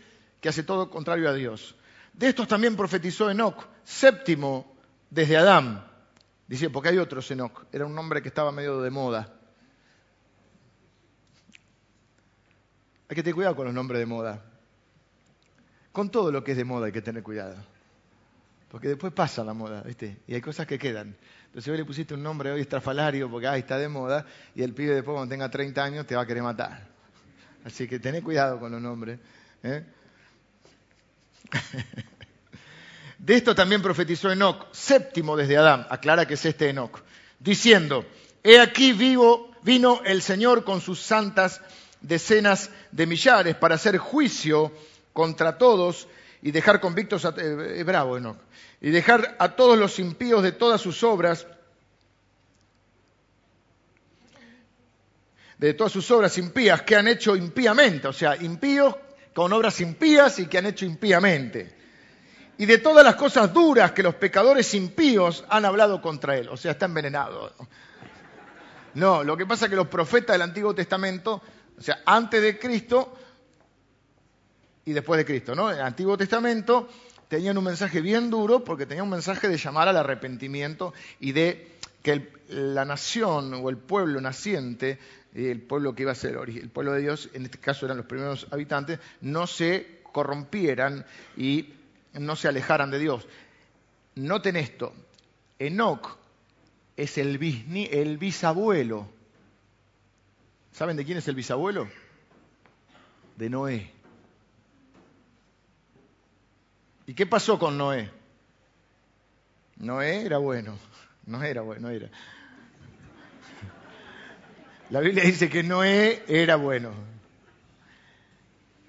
que 0.42 0.50
hace 0.50 0.62
todo 0.62 0.90
contrario 0.90 1.30
a 1.30 1.32
Dios. 1.32 1.74
De 2.12 2.28
estos 2.28 2.46
también 2.46 2.76
profetizó 2.76 3.30
Enoch, 3.30 3.68
séptimo 3.84 4.76
desde 5.08 5.38
Adán. 5.38 5.86
Dice, 6.46 6.68
porque 6.68 6.90
hay 6.90 6.98
otros 6.98 7.30
Enoch. 7.30 7.64
Era 7.72 7.86
un 7.86 7.94
nombre 7.94 8.20
que 8.20 8.28
estaba 8.28 8.52
medio 8.52 8.82
de 8.82 8.90
moda. 8.90 9.32
Hay 13.12 13.16
que 13.16 13.22
tener 13.22 13.34
cuidado 13.34 13.54
con 13.56 13.66
los 13.66 13.74
nombres 13.74 13.98
de 13.98 14.06
moda. 14.06 14.42
Con 15.92 16.08
todo 16.10 16.32
lo 16.32 16.42
que 16.42 16.52
es 16.52 16.56
de 16.56 16.64
moda 16.64 16.86
hay 16.86 16.92
que 16.92 17.02
tener 17.02 17.22
cuidado. 17.22 17.56
Porque 18.70 18.88
después 18.88 19.12
pasa 19.12 19.44
la 19.44 19.52
moda, 19.52 19.82
¿viste? 19.82 20.22
Y 20.26 20.32
hay 20.32 20.40
cosas 20.40 20.66
que 20.66 20.78
quedan. 20.78 21.14
Entonces 21.44 21.70
hoy 21.70 21.76
le 21.76 21.84
pusiste 21.84 22.14
un 22.14 22.22
nombre 22.22 22.50
hoy 22.50 22.62
estrafalario 22.62 23.30
porque 23.30 23.48
ah, 23.48 23.58
está 23.58 23.76
de 23.76 23.86
moda 23.88 24.24
y 24.54 24.62
el 24.62 24.72
pibe 24.72 24.94
después 24.94 25.14
cuando 25.14 25.30
tenga 25.30 25.50
30 25.50 25.84
años 25.84 26.06
te 26.06 26.16
va 26.16 26.22
a 26.22 26.26
querer 26.26 26.42
matar. 26.42 26.88
Así 27.66 27.86
que 27.86 27.98
tened 27.98 28.22
cuidado 28.22 28.58
con 28.58 28.72
los 28.72 28.80
nombres. 28.80 29.18
¿eh? 29.62 29.84
De 33.18 33.34
esto 33.34 33.54
también 33.54 33.82
profetizó 33.82 34.32
Enoch, 34.32 34.72
séptimo 34.72 35.36
desde 35.36 35.58
Adán, 35.58 35.86
aclara 35.90 36.24
que 36.24 36.32
es 36.32 36.46
este 36.46 36.70
Enoch, 36.70 37.02
diciendo, 37.38 38.06
he 38.42 38.58
aquí 38.58 38.94
vivo, 38.94 39.54
vino 39.62 40.00
el 40.06 40.22
Señor 40.22 40.64
con 40.64 40.80
sus 40.80 40.98
santas 40.98 41.60
decenas 42.02 42.70
de 42.90 43.06
millares 43.06 43.56
para 43.56 43.76
hacer 43.76 43.96
juicio 43.98 44.72
contra 45.12 45.58
todos 45.58 46.08
y 46.42 46.50
dejar 46.50 46.80
convictos, 46.80 47.24
a, 47.24 47.34
eh, 47.38 47.82
bravo 47.84 48.18
Enoch, 48.18 48.36
y 48.80 48.90
dejar 48.90 49.36
a 49.38 49.50
todos 49.50 49.78
los 49.78 49.98
impíos 49.98 50.42
de 50.42 50.52
todas 50.52 50.80
sus 50.80 51.02
obras 51.02 51.46
de 55.58 55.74
todas 55.74 55.92
sus 55.92 56.10
obras 56.10 56.36
impías 56.38 56.82
que 56.82 56.96
han 56.96 57.06
hecho 57.06 57.36
impíamente, 57.36 58.08
o 58.08 58.12
sea, 58.12 58.34
impíos 58.34 58.96
con 59.32 59.52
obras 59.52 59.80
impías 59.80 60.40
y 60.40 60.46
que 60.46 60.58
han 60.58 60.66
hecho 60.66 60.84
impíamente. 60.84 61.72
Y 62.58 62.66
de 62.66 62.78
todas 62.78 63.04
las 63.04 63.14
cosas 63.14 63.52
duras 63.52 63.92
que 63.92 64.02
los 64.02 64.16
pecadores 64.16 64.74
impíos 64.74 65.44
han 65.48 65.64
hablado 65.64 66.02
contra 66.02 66.36
él, 66.36 66.48
o 66.48 66.56
sea, 66.56 66.72
está 66.72 66.86
envenenado. 66.86 67.52
No, 68.94 69.22
lo 69.22 69.36
que 69.36 69.46
pasa 69.46 69.66
es 69.66 69.70
que 69.70 69.76
los 69.76 69.86
profetas 69.86 70.34
del 70.34 70.42
Antiguo 70.42 70.74
Testamento, 70.74 71.40
o 71.78 71.82
sea, 71.82 72.02
antes 72.06 72.42
de 72.42 72.58
Cristo 72.58 73.14
y 74.84 74.92
después 74.92 75.18
de 75.18 75.24
Cristo, 75.24 75.54
¿no? 75.54 75.70
En 75.70 75.78
el 75.78 75.84
Antiguo 75.84 76.16
Testamento 76.16 76.88
tenían 77.28 77.56
un 77.56 77.64
mensaje 77.64 78.00
bien 78.00 78.30
duro 78.30 78.64
porque 78.64 78.86
tenían 78.86 79.04
un 79.04 79.10
mensaje 79.10 79.48
de 79.48 79.56
llamar 79.56 79.88
al 79.88 79.96
arrepentimiento 79.96 80.92
y 81.20 81.32
de 81.32 81.72
que 82.02 82.32
la 82.48 82.84
nación 82.84 83.54
o 83.54 83.70
el 83.70 83.78
pueblo 83.78 84.20
naciente, 84.20 84.98
el 85.34 85.62
pueblo 85.62 85.94
que 85.94 86.02
iba 86.02 86.12
a 86.12 86.16
ser 86.16 86.36
el 86.46 86.68
pueblo 86.68 86.92
de 86.92 87.00
Dios, 87.00 87.30
en 87.32 87.44
este 87.44 87.58
caso 87.58 87.86
eran 87.86 87.96
los 87.96 88.06
primeros 88.06 88.46
habitantes, 88.50 88.98
no 89.20 89.46
se 89.46 90.02
corrompieran 90.12 91.06
y 91.36 91.72
no 92.14 92.36
se 92.36 92.48
alejaran 92.48 92.90
de 92.90 92.98
Dios. 92.98 93.26
Noten 94.16 94.56
esto, 94.56 94.92
Enoch 95.58 96.18
es 96.96 97.18
el, 97.18 97.40
el 97.90 98.18
bisabuelo. 98.18 99.08
¿Saben 100.72 100.96
de 100.96 101.04
quién 101.04 101.18
es 101.18 101.28
el 101.28 101.34
bisabuelo? 101.34 101.88
De 103.36 103.50
Noé. 103.50 103.90
¿Y 107.06 107.14
qué 107.14 107.26
pasó 107.26 107.58
con 107.58 107.76
Noé? 107.76 108.10
Noé 109.76 110.24
era 110.24 110.38
bueno. 110.38 110.78
No 111.26 111.42
era 111.42 111.62
bueno, 111.62 111.88
era. 111.90 112.08
La 114.90 115.00
Biblia 115.00 115.24
dice 115.24 115.48
que 115.48 115.62
Noé 115.62 116.22
era 116.26 116.56
bueno. 116.56 116.92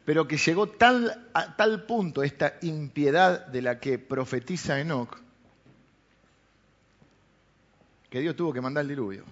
Pero 0.06 0.28
que 0.28 0.38
llegó 0.38 0.68
tal, 0.68 1.30
a 1.34 1.56
tal 1.56 1.86
punto 1.86 2.24
esta 2.24 2.56
impiedad 2.62 3.46
de 3.48 3.62
la 3.62 3.80
que 3.80 4.00
profetiza 4.00 4.80
Enoch, 4.80 5.18
que 8.10 8.20
Dios 8.20 8.36
tuvo 8.36 8.52
que 8.52 8.60
mandar 8.60 8.82
el 8.82 8.90
diluvio. 8.90 9.24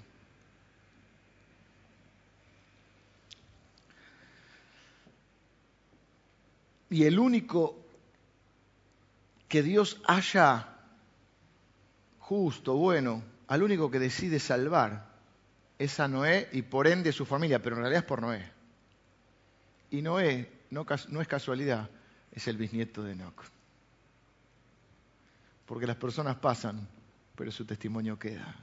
Y 6.92 7.06
el 7.06 7.20
único 7.20 7.86
que 9.48 9.64
Dios 9.64 10.02
haya 10.06 10.68
justo, 12.20 12.76
bueno, 12.76 13.24
al 13.48 13.64
único 13.64 13.90
que 13.90 13.98
decide 13.98 14.40
salvar 14.40 15.10
es 15.80 16.02
a 16.02 16.10
Noé 16.10 16.50
y 16.52 16.64
por 16.64 16.88
ende 16.88 17.14
su 17.14 17.26
familia, 17.26 17.62
pero 17.62 17.78
en 17.78 17.84
realidad 17.84 18.04
es 18.04 18.08
por 18.08 18.22
Noé. 18.22 18.46
Y 19.90 20.02
Noé 20.02 20.52
no, 20.70 20.86
no 21.08 21.22
es 21.22 21.28
casualidad, 21.30 21.90
es 22.30 22.50
el 22.50 22.58
bisnieto 22.58 23.04
de 23.04 23.14
Enoch. 23.14 23.42
Porque 25.66 25.88
las 25.88 25.96
personas 25.96 26.36
pasan, 26.36 26.90
pero 27.38 27.52
su 27.52 27.64
testimonio 27.64 28.20
queda. 28.20 28.54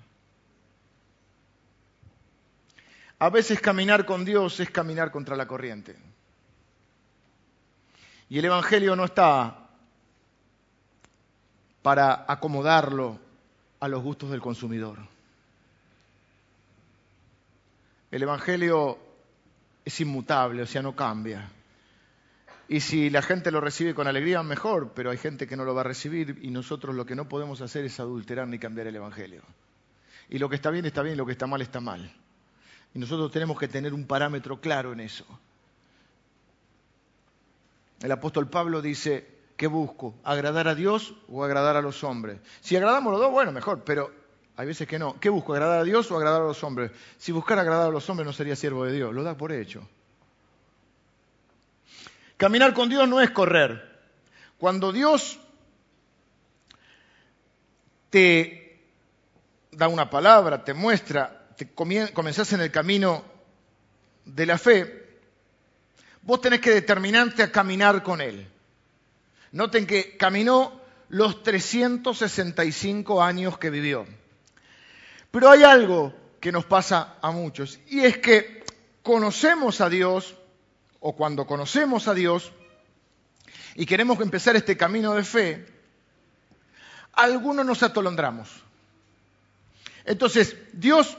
A 3.20 3.30
veces 3.30 3.58
caminar 3.58 4.04
con 4.04 4.26
Dios 4.26 4.60
es 4.60 4.68
caminar 4.68 5.10
contra 5.10 5.34
la 5.34 5.48
corriente. 5.48 5.96
Y 8.28 8.38
el 8.38 8.44
Evangelio 8.44 8.94
no 8.94 9.04
está 9.04 9.68
para 11.82 12.24
acomodarlo 12.28 13.18
a 13.80 13.88
los 13.88 14.02
gustos 14.02 14.30
del 14.30 14.40
consumidor. 14.40 14.98
El 18.10 18.22
Evangelio 18.22 18.98
es 19.84 20.00
inmutable, 20.00 20.62
o 20.62 20.66
sea, 20.66 20.82
no 20.82 20.94
cambia. 20.94 21.50
Y 22.68 22.80
si 22.80 23.08
la 23.08 23.22
gente 23.22 23.50
lo 23.50 23.62
recibe 23.62 23.94
con 23.94 24.06
alegría, 24.06 24.42
mejor, 24.42 24.92
pero 24.94 25.10
hay 25.10 25.16
gente 25.16 25.46
que 25.46 25.56
no 25.56 25.64
lo 25.64 25.74
va 25.74 25.80
a 25.80 25.84
recibir 25.84 26.38
y 26.42 26.50
nosotros 26.50 26.94
lo 26.94 27.06
que 27.06 27.14
no 27.14 27.28
podemos 27.28 27.62
hacer 27.62 27.86
es 27.86 27.98
adulterar 27.98 28.46
ni 28.46 28.58
cambiar 28.58 28.86
el 28.86 28.96
Evangelio. 28.96 29.42
Y 30.28 30.38
lo 30.38 30.50
que 30.50 30.56
está 30.56 30.70
bien 30.70 30.84
está 30.84 31.00
bien 31.00 31.14
y 31.14 31.16
lo 31.16 31.24
que 31.24 31.32
está 31.32 31.46
mal 31.46 31.62
está 31.62 31.80
mal. 31.80 32.12
Y 32.94 32.98
nosotros 32.98 33.32
tenemos 33.32 33.58
que 33.58 33.68
tener 33.68 33.94
un 33.94 34.06
parámetro 34.06 34.60
claro 34.60 34.92
en 34.92 35.00
eso. 35.00 35.24
El 38.00 38.12
apóstol 38.12 38.48
Pablo 38.48 38.80
dice, 38.80 39.26
¿qué 39.56 39.66
busco? 39.66 40.14
¿Agradar 40.24 40.68
a 40.68 40.74
Dios 40.74 41.14
o 41.28 41.44
agradar 41.44 41.76
a 41.76 41.82
los 41.82 42.04
hombres? 42.04 42.38
Si 42.60 42.76
agradamos 42.76 43.12
los 43.12 43.20
dos, 43.20 43.32
bueno, 43.32 43.52
mejor, 43.52 43.82
pero 43.84 44.12
hay 44.56 44.66
veces 44.66 44.86
que 44.86 44.98
no. 44.98 45.18
¿Qué 45.20 45.28
busco? 45.28 45.52
¿Agradar 45.52 45.80
a 45.80 45.84
Dios 45.84 46.10
o 46.10 46.16
agradar 46.16 46.42
a 46.42 46.46
los 46.46 46.62
hombres? 46.64 46.90
Si 47.16 47.32
buscara 47.32 47.62
agradar 47.62 47.88
a 47.88 47.92
los 47.92 48.08
hombres 48.08 48.26
no 48.26 48.32
sería 48.32 48.56
siervo 48.56 48.84
de 48.84 48.92
Dios, 48.92 49.14
lo 49.14 49.22
da 49.22 49.36
por 49.36 49.52
hecho. 49.52 49.88
Caminar 52.36 52.72
con 52.72 52.88
Dios 52.88 53.08
no 53.08 53.20
es 53.20 53.30
correr. 53.30 53.98
Cuando 54.58 54.92
Dios 54.92 55.38
te 58.10 58.80
da 59.72 59.88
una 59.88 60.08
palabra, 60.08 60.64
te 60.64 60.74
muestra, 60.74 61.48
te 61.56 61.72
comenzás 61.72 62.52
en 62.52 62.60
el 62.60 62.70
camino 62.70 63.24
de 64.24 64.46
la 64.46 64.58
fe, 64.58 65.07
vos 66.28 66.42
tenés 66.42 66.60
que 66.60 66.72
determinarte 66.72 67.42
a 67.42 67.50
caminar 67.50 68.02
con 68.02 68.20
Él. 68.20 68.46
Noten 69.52 69.86
que 69.86 70.18
caminó 70.18 70.78
los 71.08 71.42
365 71.42 73.22
años 73.22 73.56
que 73.56 73.70
vivió. 73.70 74.06
Pero 75.30 75.48
hay 75.50 75.62
algo 75.62 76.14
que 76.38 76.52
nos 76.52 76.66
pasa 76.66 77.16
a 77.22 77.30
muchos, 77.30 77.80
y 77.88 78.00
es 78.00 78.18
que 78.18 78.62
conocemos 79.02 79.80
a 79.80 79.88
Dios, 79.88 80.36
o 81.00 81.16
cuando 81.16 81.46
conocemos 81.46 82.08
a 82.08 82.14
Dios, 82.14 82.52
y 83.74 83.86
queremos 83.86 84.20
empezar 84.20 84.54
este 84.54 84.76
camino 84.76 85.14
de 85.14 85.24
fe, 85.24 85.66
algunos 87.14 87.64
nos 87.64 87.82
atolondramos. 87.82 88.50
Entonces, 90.04 90.56
Dios 90.74 91.16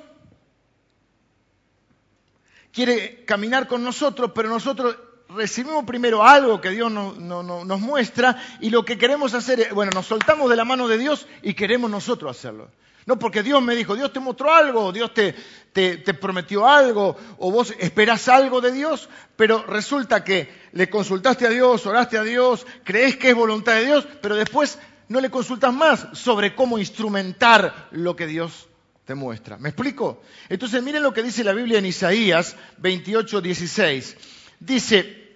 quiere 2.73 3.23
caminar 3.25 3.67
con 3.67 3.83
nosotros, 3.83 4.31
pero 4.33 4.49
nosotros 4.49 4.95
recibimos 5.29 5.85
primero 5.85 6.23
algo 6.23 6.59
que 6.59 6.69
Dios 6.69 6.91
nos 6.91 7.79
muestra 7.79 8.35
y 8.59 8.69
lo 8.69 8.83
que 8.83 8.97
queremos 8.97 9.33
hacer 9.33 9.59
es, 9.59 9.73
bueno, 9.73 9.91
nos 9.93 10.07
soltamos 10.07 10.49
de 10.49 10.55
la 10.55 10.65
mano 10.65 10.87
de 10.87 10.97
Dios 10.97 11.27
y 11.41 11.53
queremos 11.53 11.89
nosotros 11.89 12.35
hacerlo. 12.35 12.69
No 13.05 13.17
porque 13.17 13.41
Dios 13.41 13.61
me 13.61 13.75
dijo, 13.75 13.95
Dios 13.95 14.13
te 14.13 14.19
mostró 14.19 14.53
algo, 14.53 14.91
Dios 14.91 15.11
te, 15.13 15.33
te 15.73 16.13
prometió 16.13 16.67
algo, 16.67 17.17
o 17.39 17.51
vos 17.51 17.73
esperás 17.79 18.27
algo 18.27 18.61
de 18.61 18.71
Dios, 18.71 19.09
pero 19.35 19.63
resulta 19.63 20.23
que 20.23 20.49
le 20.73 20.89
consultaste 20.89 21.47
a 21.47 21.49
Dios, 21.49 21.87
oraste 21.87 22.17
a 22.19 22.23
Dios, 22.23 22.67
crees 22.83 23.17
que 23.17 23.29
es 23.29 23.35
voluntad 23.35 23.73
de 23.75 23.85
Dios, 23.85 24.07
pero 24.21 24.35
después 24.35 24.77
no 25.07 25.21
le 25.21 25.31
consultas 25.31 25.73
más 25.73 26.07
sobre 26.13 26.53
cómo 26.53 26.77
instrumentar 26.77 27.87
lo 27.91 28.15
que 28.15 28.27
Dios 28.27 28.68
te 29.09 29.15
muestra. 29.15 29.57
¿Me 29.57 29.69
explico? 29.69 30.21
Entonces 30.49 30.83
miren 30.83 31.01
lo 31.01 31.11
que 31.11 31.23
dice 31.23 31.43
la 31.43 31.53
Biblia 31.53 31.79
en 31.79 31.85
Isaías 31.87 32.55
28, 32.77 33.41
16. 33.41 34.17
Dice, 34.59 35.35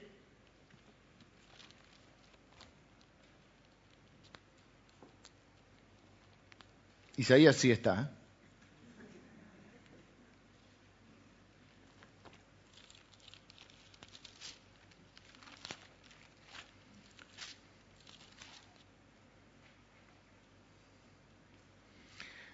Isaías 7.17 7.55
sí 7.55 7.71
está. 7.71 8.01
¿eh? 8.01 8.23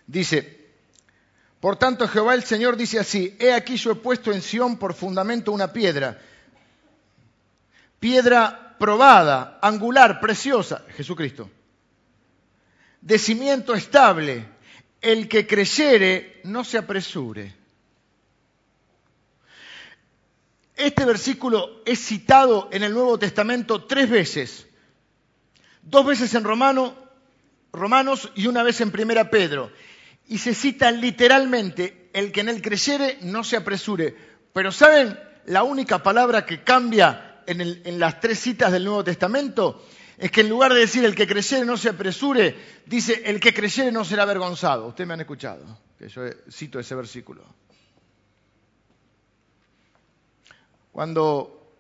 Dice, 0.08 0.59
por 1.60 1.78
tanto 1.78 2.08
Jehová 2.08 2.34
el 2.34 2.44
Señor 2.44 2.78
dice 2.78 3.00
así, 3.00 3.36
he 3.40 3.54
aquí 3.54 3.76
yo 3.76 3.92
he 3.92 3.96
puesto 3.96 4.32
en 4.32 4.42
Sión 4.42 4.78
por 4.78 4.94
fundamento 4.94 5.52
una 5.52 5.74
piedra 5.74 6.20
piedra 8.00 8.76
probada, 8.80 9.60
angular, 9.62 10.20
preciosa, 10.20 10.86
Jesucristo. 10.96 11.50
De 13.02 13.18
cimiento 13.18 13.76
estable, 13.76 14.46
el 15.02 15.28
que 15.28 15.46
creyere 15.46 16.42
no 16.44 16.64
se 16.64 16.78
apresure. 16.78 17.54
Este 20.76 21.04
versículo 21.04 21.82
es 21.86 22.00
citado 22.00 22.70
en 22.72 22.84
el 22.84 22.94
Nuevo 22.94 23.20
Testamento 23.20 23.84
tres 23.84 24.10
veces. 24.10 24.66
Dos 25.82 26.06
veces 26.06 26.34
en 26.36 26.44
Romano, 26.44 26.96
Romanos 27.74 28.32
y 28.36 28.48
una 28.48 28.64
vez 28.64 28.80
en 28.80 28.92
Primera 28.92 29.30
Pedro. 29.30 29.72
Y 30.30 30.38
se 30.38 30.54
cita 30.54 30.92
literalmente, 30.92 32.10
el 32.14 32.32
que 32.32 32.42
en 32.42 32.50
él 32.50 32.62
creyere 32.62 33.18
no 33.22 33.44
se 33.44 33.58
apresure. 33.58 34.16
Pero 34.54 34.72
¿saben 34.72 35.20
la 35.46 35.64
única 35.64 36.02
palabra 36.02 36.46
que 36.46 36.64
cambia 36.64 37.42
en, 37.48 38.00
las 38.00 38.20
tres 38.20 38.40
citas 38.40 38.72
del 38.72 38.86
Nuevo 38.86 39.04
Testamento 39.04 39.84
es 40.18 40.30
que 40.32 40.42
en 40.42 40.50
lugar 40.50 40.72
de 40.74 40.82
decir 40.82 41.04
el 41.04 41.16
que 41.16 41.28
creyere 41.28 41.66
no 41.66 41.78
se 41.78 41.90
apresure, 41.90 42.56
dice 42.86 43.24
el 43.26 43.40
que 43.40 43.54
creyere 43.54 43.92
no 43.92 44.06
será 44.06 44.24
avergonzado. 44.24 44.88
Ustedes 44.88 45.08
me 45.08 45.16
han 45.16 45.22
escuchado, 45.22 45.66
que 45.98 46.08
yo 46.08 46.22
cito 46.52 46.80
ese 46.80 46.94
versículo. 46.94 47.44
Cuando 50.92 51.74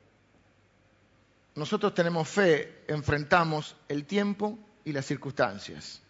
nosotros 1.53 1.93
tenemos 1.93 2.27
fe, 2.27 2.85
enfrentamos 2.87 3.75
el 3.87 4.05
tiempo 4.05 4.57
y 4.85 4.93
las 4.93 5.05
circunstancias. 5.05 6.01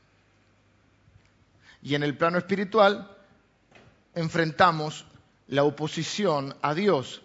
Y 1.82 1.96
en 1.96 2.04
el 2.04 2.18
plano 2.18 2.38
espiritual 2.38 3.16
enfrentamos 4.14 5.06
la 5.48 5.64
oposición 5.64 6.56
a 6.62 6.74
Dios, 6.74 7.22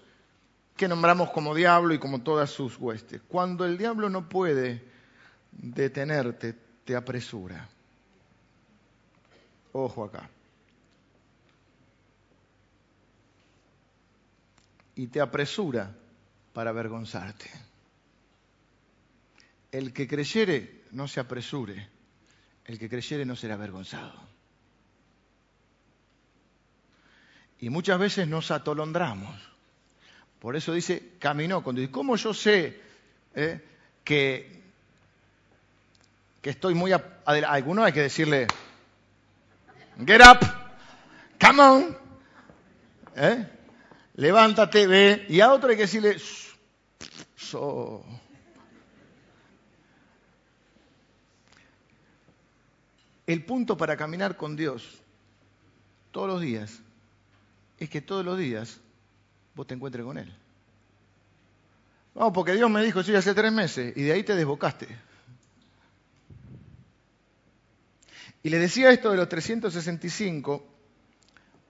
que 0.76 0.88
nombramos 0.88 1.30
como 1.30 1.54
diablo 1.54 1.94
y 1.94 1.98
como 1.98 2.22
todas 2.22 2.50
sus 2.50 2.78
huestes. 2.78 3.20
Cuando 3.28 3.64
el 3.64 3.78
diablo 3.78 4.08
no 4.08 4.28
puede 4.28 4.82
detenerte, 5.52 6.54
te 6.84 6.96
apresura. 6.96 7.68
Ojo 9.72 10.04
acá. 10.04 10.28
Y 14.96 15.08
te 15.08 15.20
apresura 15.20 15.94
para 16.52 16.70
avergonzarte. 16.70 17.50
El 19.72 19.92
que 19.92 20.06
creyere, 20.06 20.84
no 20.92 21.08
se 21.08 21.18
apresure. 21.18 21.88
El 22.64 22.78
que 22.78 22.88
creyere 22.88 23.24
no 23.24 23.34
será 23.34 23.54
avergonzado. 23.54 24.33
Y 27.60 27.70
muchas 27.70 27.98
veces 27.98 28.28
nos 28.28 28.50
atolondramos. 28.50 29.40
Por 30.38 30.56
eso 30.56 30.72
dice, 30.72 31.12
caminó 31.18 31.62
con 31.62 31.74
Dios. 31.74 31.90
¿Cómo 31.90 32.16
yo 32.16 32.34
sé 32.34 32.78
eh, 33.34 33.60
que, 34.04 34.62
que 36.42 36.50
estoy 36.50 36.74
muy... 36.74 36.92
A, 36.92 37.02
alguno 37.24 37.82
hay 37.82 37.92
que 37.92 38.02
decirle, 38.02 38.46
get 40.04 40.20
up, 40.20 40.40
come 41.40 41.62
on, 41.62 41.98
¿eh? 43.16 43.48
levántate, 44.16 44.86
ve. 44.86 45.24
Y 45.28 45.40
a 45.40 45.52
otro 45.52 45.70
hay 45.70 45.76
que 45.76 45.82
decirle, 45.82 46.16
so. 47.36 48.04
El 53.26 53.44
punto 53.46 53.76
para 53.78 53.96
caminar 53.96 54.36
con 54.36 54.54
Dios 54.54 55.00
todos 56.10 56.28
los 56.28 56.40
días 56.42 56.83
es 57.84 57.90
que 57.90 58.00
todos 58.00 58.24
los 58.24 58.38
días 58.38 58.80
vos 59.54 59.66
te 59.66 59.74
encuentres 59.74 60.04
con 60.04 60.18
Él. 60.18 60.32
No, 62.14 62.32
porque 62.32 62.52
Dios 62.52 62.70
me 62.70 62.82
dijo, 62.84 63.02
sí, 63.02 63.14
hace 63.14 63.34
tres 63.34 63.52
meses, 63.52 63.96
y 63.96 64.02
de 64.02 64.12
ahí 64.12 64.22
te 64.22 64.36
desbocaste. 64.36 64.86
Y 68.42 68.50
le 68.50 68.58
decía 68.58 68.90
esto 68.90 69.10
de 69.10 69.16
los 69.16 69.28
365 69.28 70.66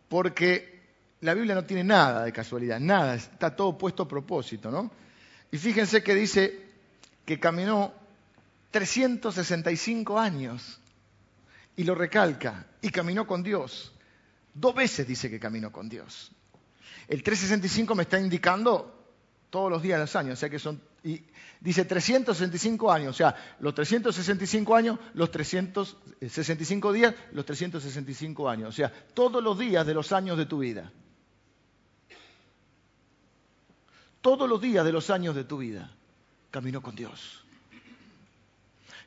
porque 0.09 0.83
la 1.21 1.33
Biblia 1.35 1.55
no 1.55 1.65
tiene 1.65 1.85
nada 1.85 2.25
de 2.25 2.33
casualidad, 2.33 2.79
nada, 2.81 3.15
está 3.15 3.57
todo 3.57 3.79
puesto 3.79 4.03
a 4.03 4.09
propósito, 4.09 4.71
¿no? 4.71 4.91
Y 5.51 5.57
fíjense 5.57 6.03
que 6.03 6.15
dice 6.15 6.69
que 7.25 7.41
caminó 7.41 7.95
365 8.73 10.19
años 10.19 10.81
y 11.77 11.85
lo 11.85 11.95
recalca, 11.95 12.67
y 12.83 12.91
caminó 12.91 13.27
con 13.27 13.43
Dios. 13.43 13.94
Dos 14.55 14.75
veces 14.75 15.07
dice 15.07 15.29
que 15.29 15.41
caminó 15.41 15.73
con 15.73 15.89
Dios. 15.89 16.31
El 17.09 17.23
365 17.23 17.95
me 17.95 18.05
está 18.05 18.19
indicando 18.19 19.05
todos 19.51 19.71
los 19.71 19.83
días 19.83 19.99
de 19.99 20.05
los 20.05 20.17
años, 20.17 20.35
o 20.35 20.37
sea 20.41 20.49
que 20.49 20.59
son, 20.59 20.81
y 21.03 21.23
dice 21.61 21.85
365 21.85 22.91
años, 22.91 23.11
o 23.11 23.17
sea, 23.17 23.37
los 23.61 23.75
365 23.75 24.75
años, 24.75 24.99
los 25.15 25.31
365 25.31 26.93
días, 26.93 27.15
los 27.33 27.45
365 27.45 28.49
años, 28.49 28.69
o 28.71 28.73
sea, 28.73 28.93
todos 29.13 29.43
los 29.43 29.59
días 29.59 29.87
de 29.87 29.95
los 29.95 30.13
años 30.13 30.39
de 30.39 30.47
tu 30.47 30.59
vida. 30.59 30.91
Todos 34.21 34.49
los 34.49 34.61
días 34.61 34.85
de 34.85 34.93
los 34.93 35.11
años 35.11 35.35
de 35.35 35.45
tu 35.45 35.59
vida 35.59 35.91
caminó 36.51 36.81
con 36.81 36.97
Dios. 36.97 37.45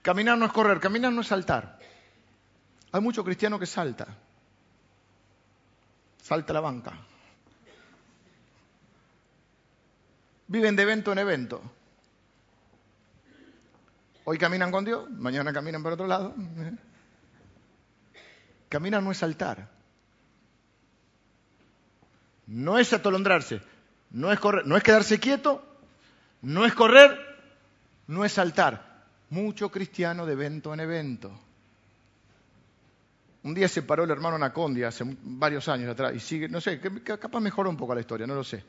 Caminar 0.01 0.37
no 0.37 0.45
es 0.45 0.51
correr, 0.51 0.79
caminar 0.79 1.11
no 1.11 1.21
es 1.21 1.27
saltar. 1.27 1.79
Hay 2.91 3.01
mucho 3.01 3.23
cristiano 3.23 3.57
que 3.57 3.65
salta. 3.65 4.07
Salta 6.27 6.51
la 6.51 6.59
banca. 6.59 6.91
Viven 10.47 10.75
de 10.75 10.83
evento 10.83 11.13
en 11.13 11.19
evento. 11.19 11.61
Hoy 14.25 14.37
caminan 14.37 14.69
con 14.69 14.83
Dios, 14.83 15.09
mañana 15.09 15.53
caminan 15.53 15.81
por 15.81 15.93
otro 15.93 16.05
lado. 16.05 16.35
Caminar 18.67 19.01
no 19.01 19.11
es 19.11 19.19
saltar. 19.19 19.69
No 22.45 22.77
es 22.77 22.91
atolondrarse. 22.91 23.61
No 24.11 24.29
es, 24.29 24.39
correr, 24.41 24.67
no 24.67 24.75
es 24.75 24.83
quedarse 24.83 25.21
quieto. 25.21 25.63
No 26.41 26.65
es 26.65 26.73
correr. 26.73 27.17
No 28.07 28.25
es 28.25 28.33
saltar. 28.33 29.05
Mucho 29.29 29.71
cristiano 29.71 30.25
de 30.25 30.33
evento 30.33 30.73
en 30.73 30.81
evento. 30.81 31.46
Un 33.47 33.53
día 33.53 33.69
se 33.69 33.81
paró 33.81 34.03
el 34.03 34.11
hermano 34.11 34.35
Anacondia 34.35 34.89
hace 34.89 35.05
varios 35.05 35.69
años 35.69 35.89
atrás 35.89 36.13
y 36.13 36.19
sigue, 36.19 36.49
no 36.49 36.59
sé, 36.59 36.81
capaz 36.81 37.39
mejoró 37.39 37.69
un 37.69 37.77
poco 37.77 37.95
la 37.95 38.01
historia, 38.01 38.27
no 38.27 38.35
lo 38.35 38.43
sé. 38.43 38.61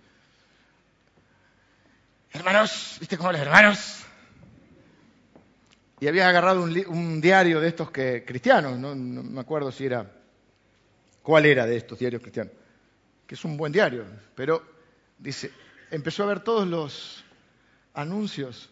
Hermanos, 2.31 2.97
¿viste 3.01 3.19
cómo 3.19 3.33
los 3.33 3.41
hermanos? 3.41 4.05
Y 5.99 6.07
había 6.07 6.29
agarrado 6.29 6.63
un, 6.63 7.21
diario 7.21 7.61
de 7.61 7.67
estos 7.67 7.91
que 7.91 8.25
cristianos, 8.25 8.79
no, 8.79 8.95
me 8.95 9.41
acuerdo 9.41 9.73
si 9.73 9.87
era, 9.87 10.13
cuál 11.23 11.47
era 11.47 11.67
de 11.67 11.77
estos 11.77 11.99
diarios 11.99 12.23
cristianos, 12.23 12.53
que 13.27 13.35
es 13.35 13.45
un 13.45 13.57
buen 13.57 13.73
diario, 13.73 14.05
pero 14.37 14.63
dice, 15.19 15.51
empezó 15.91 16.23
a 16.23 16.27
ver 16.27 16.39
todos 16.39 16.69
los 16.69 17.25
anuncios, 17.95 18.71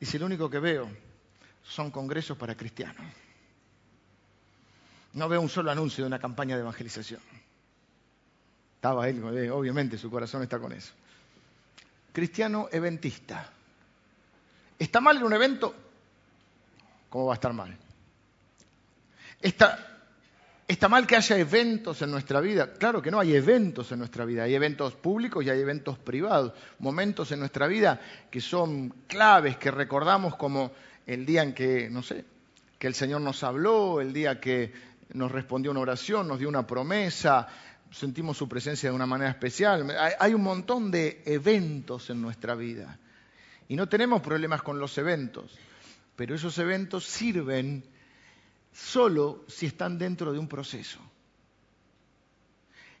dice, 0.00 0.18
lo 0.18 0.24
único 0.24 0.48
que 0.48 0.60
veo 0.60 0.88
son 1.62 1.90
congresos 1.90 2.38
para 2.38 2.54
cristianos. 2.54 3.23
No 5.14 5.28
veo 5.28 5.40
un 5.40 5.48
solo 5.48 5.70
anuncio 5.70 6.04
de 6.04 6.08
una 6.08 6.18
campaña 6.18 6.56
de 6.56 6.62
evangelización. 6.62 7.20
Estaba 8.76 9.08
él, 9.08 9.22
eh, 9.36 9.50
obviamente 9.50 9.96
su 9.96 10.10
corazón 10.10 10.42
está 10.42 10.58
con 10.58 10.72
eso. 10.72 10.92
Cristiano 12.12 12.68
eventista. 12.70 13.50
¿Está 14.78 15.00
mal 15.00 15.16
en 15.16 15.22
un 15.22 15.32
evento? 15.32 15.74
¿Cómo 17.08 17.26
va 17.26 17.34
a 17.34 17.36
estar 17.36 17.52
mal? 17.52 17.76
¿Está, 19.40 19.94
¿Está 20.66 20.88
mal 20.88 21.06
que 21.06 21.16
haya 21.16 21.38
eventos 21.38 22.02
en 22.02 22.10
nuestra 22.10 22.40
vida? 22.40 22.72
Claro 22.72 23.00
que 23.00 23.10
no, 23.10 23.20
hay 23.20 23.34
eventos 23.34 23.92
en 23.92 23.98
nuestra 23.98 24.24
vida. 24.24 24.44
Hay 24.44 24.54
eventos 24.54 24.94
públicos 24.94 25.44
y 25.44 25.50
hay 25.50 25.60
eventos 25.60 25.98
privados. 25.98 26.52
Momentos 26.78 27.30
en 27.32 27.40
nuestra 27.40 27.66
vida 27.66 28.00
que 28.30 28.40
son 28.40 28.90
claves, 29.06 29.56
que 29.58 29.70
recordamos 29.70 30.36
como 30.36 30.72
el 31.06 31.24
día 31.24 31.42
en 31.42 31.54
que, 31.54 31.88
no 31.90 32.02
sé, 32.02 32.24
que 32.78 32.86
el 32.86 32.94
Señor 32.94 33.20
nos 33.20 33.44
habló, 33.44 34.00
el 34.00 34.12
día 34.12 34.40
que 34.40 34.72
nos 35.14 35.32
respondió 35.32 35.70
una 35.70 35.80
oración, 35.80 36.28
nos 36.28 36.38
dio 36.38 36.48
una 36.48 36.66
promesa, 36.66 37.48
sentimos 37.90 38.36
su 38.36 38.48
presencia 38.48 38.90
de 38.90 38.96
una 38.96 39.06
manera 39.06 39.30
especial. 39.30 39.96
Hay 40.18 40.34
un 40.34 40.42
montón 40.42 40.90
de 40.90 41.22
eventos 41.24 42.10
en 42.10 42.20
nuestra 42.20 42.54
vida 42.54 42.98
y 43.68 43.76
no 43.76 43.88
tenemos 43.88 44.20
problemas 44.20 44.62
con 44.62 44.78
los 44.78 44.98
eventos, 44.98 45.56
pero 46.16 46.34
esos 46.34 46.58
eventos 46.58 47.04
sirven 47.06 47.84
solo 48.72 49.44
si 49.48 49.66
están 49.66 49.98
dentro 49.98 50.32
de 50.32 50.38
un 50.38 50.48
proceso. 50.48 50.98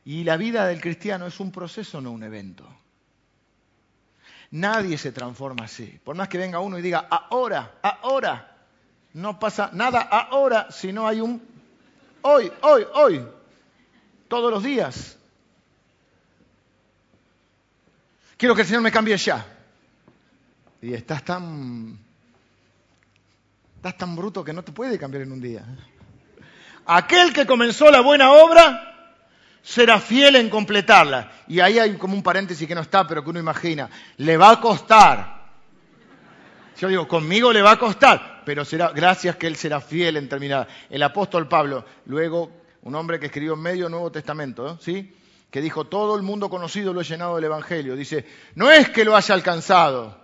Y 0.04 0.22
la 0.22 0.36
vida 0.36 0.66
del 0.66 0.80
cristiano 0.80 1.26
es 1.26 1.40
un 1.40 1.50
proceso, 1.50 2.00
no 2.00 2.12
un 2.12 2.22
evento. 2.22 2.66
Nadie 4.52 4.98
se 4.98 5.10
transforma 5.10 5.64
así. 5.64 5.98
Por 6.04 6.14
más 6.14 6.28
que 6.28 6.38
venga 6.38 6.60
uno 6.60 6.78
y 6.78 6.82
diga, 6.82 7.08
ahora, 7.08 7.78
ahora, 7.82 8.66
no 9.14 9.38
pasa 9.40 9.70
nada 9.72 10.00
ahora 10.00 10.70
si 10.70 10.92
no 10.92 11.08
hay 11.08 11.20
un 11.20 11.53
hoy, 12.24 12.50
hoy, 12.62 12.86
hoy, 12.94 13.26
todos 14.28 14.50
los 14.50 14.62
días. 14.62 15.16
Quiero 18.36 18.54
que 18.54 18.62
el 18.62 18.66
Señor 18.66 18.82
me 18.82 18.90
cambie 18.90 19.16
ya. 19.16 19.46
Y 20.82 20.92
estás 20.92 21.24
tan, 21.24 21.98
estás 23.76 23.96
tan 23.96 24.16
bruto 24.16 24.44
que 24.44 24.52
no 24.52 24.62
te 24.62 24.72
puede 24.72 24.98
cambiar 24.98 25.22
en 25.22 25.32
un 25.32 25.40
día. 25.40 25.64
Aquel 26.86 27.32
que 27.32 27.46
comenzó 27.46 27.90
la 27.90 28.00
buena 28.00 28.32
obra 28.32 29.20
será 29.62 30.00
fiel 30.00 30.36
en 30.36 30.50
completarla. 30.50 31.30
Y 31.46 31.60
ahí 31.60 31.78
hay 31.78 31.96
como 31.96 32.14
un 32.14 32.22
paréntesis 32.22 32.66
que 32.66 32.74
no 32.74 32.82
está, 32.82 33.06
pero 33.06 33.22
que 33.22 33.30
uno 33.30 33.38
imagina. 33.38 33.88
Le 34.16 34.36
va 34.36 34.50
a 34.50 34.60
costar. 34.60 35.44
Yo 36.78 36.88
digo, 36.88 37.06
conmigo 37.06 37.52
le 37.52 37.62
va 37.62 37.72
a 37.72 37.78
costar 37.78 38.33
pero 38.44 38.64
será, 38.64 38.90
gracias 38.90 39.36
que 39.36 39.46
Él 39.46 39.56
será 39.56 39.80
fiel 39.80 40.16
en 40.16 40.28
terminar. 40.28 40.68
El 40.90 41.02
apóstol 41.02 41.48
Pablo, 41.48 41.84
luego 42.06 42.50
un 42.82 42.94
hombre 42.94 43.18
que 43.18 43.26
escribió 43.26 43.54
en 43.54 43.60
medio 43.60 43.88
Nuevo 43.88 44.12
Testamento, 44.12 44.78
¿sí? 44.80 45.14
que 45.50 45.60
dijo, 45.60 45.84
todo 45.84 46.16
el 46.16 46.22
mundo 46.22 46.50
conocido 46.50 46.92
lo 46.92 47.00
he 47.00 47.04
llenado 47.04 47.36
del 47.36 47.44
Evangelio. 47.44 47.94
Dice, 47.94 48.26
no 48.56 48.70
es 48.72 48.90
que 48.90 49.04
lo 49.04 49.14
haya 49.14 49.34
alcanzado, 49.34 50.18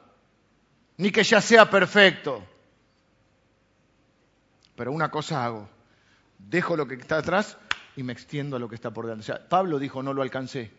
ni 0.96 1.12
que 1.12 1.22
ya 1.22 1.40
sea 1.40 1.70
perfecto, 1.70 2.44
pero 4.74 4.92
una 4.92 5.10
cosa 5.10 5.44
hago, 5.44 5.68
dejo 6.36 6.76
lo 6.76 6.88
que 6.88 6.94
está 6.94 7.18
atrás 7.18 7.56
y 7.94 8.02
me 8.02 8.12
extiendo 8.12 8.56
a 8.56 8.58
lo 8.58 8.68
que 8.68 8.74
está 8.74 8.90
por 8.90 9.06
delante. 9.06 9.22
O 9.22 9.26
sea, 9.26 9.48
Pablo 9.48 9.78
dijo, 9.78 10.02
no 10.02 10.12
lo 10.12 10.22
alcancé, 10.22 10.72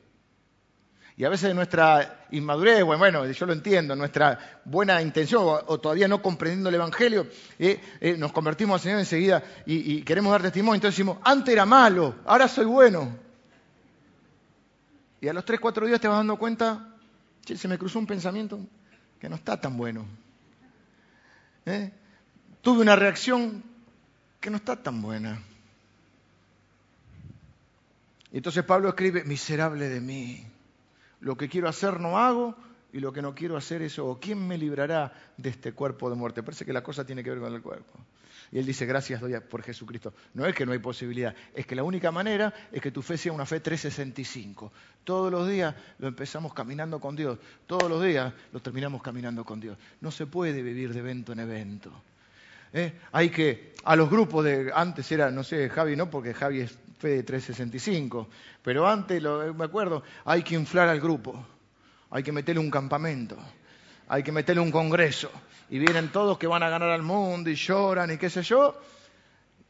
y 1.22 1.24
a 1.24 1.30
veces 1.30 1.53
nuestra 1.53 2.26
inmadurez, 2.32 2.84
bueno, 2.84 3.30
yo 3.30 3.45
lo 3.45 3.53
entiendo, 3.53 3.95
nuestra 3.95 4.59
buena 4.65 5.03
intención 5.03 5.43
o, 5.45 5.80
todavía 5.80 6.07
no 6.07 6.19
comprendiendo 6.19 6.69
el 6.69 6.74
Evangelio, 6.74 7.28
eh, 7.59 7.80
eh, 7.99 8.17
nos 8.17 8.32
convertimos 8.32 8.74
al 8.74 8.82
Señor 8.82 8.99
enseguida 9.01 9.43
y, 9.67 10.01
queremos 10.01 10.32
dar 10.32 10.41
testimonio. 10.41 10.78
Entonces 10.78 10.97
decimos, 10.97 11.19
antes 11.24 11.53
era 11.53 11.63
malo, 11.67 12.15
ahora 12.26 12.47
soy 12.47 12.65
bueno. 12.65 13.15
Y 15.22 15.28
a 15.28 15.34
los 15.34 15.45
tres, 15.45 15.59
cuatro 15.59 15.86
días 15.86 16.01
te 16.01 16.07
vas 16.07 16.17
dando 16.17 16.38
cuenta, 16.38 16.95
che, 17.45 17.55
se 17.55 17.67
me 17.67 17.78
cruzó 17.78 17.99
un 17.99 18.07
pensamiento 18.07 18.59
que 19.19 19.30
no 19.30 19.36
está 19.36 19.61
tan 19.61 19.78
bueno. 19.78 20.07
¿Eh? 21.67 21.91
Tuve 22.63 22.82
una 22.82 22.95
reacción 22.95 23.63
que 24.39 24.49
no 24.49 24.57
está 24.57 24.76
tan 24.76 25.03
buena. 25.03 25.39
Y 28.32 28.38
entonces 28.38 28.63
Pablo 28.63 28.89
escribe, 28.89 29.24
miserable 29.24 29.88
de 29.88 30.01
mí 30.01 30.51
Lo 31.22 31.38
que 31.38 31.47
quiero 31.47 31.69
hacer 31.69 31.99
no 31.99 32.17
hago 32.19 32.55
y 32.93 32.99
lo 32.99 33.13
que 33.13 33.22
no 33.22 33.34
quiero 33.34 33.57
hacer 33.57 33.82
eso. 33.82 34.19
¿Quién 34.22 34.45
me 34.45 34.57
librará 34.57 35.13
de 35.38 35.49
este 35.49 35.74
cuerpo 35.74 36.09
de 36.09 36.15
muerte? 36.15 36.43
Parece 36.43 36.65
que 36.65 36.74
la 36.74 36.84
cosa 36.84 37.05
tiene 37.05 37.24
que 37.24 37.30
ver 37.30 37.39
con 37.39 37.53
el 37.53 37.61
cuerpo. 37.61 37.99
Y 38.51 38.59
él 38.59 38.65
dice, 38.65 38.86
gracias 38.86 39.22
doy 39.22 39.39
por 39.39 39.63
Jesucristo. 39.63 40.13
No 40.34 40.45
es 40.45 40.53
que 40.53 40.65
no 40.65 40.74
hay 40.74 40.80
posibilidad, 40.80 41.34
es 41.55 41.65
que 41.65 41.76
la 41.76 41.84
única 41.84 42.11
manera 42.11 42.53
es 42.72 42.82
que 42.82 42.91
tu 42.91 43.01
fe 43.01 43.17
sea 43.17 43.32
una 43.32 43.45
fe 43.45 43.61
365. 43.61 44.72
Todos 45.05 45.32
los 45.32 45.47
días 45.47 45.74
lo 45.99 46.07
empezamos 46.07 46.53
caminando 46.53 46.99
con 46.99 47.15
Dios, 47.15 47.39
todos 47.65 47.89
los 47.89 48.03
días 48.03 48.34
lo 48.51 48.59
terminamos 48.59 49.01
caminando 49.01 49.45
con 49.45 49.61
Dios. 49.61 49.78
No 50.01 50.11
se 50.11 50.26
puede 50.26 50.61
vivir 50.61 50.93
de 50.93 50.99
evento 50.99 51.32
en 51.32 51.39
evento. 51.39 51.91
¿Eh? 52.74 52.93
Hay 53.13 53.30
que, 53.30 53.74
a 53.84 53.95
los 53.95 54.09
grupos 54.09 54.43
de, 54.43 54.72
antes 54.74 55.09
era, 55.11 55.32
no 55.32 55.43
sé, 55.43 55.69
Javi 55.69 55.95
no, 55.95 56.09
porque 56.09 56.34
Javi 56.34 56.61
es 56.61 56.78
fe 57.02 57.10
de 57.10 57.24
365, 57.24 58.30
pero 58.62 58.88
antes, 58.88 59.22
lo, 59.22 59.54
me 59.54 59.66
acuerdo, 59.66 60.04
hay 60.24 60.43
que 60.43 60.54
inflar 60.54 60.88
al 60.88 61.02
grupo, 61.02 61.45
hay 62.12 62.22
que 62.22 62.32
meterle 62.32 62.62
un 62.62 62.70
campamento, 62.70 63.36
hay 64.08 64.22
que 64.22 64.32
meterle 64.32 64.62
un 64.62 64.72
congreso, 64.72 65.32
y 65.70 65.80
vienen 65.80 66.10
todos 66.10 66.38
que 66.38 66.45
van 66.45 66.62
a 66.62 66.70
ganar 66.70 66.89
al 66.89 67.02
mundo 67.02 67.49
y 67.49 67.56
lloran 67.56 68.12
y 68.12 68.18
qué 68.18 68.30
sé 68.30 68.43
yo, 68.43 68.80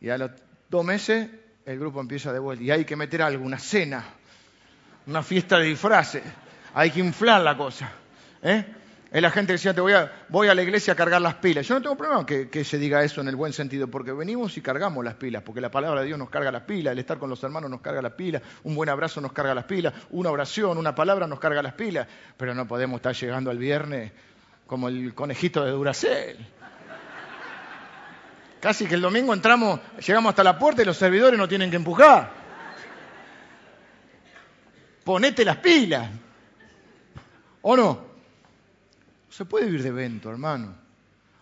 y 0.02 0.10
a 0.10 0.18
los 0.18 0.32
dos 0.70 0.84
meses 0.84 1.30
el 1.66 1.80
grupo 1.80 2.02
empieza 2.02 2.34
de 2.34 2.40
vuelta 2.40 2.64
y 2.64 2.72
hay 2.72 2.84
que 2.84 2.96
meter 2.96 3.22
algo, 3.22 3.46
una 3.46 3.60
cena, 3.60 4.04
una 5.08 5.24
fiesta 5.24 5.58
de 5.58 5.68
disfraces, 5.68 6.24
hay 6.74 6.92
que 6.92 7.00
inflar 7.00 7.42
la 7.42 7.56
cosa. 7.56 7.92
¿eh? 8.44 8.66
La 9.20 9.30
gente 9.30 9.52
decía, 9.52 9.74
te 9.74 9.82
voy 9.82 9.92
a, 9.92 10.10
voy 10.30 10.48
a 10.48 10.56
la 10.56 10.64
iglesia 10.64 10.94
a 10.94 10.96
cargar 10.96 11.22
las 11.22 11.36
pilas. 11.36 11.68
Yo 11.68 11.76
no 11.76 11.82
tengo 11.82 11.98
problema 11.98 12.26
que, 12.26 12.50
que, 12.50 12.64
se 12.64 12.78
diga 12.78 13.04
eso 13.04 13.20
en 13.20 13.28
el 13.28 13.36
buen 13.36 13.52
sentido, 13.52 13.88
porque 13.88 14.14
venimos 14.14 14.56
y 14.56 14.62
cargamos 14.62 15.04
las 15.04 15.16
pilas, 15.16 15.44
porque 15.44 15.60
la 15.60 15.70
palabra 15.70 16.00
de 16.00 16.08
Dios 16.08 16.18
nos 16.18 16.30
carga 16.30 16.50
las 16.50 16.62
pilas, 16.62 16.94
el 16.94 17.00
estar 17.00 17.18
con 17.20 17.30
los 17.30 17.44
hermanos 17.44 17.70
nos 17.70 17.82
carga 17.82 18.02
las 18.02 18.14
pilas, 18.14 18.42
un 18.64 18.74
buen 18.74 18.88
abrazo 18.88 19.20
nos 19.20 19.34
carga 19.34 19.54
las 19.54 19.66
pilas, 19.66 19.94
una 20.12 20.32
oración, 20.32 20.78
una 20.78 20.96
palabra 20.96 21.28
nos 21.28 21.42
carga 21.42 21.62
las 21.62 21.74
pilas, 21.74 22.08
pero 22.38 22.56
no 22.56 22.66
podemos 22.66 23.00
estar 23.00 23.14
llegando 23.14 23.52
al 23.52 23.58
viernes 23.58 24.14
como 24.66 24.88
el 24.88 25.14
conejito 25.14 25.66
de 25.66 25.72
Duracel. 25.72 26.38
Casi 28.62 28.86
que 28.86 28.96
el 28.96 29.02
domingo 29.02 29.34
entramos, 29.34 29.82
llegamos 30.08 30.30
hasta 30.30 30.44
la 30.46 30.58
puerta 30.58 30.84
y 30.84 30.86
los 30.86 30.96
servidores 30.96 31.38
no 31.38 31.50
tienen 31.50 31.70
que 31.70 31.76
empujar. 31.76 32.32
Ponete 35.04 35.44
las 35.44 35.58
pilas. 35.58 36.10
¿O 37.62 37.76
no? 37.76 38.11
Se 39.32 39.46
puede 39.46 39.66
vivir 39.66 39.82
de 39.82 39.90
evento, 39.90 40.30
hermano. 40.30 40.76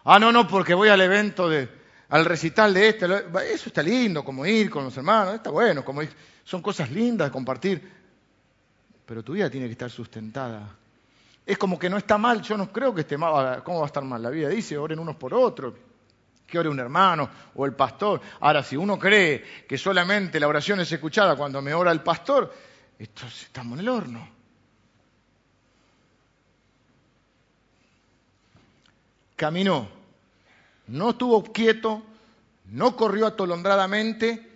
Ah, 0.06 0.18
no, 0.18 0.32
no, 0.32 0.48
porque 0.48 0.74
voy 0.74 0.88
al 0.88 1.02
evento 1.02 1.50
de, 1.50 1.68
al 2.08 2.24
recital 2.24 2.74
de 2.74 2.88
este. 2.88 3.06
Eso 3.06 3.68
está 3.68 3.84
lindo, 3.84 4.24
como 4.24 4.46
ir 4.46 4.70
con 4.70 4.86
los 4.86 4.96
hermanos, 4.96 5.36
está 5.36 5.50
bueno, 5.50 5.84
como. 5.84 6.02
Son 6.46 6.62
cosas 6.62 6.90
lindas 6.90 7.28
de 7.28 7.32
compartir. 7.32 8.00
Pero 9.06 9.24
tu 9.24 9.34
vida 9.34 9.50
tiene 9.50 9.66
que 9.66 9.74
estar 9.74 9.90
sustentada 9.90 10.80
es 11.50 11.58
como 11.58 11.80
que 11.80 11.90
no 11.90 11.98
está 11.98 12.20
mal, 12.20 12.44
yo 12.44 12.56
no 12.56 12.72
creo 12.72 12.94
que 12.94 13.02
esté 13.02 13.18
mal, 13.18 13.64
¿cómo 13.64 13.80
va 13.80 13.86
a 13.86 13.88
estar 13.88 14.04
mal? 14.04 14.22
La 14.22 14.30
vida 14.30 14.50
dice, 14.50 14.78
oren 14.78 15.00
unos 15.00 15.16
por 15.16 15.34
otros, 15.34 15.74
que 16.46 16.60
ore 16.60 16.70
un 16.70 16.80
hermano 16.80 17.28
o 17.56 17.66
el 17.66 17.74
pastor. 17.74 18.22
Ahora, 18.42 18.62
si 18.62 18.78
uno 18.78 19.00
cree 19.00 19.44
que 19.68 19.76
solamente 19.76 20.40
la 20.40 20.48
oración 20.48 20.80
es 20.80 20.92
escuchada 20.92 21.36
cuando 21.36 21.60
me 21.60 21.74
ora 21.74 21.92
el 21.92 22.02
pastor, 22.02 22.54
entonces 23.00 23.46
estamos 23.46 23.80
en 23.80 23.80
el 23.80 23.90
horno. 23.90 24.30
Caminó, 29.40 29.88
no 30.88 31.12
estuvo 31.12 31.42
quieto, 31.42 32.04
no 32.66 32.98
corrió 32.98 33.26
atolondradamente 33.26 34.52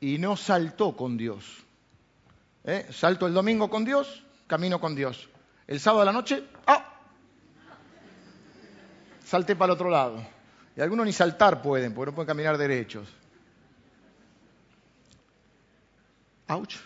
y 0.00 0.16
no 0.16 0.34
saltó 0.34 0.96
con 0.96 1.18
Dios. 1.18 1.44
¿Eh? 2.64 2.86
Salto 2.90 3.26
el 3.26 3.34
domingo 3.34 3.68
con 3.68 3.84
Dios, 3.84 4.24
camino 4.46 4.80
con 4.80 4.94
Dios. 4.94 5.28
El 5.66 5.78
sábado 5.78 6.00
de 6.00 6.06
la 6.06 6.12
noche, 6.14 6.42
¡ah! 6.66 6.90
Salté 9.22 9.54
para 9.54 9.72
el 9.72 9.74
otro 9.74 9.90
lado. 9.90 10.26
Y 10.74 10.80
algunos 10.80 11.04
ni 11.04 11.12
saltar 11.12 11.60
pueden, 11.60 11.92
porque 11.92 12.10
no 12.10 12.14
pueden 12.14 12.28
caminar 12.28 12.56
derechos. 12.56 13.06
¡Auch! 16.46 16.76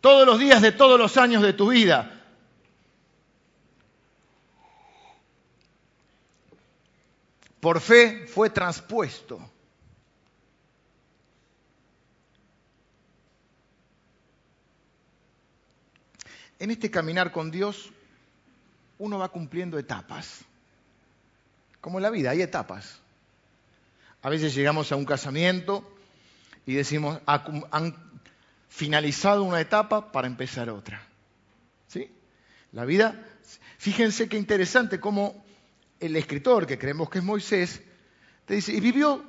Todos 0.00 0.26
los 0.26 0.38
días 0.38 0.62
de 0.62 0.72
todos 0.72 0.98
los 0.98 1.18
años 1.18 1.42
de 1.42 1.52
tu 1.52 1.68
vida. 1.68 2.15
Por 7.66 7.80
fe 7.80 8.28
fue 8.28 8.48
transpuesto 8.48 9.40
en 16.60 16.70
este 16.70 16.92
caminar 16.92 17.32
con 17.32 17.50
Dios 17.50 17.90
uno 18.98 19.18
va 19.18 19.30
cumpliendo 19.30 19.80
etapas. 19.80 20.42
Como 21.80 21.98
en 21.98 22.04
la 22.04 22.10
vida, 22.10 22.30
hay 22.30 22.40
etapas. 22.40 23.00
A 24.22 24.30
veces 24.30 24.54
llegamos 24.54 24.92
a 24.92 24.94
un 24.94 25.04
casamiento 25.04 25.82
y 26.66 26.74
decimos, 26.74 27.20
han 27.26 27.96
finalizado 28.68 29.42
una 29.42 29.60
etapa 29.60 30.12
para 30.12 30.28
empezar 30.28 30.70
otra. 30.70 31.02
¿Sí? 31.88 32.12
La 32.70 32.84
vida, 32.84 33.20
fíjense 33.76 34.28
qué 34.28 34.36
interesante 34.36 35.00
cómo 35.00 35.44
el 36.00 36.16
escritor, 36.16 36.66
que 36.66 36.78
creemos 36.78 37.10
que 37.10 37.18
es 37.18 37.24
Moisés, 37.24 37.82
te 38.44 38.54
dice, 38.54 38.72
y 38.72 38.80
vivió 38.80 39.24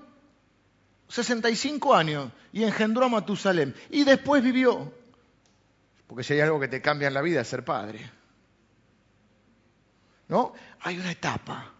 65 1.09 1.95
años 1.95 2.31
y 2.51 2.63
engendró 2.63 3.05
a 3.05 3.09
Matusalem, 3.09 3.73
y 3.89 4.03
después 4.03 4.43
vivió 4.43 4.93
porque 6.07 6.23
si 6.23 6.33
hay 6.33 6.39
algo 6.39 6.59
que 6.59 6.69
te 6.69 6.81
cambia 6.81 7.09
en 7.09 7.13
la 7.13 7.21
vida 7.21 7.41
es 7.41 7.47
ser 7.47 7.63
padre. 7.65 8.09
¿No? 10.29 10.53
Hay 10.81 10.97
una 10.97 11.11
etapa. 11.11 11.73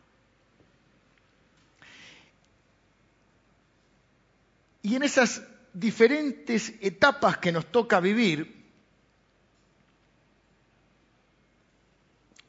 Y 4.82 4.96
en 4.96 5.04
esas 5.04 5.42
diferentes 5.74 6.74
etapas 6.82 7.38
que 7.38 7.52
nos 7.52 7.66
toca 7.72 8.00
vivir, 8.00 8.57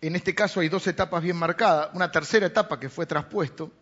en 0.00 0.16
este 0.16 0.34
caso 0.34 0.60
hay 0.60 0.68
dos 0.68 0.86
etapas 0.86 1.22
bien 1.22 1.36
marcadas, 1.36 1.90
una 1.94 2.10
tercera 2.10 2.46
etapa 2.46 2.78
que 2.78 2.88
fue 2.88 3.06
traspuesto, 3.06 3.72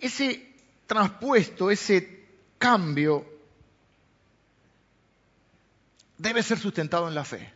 ese 0.00 0.54
traspuesto, 0.86 1.70
ese 1.70 2.26
cambio 2.58 3.26
debe 6.16 6.42
ser 6.42 6.58
sustentado 6.58 7.08
en 7.08 7.14
la 7.14 7.24
fe. 7.24 7.52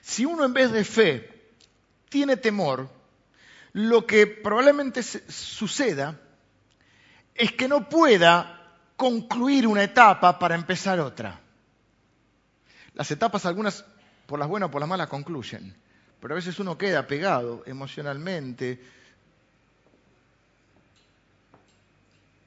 Si 0.00 0.24
uno 0.24 0.44
en 0.44 0.52
vez 0.52 0.72
de 0.72 0.84
fe 0.84 1.52
tiene 2.08 2.36
temor, 2.36 2.88
lo 3.72 4.06
que 4.06 4.26
probablemente 4.26 5.02
suceda 5.02 6.20
es 7.34 7.52
que 7.52 7.68
no 7.68 7.88
pueda 7.88 8.76
concluir 8.96 9.66
una 9.66 9.82
etapa 9.82 10.38
para 10.38 10.54
empezar 10.54 11.00
otra. 11.00 11.41
Las 12.94 13.10
etapas 13.10 13.46
algunas 13.46 13.84
por 14.26 14.38
las 14.38 14.48
buenas 14.48 14.68
o 14.68 14.70
por 14.70 14.80
las 14.80 14.88
malas 14.88 15.08
concluyen, 15.08 15.74
pero 16.20 16.34
a 16.34 16.36
veces 16.36 16.58
uno 16.58 16.78
queda 16.78 17.06
pegado 17.06 17.62
emocionalmente, 17.66 18.80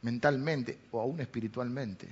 mentalmente 0.02 0.78
o 0.92 1.02
aún 1.02 1.20
espiritualmente. 1.20 2.08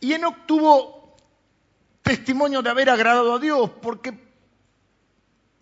Y 0.00 0.12
Enoch 0.12 0.46
tuvo 0.46 1.16
testimonio 2.02 2.62
de 2.62 2.70
haber 2.70 2.90
agradado 2.90 3.34
a 3.34 3.38
Dios, 3.38 3.70
porque 3.80 4.12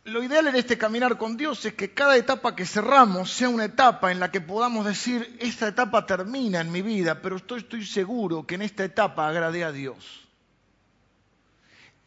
lo 0.05 0.23
ideal 0.23 0.49
en 0.49 0.57
este 0.57 0.79
caminar 0.79 1.19
con 1.19 1.37
Dios 1.37 1.65
es 1.65 1.75
que 1.75 1.93
cada 1.93 2.17
etapa 2.17 2.57
que 2.57 2.67
cerramos 2.67 3.31
sea 3.31 3.49
una 3.49 3.67
etapa 3.67 4.11
en 4.11 4.19
la 4.19 4.31
que 4.31 4.41
podamos 4.41 4.85
decir, 4.87 5.37
esta 5.41 5.69
etapa 5.69 6.07
termina 6.07 6.61
en 6.61 6.73
mi 6.73 6.83
vida, 6.83 7.21
pero 7.23 7.37
estoy, 7.37 7.61
estoy 7.61 7.85
seguro 7.85 8.47
que 8.47 8.57
en 8.57 8.63
esta 8.63 8.85
etapa 8.85 9.29
agradé 9.29 9.65
a 9.65 9.73
Dios. 9.73 10.30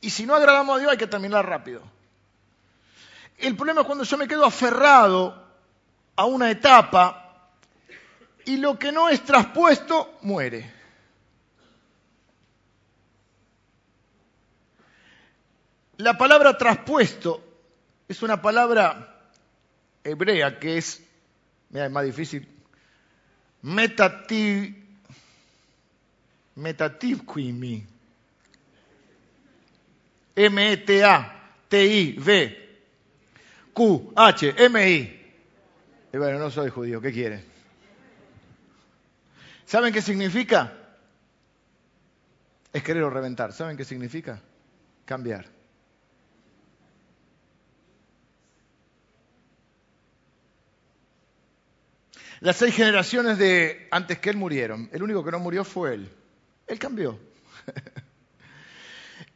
Y 0.03 0.09
si 0.09 0.25
no 0.25 0.35
agradamos 0.35 0.75
a 0.75 0.79
Dios 0.79 0.91
hay 0.91 0.97
que 0.97 1.07
terminar 1.07 1.47
rápido. 1.47 1.81
El 3.37 3.55
problema 3.55 3.81
es 3.81 3.87
cuando 3.87 4.03
yo 4.03 4.17
me 4.17 4.27
quedo 4.27 4.45
aferrado 4.45 5.47
a 6.17 6.25
una 6.25 6.51
etapa 6.51 7.53
y 8.43 8.57
lo 8.57 8.77
que 8.77 8.91
no 8.91 9.07
es 9.07 9.23
traspuesto 9.23 10.19
muere. 10.23 10.69
La 15.95 16.17
palabra 16.17 16.57
traspuesto 16.57 17.41
es 18.09 18.21
una 18.23 18.41
palabra 18.41 19.29
hebrea 20.03 20.59
que 20.59 20.79
es, 20.79 21.01
mira, 21.69 21.85
es 21.85 21.91
más 21.93 22.03
difícil, 22.03 22.45
metativ, 23.61 24.85
metativquimi, 26.55 27.92
M-E-T-A-T-I-V, 30.35 32.27
Q-H-M-I. 33.73 35.19
Y 36.13 36.17
bueno, 36.17 36.39
no 36.39 36.49
soy 36.51 36.69
judío, 36.69 37.01
¿qué 37.01 37.11
quiere? 37.11 37.43
¿Saben 39.65 39.93
qué 39.93 40.01
significa? 40.01 40.73
Es 42.71 42.83
querer 42.83 43.03
o 43.03 43.09
reventar. 43.09 43.53
¿Saben 43.53 43.77
qué 43.77 43.85
significa? 43.85 44.41
Cambiar. 45.05 45.45
Las 52.39 52.57
seis 52.57 52.75
generaciones 52.75 53.37
de 53.37 53.87
antes 53.89 54.19
que 54.19 54.29
él 54.29 54.35
murieron, 54.35 54.89
el 54.91 55.01
único 55.01 55.23
que 55.23 55.31
no 55.31 55.39
murió 55.39 55.63
fue 55.63 55.93
él. 55.93 56.09
Él 56.67 56.77
cambió. 56.77 57.17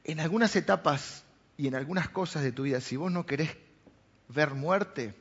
en 0.07 0.21
algunas 0.21 0.55
etapas 0.55 1.23
y 1.57 1.67
en 1.67 1.75
algunas 1.75 2.09
cosas 2.09 2.41
de 2.41 2.53
tu 2.53 2.63
vida, 2.63 2.79
si 2.79 2.95
vos 2.95 3.11
no 3.11 3.25
querés 3.25 3.55
ver 4.29 4.53
muerte, 4.53 5.13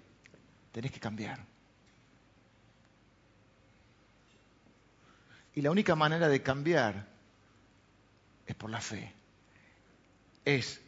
tenés 0.73 0.93
que 0.93 1.01
cambiar. 1.01 1.45
Y 5.55 5.63
la 5.63 5.71
única 5.71 5.97
manera 5.97 6.29
de 6.29 6.43
cambiar 6.43 7.07
es 8.47 8.55
por 8.55 8.71
la 8.71 8.81
fe. 8.81 9.13
Es 10.45 10.81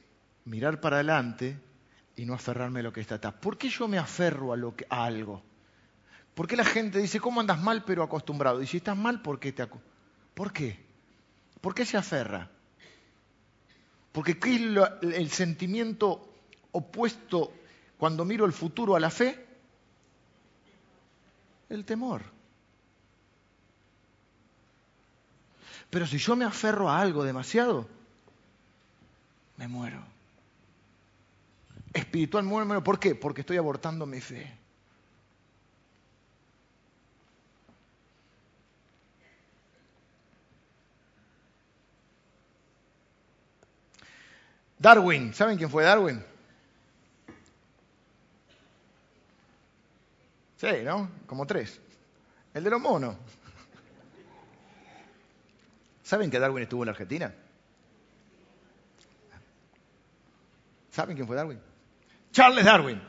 mirar 0.44 0.80
para 0.80 0.96
adelante 0.96 1.58
y 2.14 2.24
no 2.24 2.34
aferrarme 2.34 2.80
a 2.80 2.84
lo 2.84 2.92
que 2.92 3.00
está 3.00 3.16
atrás. 3.16 3.34
¿Por 3.34 3.58
qué 3.58 3.68
yo 3.68 3.88
me 3.88 3.98
aferro 3.98 4.52
a, 4.52 4.56
lo 4.56 4.76
que, 4.76 4.86
a 4.90 5.04
algo? 5.04 5.42
¿Por 6.34 6.46
qué 6.46 6.54
la 6.54 6.64
gente 6.64 6.98
dice, 6.98 7.18
¿cómo 7.18 7.40
andas 7.40 7.60
mal 7.60 7.82
pero 7.84 8.04
acostumbrado? 8.04 8.62
Y 8.62 8.66
si 8.66 8.76
estás 8.76 8.96
mal, 8.96 9.22
¿por 9.22 9.40
qué 9.40 9.52
te 9.52 9.66
¿Por 10.34 10.52
qué? 10.52 10.78
¿Por 11.60 11.74
qué 11.74 11.84
se 11.84 11.96
aferra? 11.96 12.50
Porque 14.12 14.38
¿qué 14.38 14.54
es 14.54 15.14
el 15.14 15.30
sentimiento 15.30 16.28
opuesto 16.72 17.52
cuando 17.98 18.24
miro 18.24 18.44
el 18.44 18.52
futuro 18.52 18.96
a 18.96 19.00
la 19.00 19.10
fe? 19.10 19.46
El 21.68 21.84
temor. 21.84 22.22
Pero 25.90 26.06
si 26.06 26.18
yo 26.18 26.36
me 26.36 26.44
aferro 26.44 26.88
a 26.88 27.00
algo 27.00 27.24
demasiado, 27.24 27.88
me 29.56 29.68
muero. 29.68 30.02
Espiritual 31.94 32.44
muero. 32.44 32.84
¿Por 32.84 32.98
qué? 32.98 33.14
Porque 33.14 33.40
estoy 33.40 33.56
abortando 33.56 34.04
mi 34.06 34.20
fe. 34.20 34.57
Darwin, 44.78 45.34
¿saben 45.34 45.56
quién 45.56 45.70
fue 45.70 45.84
Darwin? 45.84 46.22
Sí, 50.56 50.66
¿no? 50.84 51.10
Como 51.26 51.46
tres. 51.46 51.80
El 52.54 52.64
de 52.64 52.70
los 52.70 52.80
monos. 52.80 53.16
¿Saben 56.02 56.30
que 56.30 56.38
Darwin 56.38 56.62
estuvo 56.62 56.82
en 56.82 56.86
la 56.86 56.92
Argentina? 56.92 57.34
¿Saben 60.90 61.14
quién 61.16 61.26
fue 61.26 61.36
Darwin? 61.36 61.60
Charles 62.32 62.64
Darwin. 62.64 63.00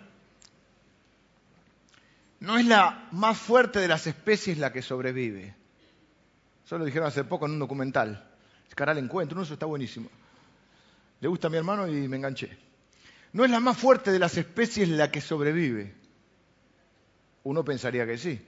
No 2.39 2.57
es 2.57 2.65
la 2.65 3.07
más 3.11 3.37
fuerte 3.37 3.79
de 3.79 3.87
las 3.87 4.05
especies 4.07 4.57
la 4.57 4.71
que 4.71 4.81
sobrevive. 4.81 5.55
Eso 6.65 6.77
lo 6.77 6.85
dijeron 6.85 7.07
hace 7.07 7.23
poco 7.23 7.45
en 7.45 7.53
un 7.53 7.59
documental. 7.59 8.29
Es 8.67 8.75
cara 8.75 8.91
al 8.91 8.99
encuentro, 8.99 9.41
eso 9.41 9.53
está 9.53 9.65
buenísimo. 9.65 10.09
Le 11.21 11.27
gusta 11.27 11.47
a 11.47 11.49
mi 11.49 11.57
hermano 11.57 11.87
y 11.87 12.07
me 12.07 12.17
enganché. 12.17 12.57
No 13.33 13.45
es 13.45 13.51
la 13.51 13.59
más 13.59 13.77
fuerte 13.77 14.11
de 14.11 14.19
las 14.19 14.37
especies 14.37 14.89
la 14.89 15.11
que 15.11 15.21
sobrevive. 15.21 15.93
Uno 17.43 17.63
pensaría 17.63 18.05
que 18.05 18.17
sí. 18.17 18.41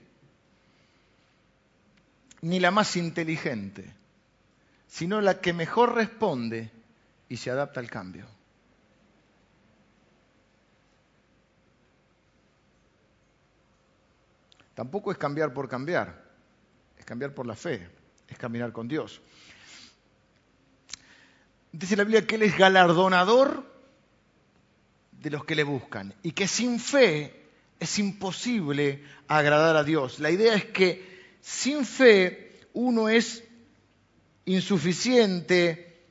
Ni 2.42 2.58
la 2.58 2.70
más 2.70 2.96
inteligente, 2.96 3.92
sino 4.88 5.20
la 5.20 5.40
que 5.40 5.52
mejor 5.52 5.94
responde 5.94 6.70
y 7.28 7.36
se 7.36 7.50
adapta 7.50 7.80
al 7.80 7.90
cambio. 7.90 8.26
Tampoco 14.74 15.12
es 15.12 15.18
cambiar 15.18 15.52
por 15.52 15.68
cambiar, 15.68 16.24
es 16.98 17.04
cambiar 17.04 17.34
por 17.34 17.46
la 17.46 17.54
fe, 17.54 17.88
es 18.28 18.38
caminar 18.38 18.72
con 18.72 18.88
Dios. 18.88 19.20
Dice 21.72 21.96
la 21.96 22.04
Biblia 22.04 22.26
que 22.26 22.34
Él 22.34 22.42
es 22.42 22.56
galardonador 22.56 23.64
de 25.10 25.30
los 25.30 25.44
que 25.44 25.54
le 25.54 25.64
buscan 25.64 26.14
y 26.22 26.32
que 26.32 26.46
sin 26.46 26.78
fe 26.78 27.42
es 27.80 27.98
imposible 27.98 29.02
agradar 29.26 29.76
a 29.76 29.84
Dios. 29.84 30.20
La 30.20 30.30
idea 30.30 30.54
es 30.54 30.66
que 30.66 31.36
sin 31.40 31.84
fe 31.84 32.60
uno 32.74 33.08
es 33.08 33.42
insuficiente, 34.44 36.04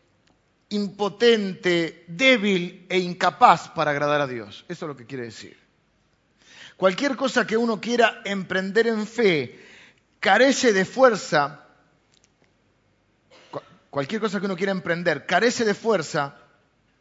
impotente, 0.69 2.05
débil 2.07 2.85
e 2.89 2.99
incapaz 2.99 3.69
para 3.69 3.91
agradar 3.91 4.21
a 4.21 4.27
Dios. 4.27 4.65
Eso 4.67 4.85
es 4.85 4.89
lo 4.89 4.97
que 4.97 5.05
quiere 5.05 5.25
decir. 5.25 5.57
Cualquier 6.77 7.15
cosa 7.15 7.45
que 7.45 7.57
uno 7.57 7.79
quiera 7.79 8.21
emprender 8.25 8.87
en 8.87 9.05
fe 9.05 9.59
carece 10.19 10.73
de 10.73 10.85
fuerza 10.85 11.67
Cualquier 13.91 14.21
cosa 14.21 14.39
que 14.39 14.45
uno 14.47 14.55
quiera 14.55 14.71
emprender 14.71 15.25
carece 15.25 15.65
de 15.65 15.75
fuerza 15.75 16.37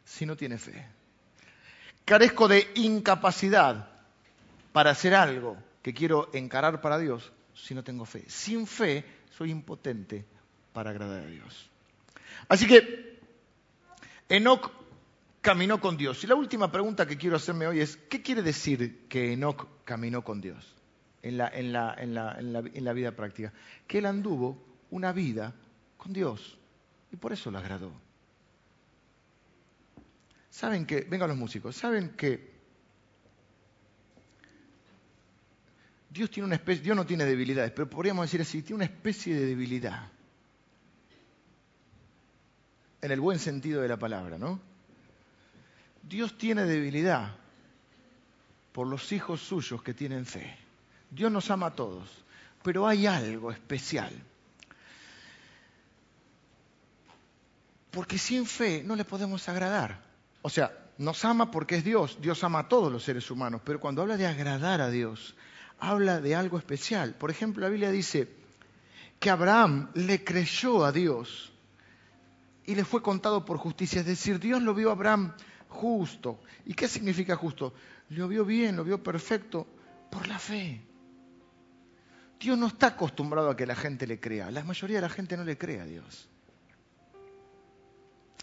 si 0.03 0.25
no 0.25 0.35
tiene 0.35 0.57
fe. 0.57 0.85
Carezco 2.05 2.47
de 2.47 2.69
incapacidad 2.75 3.89
para 4.73 4.91
hacer 4.91 5.15
algo 5.15 5.57
que 5.81 5.93
quiero 5.93 6.29
encarar 6.33 6.81
para 6.81 6.99
Dios 6.99 7.31
si 7.55 7.73
no 7.73 7.83
tengo 7.83 8.05
fe. 8.05 8.25
Sin 8.27 8.67
fe 8.67 9.05
soy 9.37 9.51
impotente 9.51 10.25
para 10.73 10.89
agradar 10.89 11.23
a 11.23 11.27
Dios. 11.27 11.69
Así 12.49 12.67
que 12.67 13.19
Enoch 14.27 14.71
caminó 15.41 15.79
con 15.79 15.95
Dios. 15.95 16.23
Y 16.23 16.27
la 16.27 16.35
última 16.35 16.71
pregunta 16.71 17.07
que 17.07 17.17
quiero 17.17 17.37
hacerme 17.37 17.67
hoy 17.67 17.79
es, 17.79 17.97
¿qué 18.09 18.21
quiere 18.21 18.41
decir 18.41 19.07
que 19.07 19.33
Enoch 19.33 19.65
caminó 19.85 20.23
con 20.23 20.41
Dios 20.41 20.75
en 21.21 21.37
la, 21.37 21.47
en 21.47 21.73
la, 21.73 22.93
vida 22.93 23.15
práctica? 23.15 23.53
Que 23.87 23.99
él 23.99 24.05
anduvo 24.05 24.61
una 24.89 25.13
vida 25.13 25.53
con 25.97 26.11
Dios. 26.11 26.57
Y 27.11 27.17
por 27.17 27.33
eso 27.33 27.51
lo 27.51 27.57
agradó. 27.57 27.91
Saben 30.49 30.85
que, 30.85 31.01
vengan 31.01 31.29
los 31.29 31.37
músicos, 31.37 31.75
saben 31.75 32.09
que 32.09 32.51
Dios 36.09 36.29
tiene 36.29 36.47
una 36.47 36.55
especie, 36.55 36.83
Dios 36.83 36.95
no 36.95 37.05
tiene 37.05 37.25
debilidades, 37.25 37.71
pero 37.71 37.89
podríamos 37.89 38.25
decir 38.25 38.41
así, 38.41 38.61
tiene 38.61 38.75
una 38.75 38.85
especie 38.85 39.33
de 39.33 39.45
debilidad. 39.45 40.09
En 43.01 43.11
el 43.11 43.19
buen 43.21 43.39
sentido 43.39 43.81
de 43.81 43.87
la 43.87 43.97
palabra, 43.97 44.37
¿no? 44.37 44.59
Dios 46.03 46.37
tiene 46.37 46.65
debilidad 46.65 47.35
por 48.73 48.87
los 48.87 49.11
hijos 49.11 49.41
suyos 49.41 49.81
que 49.81 49.93
tienen 49.93 50.25
fe. 50.25 50.57
Dios 51.09 51.31
nos 51.31 51.49
ama 51.49 51.67
a 51.67 51.75
todos, 51.75 52.09
pero 52.61 52.87
hay 52.87 53.05
algo 53.05 53.51
especial 53.51 54.11
Porque 57.91 58.17
sin 58.17 58.45
fe 58.45 58.83
no 58.85 58.95
le 58.95 59.03
podemos 59.03 59.47
agradar. 59.49 60.01
O 60.41 60.49
sea, 60.49 60.71
nos 60.97 61.23
ama 61.25 61.51
porque 61.51 61.75
es 61.75 61.83
Dios. 61.83 62.17
Dios 62.21 62.43
ama 62.43 62.59
a 62.59 62.67
todos 62.69 62.91
los 62.91 63.03
seres 63.03 63.29
humanos. 63.29 63.61
Pero 63.65 63.79
cuando 63.79 64.01
habla 64.01 64.17
de 64.17 64.25
agradar 64.25 64.79
a 64.81 64.89
Dios, 64.89 65.35
habla 65.77 66.21
de 66.21 66.33
algo 66.33 66.57
especial. 66.57 67.15
Por 67.15 67.29
ejemplo, 67.29 67.63
la 67.63 67.69
Biblia 67.69 67.91
dice 67.91 68.29
que 69.19 69.29
Abraham 69.29 69.91
le 69.93 70.23
creyó 70.23 70.85
a 70.85 70.91
Dios 70.93 71.51
y 72.65 72.75
le 72.75 72.85
fue 72.85 73.01
contado 73.01 73.43
por 73.43 73.57
justicia. 73.57 73.99
Es 73.99 74.07
decir, 74.07 74.39
Dios 74.39 74.61
lo 74.61 74.73
vio 74.73 74.89
a 74.89 74.93
Abraham 74.93 75.33
justo. 75.67 76.39
¿Y 76.65 76.73
qué 76.73 76.87
significa 76.87 77.35
justo? 77.35 77.73
Lo 78.09 78.29
vio 78.29 78.45
bien, 78.45 78.77
lo 78.77 78.85
vio 78.85 79.03
perfecto 79.03 79.67
por 80.09 80.29
la 80.29 80.39
fe. 80.39 80.81
Dios 82.39 82.57
no 82.57 82.67
está 82.67 82.87
acostumbrado 82.87 83.49
a 83.49 83.57
que 83.57 83.65
la 83.65 83.75
gente 83.75 84.07
le 84.07 84.19
crea. 84.19 84.49
La 84.49 84.63
mayoría 84.63 84.97
de 84.97 85.01
la 85.01 85.09
gente 85.09 85.35
no 85.35 85.43
le 85.43 85.57
cree 85.57 85.81
a 85.81 85.85
Dios 85.85 86.30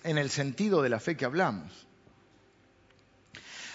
en 0.03 0.19
el 0.19 0.31
sentido 0.31 0.83
de 0.83 0.89
la 0.89 1.01
fe 1.01 1.17
que 1.17 1.25
hablamos. 1.25 1.89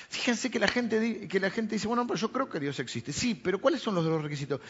Fíjense 0.09 0.51
que 0.51 0.59
la 0.59 0.67
gente, 0.67 1.27
que 1.27 1.39
la 1.39 1.49
gente 1.49 1.75
dice, 1.75 1.87
bueno, 1.87 2.05
pero 2.05 2.19
yo 2.19 2.31
creo 2.31 2.47
que 2.47 2.59
Dios 2.59 2.79
existe. 2.79 3.11
Sí, 3.11 3.33
pero 3.33 3.59
¿cuáles 3.59 3.81
son 3.81 3.95
los, 3.95 4.21
requisitos? 4.21 4.61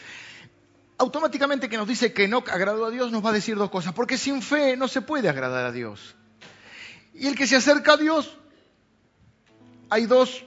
Automáticamente 0.96 1.68
que 1.68 1.76
nos 1.76 1.86
dice 1.86 2.12
que 2.12 2.26
no 2.26 2.38
agradó 2.38 2.86
a 2.86 2.90
Dios 2.90 3.12
nos 3.12 3.22
va 3.22 3.28
a 3.28 3.34
decir 3.34 3.56
dos 3.56 3.70
cosas, 3.70 3.92
porque 3.92 4.16
sin 4.16 4.40
fe 4.40 4.76
no 4.76 4.88
se 4.88 5.02
puede 5.02 5.28
agradar 5.28 5.66
a 5.66 5.72
Dios. 5.72 6.16
Y 7.12 7.26
el 7.26 7.36
que 7.36 7.46
se 7.46 7.56
acerca 7.56 7.92
a 7.92 7.96
Dios, 7.98 8.38
hay 9.90 10.06
dos 10.06 10.44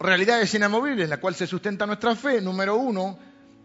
realidades 0.00 0.52
inamovibles 0.52 1.04
en 1.04 1.10
las 1.10 1.20
cuales 1.20 1.38
se 1.38 1.46
sustenta 1.46 1.86
nuestra 1.86 2.16
fe. 2.16 2.40
Número 2.40 2.74
uno, 2.76 3.18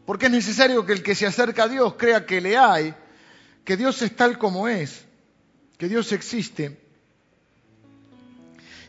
porque 0.05 0.27
es 0.27 0.31
necesario 0.31 0.85
que 0.85 0.93
el 0.93 1.01
que 1.01 1.15
se 1.15 1.25
acerca 1.25 1.63
a 1.63 1.67
Dios 1.67 1.95
crea 1.97 2.27
que 2.27 2.41
le 2.41 2.57
hay, 2.57 2.93
que 3.63 3.75
Dios 3.75 3.99
es 4.03 4.15
tal 4.15 4.37
como 4.37 4.67
es 4.67 5.05
que 5.77 5.89
Dios 5.89 6.11
existe 6.11 6.79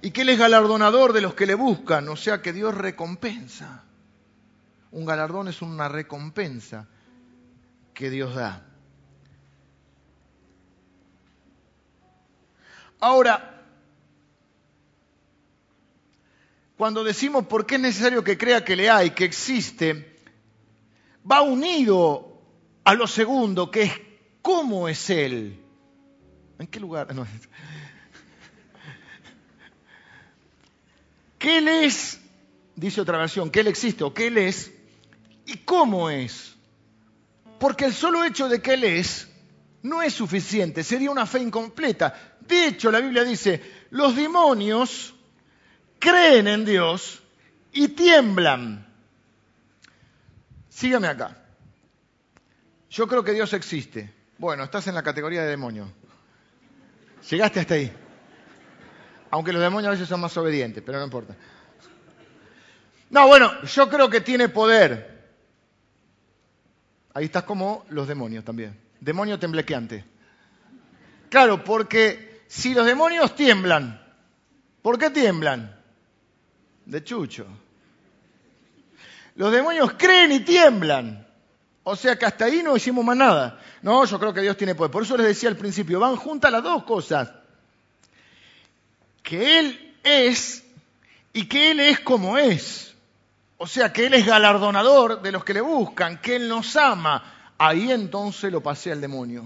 y 0.02 0.10
que 0.10 0.22
Él 0.22 0.28
es 0.28 0.38
galardonador 0.38 1.12
de 1.12 1.20
los 1.20 1.34
que 1.34 1.46
le 1.46 1.54
buscan, 1.54 2.08
o 2.08 2.16
sea 2.16 2.42
que 2.42 2.52
Dios 2.52 2.74
recompensa. 2.74 3.84
Un 4.92 5.04
galardón 5.04 5.48
es 5.48 5.62
una 5.62 5.88
recompensa 5.88 6.86
que 7.92 8.10
Dios 8.10 8.34
da. 8.34 8.64
Ahora, 13.00 13.64
cuando 16.76 17.04
decimos 17.04 17.46
por 17.46 17.66
qué 17.66 17.76
es 17.76 17.80
necesario 17.80 18.22
que 18.22 18.38
crea 18.38 18.64
que 18.64 18.76
le 18.76 18.90
hay, 18.90 19.10
que 19.10 19.24
existe, 19.24 20.20
va 21.30 21.42
unido 21.42 22.40
a 22.84 22.94
lo 22.94 23.06
segundo, 23.06 23.70
que 23.70 23.82
es 23.82 23.92
cómo 24.40 24.88
es 24.88 25.10
Él. 25.10 25.65
¿En 26.58 26.66
qué 26.66 26.80
lugar? 26.80 27.14
No. 27.14 27.26
¿Qué 31.38 31.58
Él 31.58 31.68
es? 31.68 32.20
Dice 32.74 33.00
otra 33.00 33.18
versión, 33.18 33.50
que 33.50 33.60
Él 33.60 33.68
existe 33.68 34.04
o 34.04 34.12
que 34.12 34.26
Él 34.28 34.38
es 34.38 34.72
y 35.46 35.58
cómo 35.58 36.10
es. 36.10 36.54
Porque 37.58 37.86
el 37.86 37.94
solo 37.94 38.24
hecho 38.24 38.48
de 38.48 38.60
que 38.60 38.74
Él 38.74 38.84
es 38.84 39.28
no 39.82 40.02
es 40.02 40.12
suficiente, 40.14 40.82
sería 40.82 41.10
una 41.10 41.26
fe 41.26 41.40
incompleta. 41.40 42.36
De 42.40 42.66
hecho, 42.66 42.90
la 42.90 43.00
Biblia 43.00 43.24
dice, 43.24 43.62
los 43.90 44.16
demonios 44.16 45.14
creen 45.98 46.48
en 46.48 46.64
Dios 46.64 47.22
y 47.72 47.88
tiemblan. 47.88 48.86
Sígame 50.68 51.08
acá. 51.08 51.36
Yo 52.90 53.06
creo 53.06 53.24
que 53.24 53.32
Dios 53.32 53.52
existe. 53.52 54.12
Bueno, 54.38 54.64
estás 54.64 54.86
en 54.88 54.94
la 54.94 55.02
categoría 55.02 55.42
de 55.42 55.48
demonio. 55.48 55.90
Llegaste 57.30 57.60
hasta 57.60 57.74
ahí. 57.74 57.92
Aunque 59.30 59.52
los 59.52 59.62
demonios 59.62 59.88
a 59.88 59.92
veces 59.92 60.08
son 60.08 60.20
más 60.20 60.36
obedientes, 60.36 60.82
pero 60.84 60.98
no 60.98 61.04
importa. 61.04 61.34
No, 63.10 63.26
bueno, 63.26 63.62
yo 63.62 63.88
creo 63.88 64.08
que 64.08 64.20
tiene 64.20 64.48
poder. 64.48 65.16
Ahí 67.14 67.26
estás 67.26 67.44
como 67.44 67.84
los 67.90 68.06
demonios 68.06 68.44
también. 68.44 68.78
Demonio 69.00 69.38
temblequeante. 69.38 70.04
Claro, 71.28 71.64
porque 71.64 72.44
si 72.46 72.74
los 72.74 72.86
demonios 72.86 73.34
tiemblan, 73.34 74.00
¿por 74.82 74.98
qué 74.98 75.10
tiemblan? 75.10 75.80
De 76.84 77.02
chucho. 77.02 77.46
Los 79.34 79.52
demonios 79.52 79.92
creen 79.98 80.32
y 80.32 80.40
tiemblan. 80.40 81.25
O 81.88 81.94
sea 81.94 82.18
que 82.18 82.26
hasta 82.26 82.46
ahí 82.46 82.64
no 82.64 82.76
hicimos 82.76 83.04
más 83.04 83.16
nada. 83.16 83.60
No, 83.80 84.04
yo 84.04 84.18
creo 84.18 84.34
que 84.34 84.40
Dios 84.40 84.56
tiene 84.56 84.74
poder. 84.74 84.90
Por 84.90 85.04
eso 85.04 85.16
les 85.16 85.28
decía 85.28 85.48
al 85.48 85.56
principio, 85.56 86.00
van 86.00 86.16
juntas 86.16 86.50
las 86.50 86.64
dos 86.64 86.82
cosas. 86.82 87.30
Que 89.22 89.60
Él 89.60 89.94
es 90.02 90.64
y 91.32 91.46
que 91.46 91.70
Él 91.70 91.78
es 91.78 92.00
como 92.00 92.38
es. 92.38 92.92
O 93.56 93.68
sea 93.68 93.92
que 93.92 94.06
Él 94.06 94.14
es 94.14 94.26
galardonador 94.26 95.22
de 95.22 95.30
los 95.30 95.44
que 95.44 95.54
le 95.54 95.60
buscan, 95.60 96.20
que 96.20 96.34
Él 96.34 96.48
nos 96.48 96.74
ama. 96.74 97.52
Ahí 97.56 97.92
entonces 97.92 98.50
lo 98.50 98.60
pasé 98.60 98.90
al 98.90 99.00
demonio. 99.00 99.44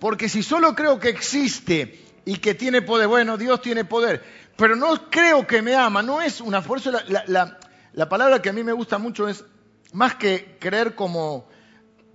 Porque 0.00 0.30
si 0.30 0.42
solo 0.42 0.74
creo 0.74 0.98
que 0.98 1.10
existe 1.10 2.06
y 2.24 2.38
que 2.38 2.54
tiene 2.54 2.80
poder, 2.80 3.06
bueno, 3.06 3.36
Dios 3.36 3.60
tiene 3.60 3.84
poder, 3.84 4.24
pero 4.56 4.74
no 4.76 5.10
creo 5.10 5.46
que 5.46 5.60
me 5.60 5.76
ama, 5.76 6.02
no 6.02 6.22
es 6.22 6.40
una 6.40 6.62
fuerza. 6.62 6.90
La, 7.06 7.58
la 7.92 8.08
palabra 8.08 8.40
que 8.40 8.48
a 8.48 8.54
mí 8.54 8.64
me 8.64 8.72
gusta 8.72 8.96
mucho 8.96 9.28
es 9.28 9.44
más 9.92 10.14
que 10.16 10.56
creer 10.58 10.94
como, 10.94 11.46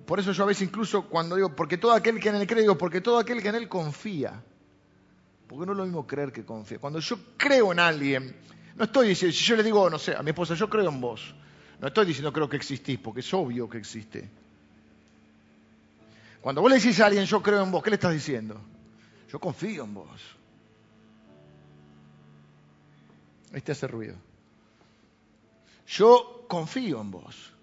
por 0.06 0.20
eso 0.20 0.32
yo 0.32 0.44
a 0.44 0.48
veces 0.48 0.68
incluso 0.68 1.08
cuando 1.08 1.36
digo, 1.36 1.56
porque 1.56 1.78
todo 1.78 1.94
aquel 1.94 2.20
que 2.20 2.30
en 2.30 2.36
él 2.36 2.48
cree, 2.48 2.62
digo, 2.62 2.78
porque 2.78 3.02
todo 3.02 3.18
aquel 3.18 3.42
que 3.42 3.50
en 3.50 3.56
él 3.56 3.70
confía. 3.70 4.44
Porque 5.48 5.66
no 5.66 5.74
es 5.74 5.78
lo 5.78 5.86
mismo 5.86 6.08
creer 6.08 6.32
que 6.32 6.46
confía. 6.46 6.80
Cuando 6.80 7.00
yo 7.00 7.18
creo 7.38 7.72
en 7.72 7.80
alguien, 7.80 8.36
no 8.76 8.86
estoy 8.86 9.10
diciendo, 9.10 9.36
si 9.36 9.44
yo 9.44 9.56
le 9.56 9.64
digo, 9.64 9.90
no 9.90 10.00
sé, 10.00 10.16
a 10.16 10.24
mi 10.24 10.30
esposa, 10.30 10.54
yo 10.56 10.70
creo 10.70 10.90
en 10.90 11.02
vos. 11.02 11.36
No 11.80 11.88
estoy 11.88 12.06
diciendo 12.06 12.32
creo 12.32 12.48
que 12.48 12.58
existís, 12.58 13.00
porque 13.00 13.22
es 13.22 13.34
obvio 13.34 13.70
que 13.70 13.78
existe. 13.78 14.30
Cuando 16.42 16.62
vos 16.62 16.72
le 16.72 16.78
decís 16.78 17.00
a 17.00 17.06
alguien, 17.08 17.26
yo 17.26 17.42
creo 17.42 17.64
en 17.64 17.72
vos, 17.72 17.84
¿qué 17.84 17.90
le 17.90 17.96
estás 17.96 18.14
diciendo? 18.14 18.60
Yo 19.30 19.40
confío 19.40 19.84
en 19.84 19.94
vos. 19.94 20.22
Este 23.54 23.72
hace 23.72 23.88
ruido. 23.88 24.16
Yo 25.88 26.46
confío 26.48 27.02
en 27.02 27.12
vos. 27.12 27.54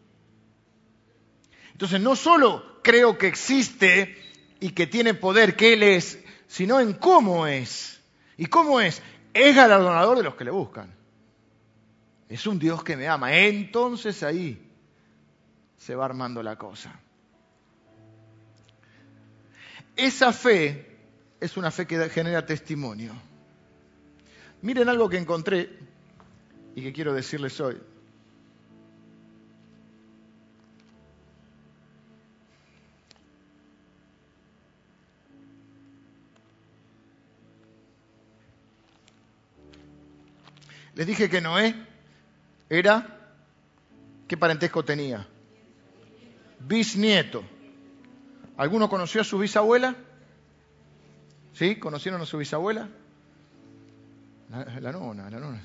Entonces 1.79 2.01
no 2.01 2.17
solo 2.17 2.81
creo 2.83 3.17
que 3.19 3.29
existe 3.29 4.21
y 4.59 4.71
que 4.71 4.89
tiene 4.89 5.15
poder, 5.15 5.55
que 5.55 5.75
Él 5.75 5.85
es, 5.85 6.19
sino 6.49 6.81
en 6.81 6.95
cómo 6.95 7.47
es. 7.47 8.01
¿Y 8.37 8.47
cómo 8.47 8.81
es? 8.81 9.01
Es 9.33 9.55
galardonador 9.55 10.17
de 10.17 10.25
los 10.25 10.35
que 10.35 10.43
le 10.43 10.51
buscan. 10.51 10.93
Es 12.29 12.49
un 12.49 12.59
Dios 12.59 12.83
que 12.83 12.97
me 12.97 13.07
ama. 13.07 13.33
Entonces 13.33 14.25
ahí 14.25 14.61
se 15.77 15.95
va 15.95 16.07
armando 16.07 16.43
la 16.43 16.57
cosa. 16.57 16.99
Esa 19.95 20.33
fe 20.33 20.99
es 21.39 21.57
una 21.57 21.71
fe 21.71 21.87
que 21.87 22.09
genera 22.09 22.45
testimonio. 22.45 23.13
Miren 24.63 24.89
algo 24.89 25.09
que 25.09 25.19
encontré 25.19 25.79
y 26.75 26.83
que 26.83 26.93
quiero 26.93 27.15
decirles 27.15 27.61
hoy. 27.61 27.81
Les 40.99 41.07
dije 41.07 41.31
que 41.31 41.41
Noé 41.41 41.77
era, 42.69 43.07
¿qué 44.27 44.37
parentesco 44.37 44.85
tenía? 44.85 45.25
Bisnieto. 46.59 47.45
¿Alguno 48.57 48.89
conoció 48.89 49.21
a 49.21 49.25
su 49.25 49.39
bisabuela? 49.39 49.95
¿Sí? 51.53 51.77
¿Conocieron 51.77 52.21
a 52.21 52.27
su 52.27 52.37
bisabuela? 52.37 52.89
La, 54.51 54.91
nona, 54.91 55.31
la 55.31 55.39
nona. 55.39 55.63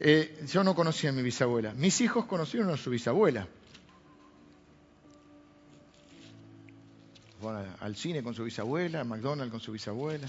Eh, 0.00 0.46
yo 0.50 0.64
no 0.64 0.74
conocía 0.74 1.10
a 1.10 1.12
mi 1.12 1.20
bisabuela. 1.20 1.74
Mis 1.74 2.00
hijos 2.00 2.24
conocieron 2.24 2.70
a 2.70 2.78
su 2.78 2.88
bisabuela. 2.88 3.46
Fueron 7.42 7.76
al 7.78 7.94
cine 7.94 8.22
con 8.22 8.32
su 8.32 8.44
bisabuela, 8.44 9.02
a 9.02 9.04
McDonald's 9.04 9.50
con 9.50 9.60
su 9.60 9.72
bisabuela. 9.72 10.26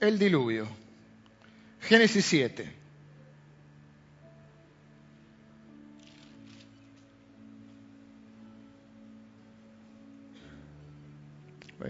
El 0.00 0.18
diluvio. 0.18 0.68
Génesis 1.80 2.24
7. 2.26 2.78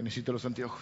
necesito 0.03 0.31
los 0.31 0.45
anteojos. 0.45 0.81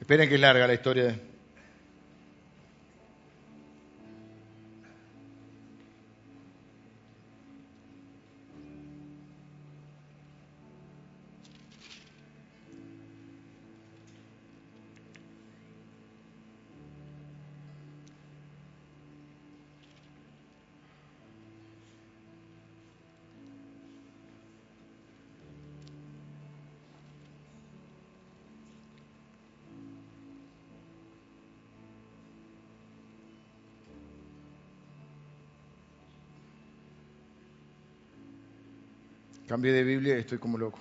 Esperen 0.00 0.28
que 0.28 0.34
es 0.34 0.40
larga 0.40 0.66
la 0.66 0.74
historia. 0.74 1.33
Cambié 39.54 39.72
de 39.72 39.84
Biblia 39.84 40.16
y 40.16 40.18
estoy 40.18 40.38
como 40.38 40.58
loco. 40.58 40.80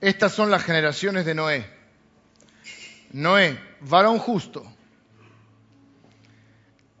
Estas 0.00 0.32
son 0.32 0.52
las 0.52 0.62
generaciones 0.62 1.26
de 1.26 1.34
Noé. 1.34 1.66
Noé, 3.10 3.58
varón 3.80 4.20
justo, 4.20 4.64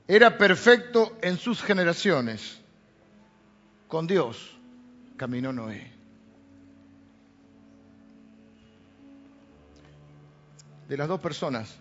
era 0.08 0.36
perfecto 0.36 1.16
en 1.22 1.38
sus 1.38 1.62
generaciones. 1.62 2.58
Con 3.86 4.08
Dios 4.08 4.58
caminó 5.16 5.52
Noé. 5.52 5.99
De 10.90 10.96
las 10.96 11.06
dos 11.06 11.20
personas 11.20 11.78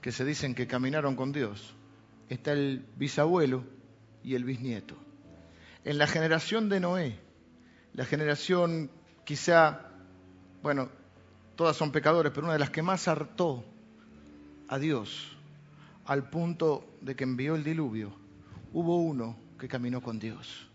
que 0.00 0.10
se 0.10 0.24
dicen 0.24 0.54
que 0.54 0.66
caminaron 0.66 1.16
con 1.16 1.32
Dios, 1.32 1.74
está 2.30 2.52
el 2.52 2.82
bisabuelo 2.96 3.62
y 4.24 4.36
el 4.36 4.44
bisnieto. 4.44 4.96
En 5.84 5.98
la 5.98 6.06
generación 6.06 6.70
de 6.70 6.80
Noé, 6.80 7.18
la 7.92 8.06
generación 8.06 8.90
quizá, 9.26 9.82
bueno, 10.62 10.88
todas 11.56 11.76
son 11.76 11.92
pecadores, 11.92 12.32
pero 12.32 12.46
una 12.46 12.54
de 12.54 12.58
las 12.58 12.70
que 12.70 12.80
más 12.80 13.06
hartó 13.06 13.66
a 14.68 14.78
Dios 14.78 15.36
al 16.06 16.30
punto 16.30 16.88
de 17.02 17.14
que 17.14 17.24
envió 17.24 17.54
el 17.54 17.64
diluvio, 17.64 18.14
hubo 18.72 18.96
uno 18.96 19.36
que 19.58 19.68
caminó 19.68 20.00
con 20.00 20.18
Dios. 20.18 20.70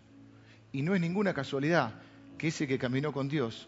Y 0.71 0.83
no 0.83 0.93
es 0.93 1.01
ninguna 1.01 1.33
casualidad 1.33 1.95
que 2.37 2.49
ese 2.49 2.67
que 2.67 2.77
caminó 2.77 3.11
con 3.11 3.27
Dios 3.27 3.67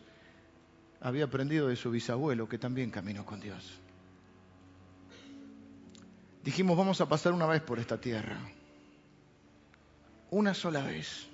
había 1.01 1.25
aprendido 1.25 1.67
de 1.67 1.75
su 1.75 1.91
bisabuelo 1.91 2.49
que 2.49 2.57
también 2.57 2.91
caminó 2.91 3.25
con 3.25 3.39
Dios. 3.39 3.79
Dijimos, 6.43 6.77
vamos 6.77 7.01
a 7.01 7.07
pasar 7.07 7.33
una 7.33 7.45
vez 7.45 7.61
por 7.61 7.79
esta 7.79 7.99
tierra. 7.99 8.37
Una 10.31 10.53
sola 10.53 10.81
vez. 10.81 11.27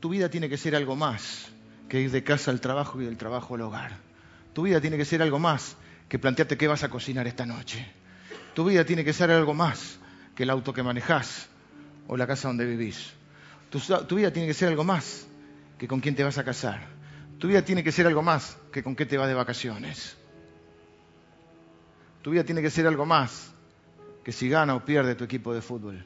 Tu 0.00 0.08
vida 0.08 0.28
tiene 0.28 0.48
que 0.48 0.56
ser 0.56 0.76
algo 0.76 0.94
más 0.94 1.50
que 1.88 2.00
ir 2.00 2.10
de 2.10 2.22
casa 2.22 2.50
al 2.50 2.60
trabajo 2.60 3.00
y 3.00 3.06
del 3.06 3.16
trabajo 3.16 3.54
al 3.54 3.62
hogar. 3.62 3.96
Tu 4.52 4.62
vida 4.62 4.80
tiene 4.80 4.96
que 4.96 5.04
ser 5.04 5.22
algo 5.22 5.38
más 5.38 5.76
que 6.08 6.18
plantearte 6.18 6.56
qué 6.56 6.68
vas 6.68 6.84
a 6.84 6.90
cocinar 6.90 7.26
esta 7.26 7.46
noche. 7.46 7.86
Tu 8.54 8.64
vida 8.64 8.84
tiene 8.84 9.04
que 9.04 9.12
ser 9.12 9.30
algo 9.30 9.54
más 9.54 9.98
que 10.34 10.44
el 10.44 10.50
auto 10.50 10.72
que 10.72 10.82
manejas 10.82 11.48
o 12.06 12.16
la 12.16 12.26
casa 12.26 12.48
donde 12.48 12.64
vivís. 12.64 13.12
Tu, 13.70 13.80
tu, 13.80 14.16
vida 14.16 14.32
tiene 14.32 14.48
que 14.48 14.54
ser 14.54 14.68
algo 14.68 14.84
más 14.84 15.26
que 15.78 15.86
con 15.86 16.00
quién 16.00 16.14
te 16.14 16.24
vas 16.24 16.38
a 16.38 16.44
casar. 16.44 16.97
Tu 17.38 17.46
vida 17.46 17.64
tiene 17.64 17.84
que 17.84 17.92
ser 17.92 18.06
algo 18.06 18.22
más 18.22 18.56
que 18.72 18.82
con 18.82 18.96
qué 18.96 19.06
te 19.06 19.16
vas 19.16 19.28
de 19.28 19.34
vacaciones. 19.34 20.16
Tu 22.22 22.30
vida 22.30 22.44
tiene 22.44 22.62
que 22.62 22.70
ser 22.70 22.86
algo 22.86 23.06
más 23.06 23.52
que 24.24 24.32
si 24.32 24.48
gana 24.48 24.74
o 24.74 24.84
pierde 24.84 25.14
tu 25.14 25.24
equipo 25.24 25.54
de 25.54 25.62
fútbol. 25.62 26.04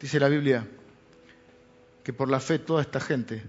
Dice 0.00 0.18
la 0.18 0.28
Biblia 0.28 0.66
que 2.02 2.12
por 2.12 2.28
la 2.28 2.40
fe 2.40 2.58
toda 2.58 2.82
esta 2.82 3.00
gente 3.00 3.42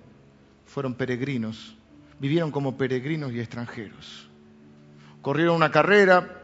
fueron 0.66 0.96
peregrinos, 0.96 1.76
vivieron 2.20 2.52
como 2.52 2.78
peregrinos 2.78 3.32
y 3.34 3.40
extranjeros. 3.40 4.30
Corrieron 5.22 5.56
una 5.56 5.72
carrera, 5.72 6.44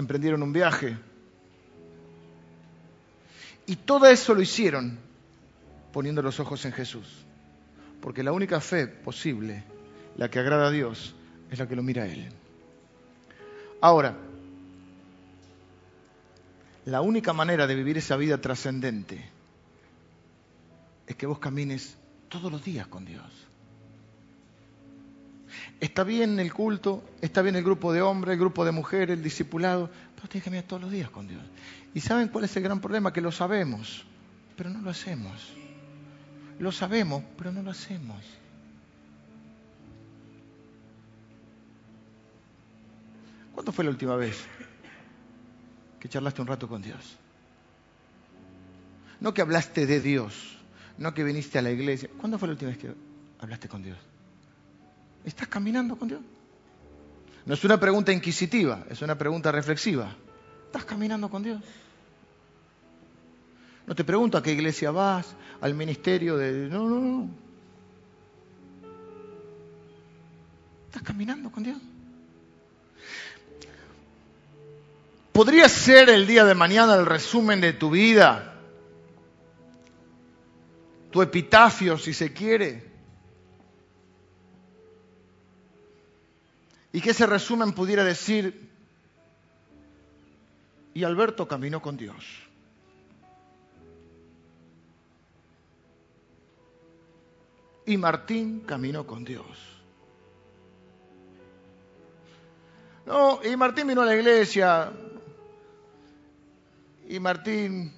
emprendieron 0.00 0.42
un 0.42 0.52
viaje. 0.52 0.96
Y 3.66 3.76
todo 3.76 4.06
eso 4.06 4.34
lo 4.34 4.42
hicieron 4.42 4.98
poniendo 5.92 6.22
los 6.22 6.40
ojos 6.40 6.64
en 6.64 6.72
Jesús. 6.72 7.06
Porque 8.00 8.22
la 8.22 8.32
única 8.32 8.60
fe 8.60 8.86
posible, 8.86 9.62
la 10.16 10.30
que 10.30 10.38
agrada 10.38 10.68
a 10.68 10.70
Dios, 10.70 11.14
es 11.50 11.58
la 11.58 11.68
que 11.68 11.76
lo 11.76 11.82
mira 11.82 12.04
a 12.04 12.06
Él. 12.06 12.28
Ahora, 13.80 14.16
la 16.86 17.00
única 17.00 17.32
manera 17.32 17.66
de 17.66 17.74
vivir 17.74 17.98
esa 17.98 18.16
vida 18.16 18.40
trascendente 18.40 19.28
es 21.06 21.16
que 21.16 21.26
vos 21.26 21.38
camines 21.38 21.96
todos 22.28 22.50
los 22.50 22.64
días 22.64 22.86
con 22.86 23.04
Dios. 23.04 23.49
Está 25.80 26.04
bien 26.04 26.38
el 26.38 26.52
culto, 26.52 27.02
está 27.20 27.42
bien 27.42 27.56
el 27.56 27.64
grupo 27.64 27.92
de 27.92 28.02
hombres, 28.02 28.34
el 28.34 28.38
grupo 28.40 28.64
de 28.64 28.72
mujeres, 28.72 29.16
el 29.16 29.22
discipulado, 29.22 29.90
pero 30.14 30.28
tienes 30.28 30.44
que 30.44 30.50
caminar 30.50 30.66
todos 30.66 30.82
los 30.82 30.90
días 30.90 31.10
con 31.10 31.26
Dios. 31.26 31.42
¿Y 31.94 32.00
saben 32.00 32.28
cuál 32.28 32.44
es 32.44 32.56
el 32.56 32.62
gran 32.62 32.80
problema? 32.80 33.12
Que 33.12 33.20
lo 33.20 33.32
sabemos, 33.32 34.04
pero 34.56 34.70
no 34.70 34.80
lo 34.80 34.90
hacemos. 34.90 35.54
Lo 36.58 36.72
sabemos, 36.72 37.22
pero 37.36 37.52
no 37.52 37.62
lo 37.62 37.70
hacemos. 37.70 38.22
¿Cuándo 43.54 43.72
fue 43.72 43.84
la 43.84 43.90
última 43.90 44.16
vez 44.16 44.44
que 45.98 46.08
charlaste 46.08 46.40
un 46.40 46.48
rato 46.48 46.68
con 46.68 46.82
Dios? 46.82 47.16
No 49.20 49.34
que 49.34 49.42
hablaste 49.42 49.86
de 49.86 50.00
Dios, 50.00 50.58
no 50.96 51.12
que 51.12 51.24
viniste 51.24 51.58
a 51.58 51.62
la 51.62 51.70
iglesia. 51.70 52.08
¿Cuándo 52.18 52.38
fue 52.38 52.48
la 52.48 52.52
última 52.52 52.70
vez 52.70 52.78
que 52.78 52.94
hablaste 53.38 53.68
con 53.68 53.82
Dios? 53.82 53.98
¿Estás 55.24 55.48
caminando 55.48 55.96
con 55.96 56.08
Dios? 56.08 56.20
No 57.46 57.54
es 57.54 57.64
una 57.64 57.80
pregunta 57.80 58.12
inquisitiva, 58.12 58.84
es 58.90 59.02
una 59.02 59.16
pregunta 59.16 59.50
reflexiva. 59.52 60.14
¿Estás 60.66 60.84
caminando 60.84 61.28
con 61.28 61.42
Dios? 61.42 61.60
No 63.86 63.94
te 63.94 64.04
pregunto 64.04 64.38
a 64.38 64.42
qué 64.42 64.52
iglesia 64.52 64.90
vas, 64.90 65.34
al 65.60 65.74
ministerio 65.74 66.36
de... 66.36 66.68
No, 66.68 66.88
no, 66.88 67.00
no. 67.00 67.28
¿Estás 70.86 71.02
caminando 71.02 71.50
con 71.50 71.64
Dios? 71.64 71.78
¿Podría 75.32 75.68
ser 75.68 76.10
el 76.10 76.26
día 76.26 76.44
de 76.44 76.54
mañana 76.54 76.94
el 76.94 77.06
resumen 77.06 77.60
de 77.60 77.72
tu 77.72 77.90
vida? 77.90 78.54
Tu 81.10 81.22
epitafio, 81.22 81.96
si 81.98 82.12
se 82.12 82.32
quiere. 82.32 82.89
Y 86.92 87.00
que 87.00 87.10
ese 87.10 87.26
resumen 87.26 87.72
pudiera 87.72 88.04
decir, 88.04 88.68
y 90.92 91.04
Alberto 91.04 91.46
caminó 91.46 91.80
con 91.80 91.96
Dios. 91.96 92.24
Y 97.86 97.96
Martín 97.96 98.60
caminó 98.60 99.06
con 99.06 99.24
Dios. 99.24 99.46
No, 103.06 103.40
y 103.42 103.56
Martín 103.56 103.88
vino 103.88 104.02
a 104.02 104.06
la 104.06 104.14
iglesia, 104.14 104.92
y 107.08 107.18
Martín 107.18 107.92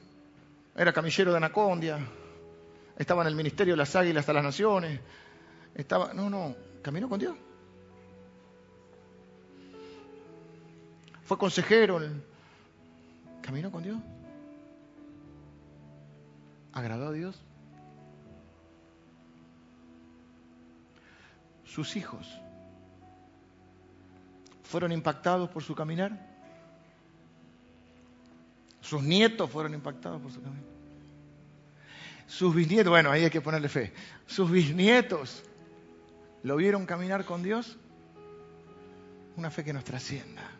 era 0.74 0.92
camillero 0.92 1.32
de 1.32 1.36
Anacondia, 1.36 1.98
estaba 2.96 3.22
en 3.22 3.28
el 3.28 3.34
ministerio 3.34 3.74
de 3.74 3.78
las 3.78 3.94
águilas 3.94 4.22
hasta 4.22 4.32
las 4.32 4.44
naciones, 4.44 5.00
estaba, 5.74 6.14
no, 6.14 6.30
no, 6.30 6.54
caminó 6.80 7.10
con 7.10 7.20
Dios. 7.20 7.36
Fue 11.32 11.38
consejero, 11.38 11.98
caminó 13.40 13.72
con 13.72 13.82
Dios. 13.82 13.98
¿Agradó 16.74 17.08
a 17.08 17.12
Dios? 17.12 17.40
Sus 21.64 21.96
hijos 21.96 22.38
fueron 24.62 24.92
impactados 24.92 25.48
por 25.48 25.62
su 25.62 25.74
caminar. 25.74 26.12
Sus 28.82 29.02
nietos 29.02 29.48
fueron 29.48 29.72
impactados 29.72 30.20
por 30.20 30.30
su 30.30 30.42
camino. 30.42 30.66
Sus 32.26 32.54
bisnietos, 32.54 32.90
bueno, 32.90 33.10
ahí 33.10 33.24
hay 33.24 33.30
que 33.30 33.40
ponerle 33.40 33.70
fe. 33.70 33.94
Sus 34.26 34.50
bisnietos 34.50 35.42
lo 36.42 36.56
vieron 36.56 36.84
caminar 36.84 37.24
con 37.24 37.42
Dios. 37.42 37.78
Una 39.38 39.50
fe 39.50 39.64
que 39.64 39.72
nos 39.72 39.84
trascienda. 39.84 40.58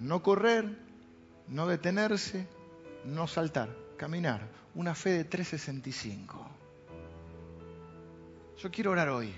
No 0.00 0.22
correr, 0.22 0.64
no 1.48 1.66
detenerse, 1.66 2.46
no 3.04 3.26
saltar, 3.26 3.68
caminar. 3.96 4.46
Una 4.74 4.94
fe 4.94 5.10
de 5.10 5.24
365. 5.24 6.46
Yo 8.58 8.70
quiero 8.70 8.92
orar 8.92 9.08
hoy. 9.08 9.32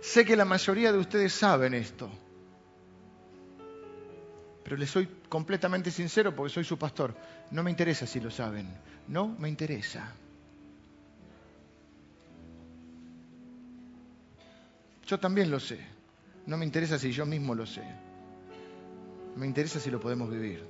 Sé 0.00 0.24
que 0.24 0.36
la 0.36 0.44
mayoría 0.44 0.92
de 0.92 0.98
ustedes 0.98 1.32
saben 1.32 1.74
esto. 1.74 2.08
Pero 4.64 4.76
les 4.76 4.88
soy 4.88 5.08
completamente 5.28 5.90
sincero 5.90 6.34
porque 6.34 6.54
soy 6.54 6.64
su 6.64 6.78
pastor. 6.78 7.14
No 7.50 7.62
me 7.62 7.70
interesa 7.70 8.06
si 8.06 8.20
lo 8.20 8.30
saben. 8.30 8.68
No 9.08 9.28
me 9.28 9.48
interesa. 9.48 10.14
Yo 15.06 15.18
también 15.18 15.50
lo 15.50 15.58
sé. 15.58 15.80
No 16.46 16.56
me 16.56 16.64
interesa 16.64 16.98
si 16.98 17.10
yo 17.10 17.26
mismo 17.26 17.54
lo 17.54 17.66
sé. 17.66 17.82
Me 19.40 19.46
interesa 19.46 19.80
si 19.80 19.90
lo 19.90 19.98
podemos 19.98 20.30
vivir. 20.30 20.62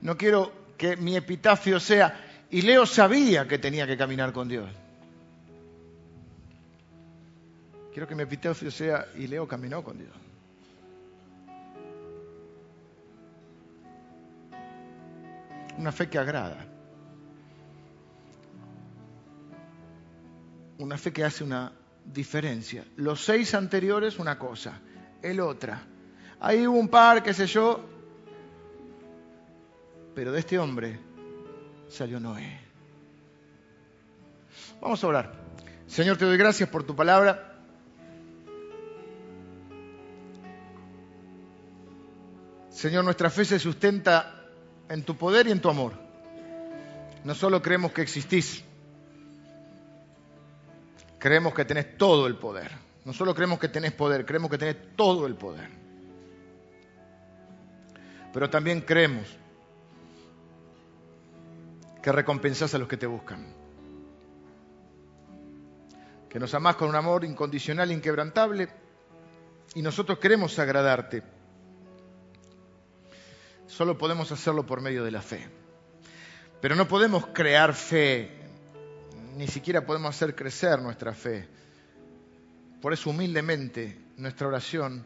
No 0.00 0.16
quiero 0.16 0.50
que 0.78 0.96
mi 0.96 1.14
epitafio 1.14 1.78
sea, 1.78 2.18
y 2.48 2.62
Leo 2.62 2.86
sabía 2.86 3.46
que 3.46 3.58
tenía 3.58 3.86
que 3.86 3.98
caminar 3.98 4.32
con 4.32 4.48
Dios. 4.48 4.70
Quiero 7.92 8.08
que 8.08 8.14
mi 8.14 8.22
epitafio 8.22 8.70
sea, 8.70 9.08
y 9.14 9.26
Leo 9.26 9.46
caminó 9.46 9.84
con 9.84 9.98
Dios. 9.98 10.16
Una 15.76 15.92
fe 15.92 16.08
que 16.08 16.16
agrada. 16.16 16.64
Una 20.78 20.96
fe 20.96 21.12
que 21.12 21.24
hace 21.24 21.44
una 21.44 21.72
diferencia. 22.04 22.84
Los 22.96 23.24
seis 23.24 23.54
anteriores 23.54 24.18
una 24.18 24.38
cosa, 24.38 24.80
el 25.22 25.40
otra. 25.40 25.82
Ahí 26.40 26.66
hubo 26.66 26.78
un 26.78 26.88
par, 26.88 27.22
qué 27.22 27.32
sé 27.32 27.46
yo. 27.46 27.84
Pero 30.14 30.32
de 30.32 30.40
este 30.40 30.58
hombre 30.58 30.98
salió 31.88 32.20
Noé. 32.20 32.60
Vamos 34.80 35.02
a 35.02 35.06
orar. 35.06 35.32
Señor, 35.86 36.16
te 36.16 36.24
doy 36.24 36.36
gracias 36.36 36.68
por 36.68 36.84
tu 36.84 36.96
palabra. 36.96 37.52
Señor, 42.70 43.04
nuestra 43.04 43.30
fe 43.30 43.44
se 43.44 43.58
sustenta 43.58 44.48
en 44.88 45.04
tu 45.04 45.16
poder 45.16 45.46
y 45.46 45.52
en 45.52 45.60
tu 45.60 45.68
amor. 45.68 45.92
No 47.24 47.34
solo 47.34 47.62
creemos 47.62 47.92
que 47.92 48.02
existís, 48.02 48.64
creemos 51.22 51.54
que 51.54 51.64
tenés 51.64 51.96
todo 51.96 52.26
el 52.26 52.34
poder. 52.34 52.72
No 53.04 53.12
solo 53.12 53.32
creemos 53.32 53.60
que 53.60 53.68
tenés 53.68 53.92
poder, 53.92 54.26
creemos 54.26 54.50
que 54.50 54.58
tenés 54.58 54.96
todo 54.96 55.28
el 55.28 55.36
poder. 55.36 55.70
Pero 58.32 58.50
también 58.50 58.80
creemos 58.80 59.28
que 62.02 62.10
recompensás 62.10 62.74
a 62.74 62.78
los 62.78 62.88
que 62.88 62.96
te 62.96 63.06
buscan. 63.06 63.54
Que 66.28 66.40
nos 66.40 66.52
amás 66.54 66.74
con 66.74 66.88
un 66.88 66.96
amor 66.96 67.24
incondicional, 67.24 67.92
inquebrantable, 67.92 68.68
y 69.76 69.82
nosotros 69.82 70.18
queremos 70.18 70.58
agradarte. 70.58 71.22
Solo 73.68 73.96
podemos 73.96 74.32
hacerlo 74.32 74.66
por 74.66 74.80
medio 74.80 75.04
de 75.04 75.12
la 75.12 75.22
fe. 75.22 75.48
Pero 76.60 76.74
no 76.74 76.88
podemos 76.88 77.26
crear 77.26 77.74
fe 77.74 78.41
ni 79.36 79.46
siquiera 79.46 79.84
podemos 79.84 80.14
hacer 80.14 80.34
crecer 80.34 80.80
nuestra 80.80 81.12
fe. 81.12 81.48
Por 82.80 82.92
eso 82.92 83.10
humildemente 83.10 83.98
nuestra 84.16 84.48
oración 84.48 85.04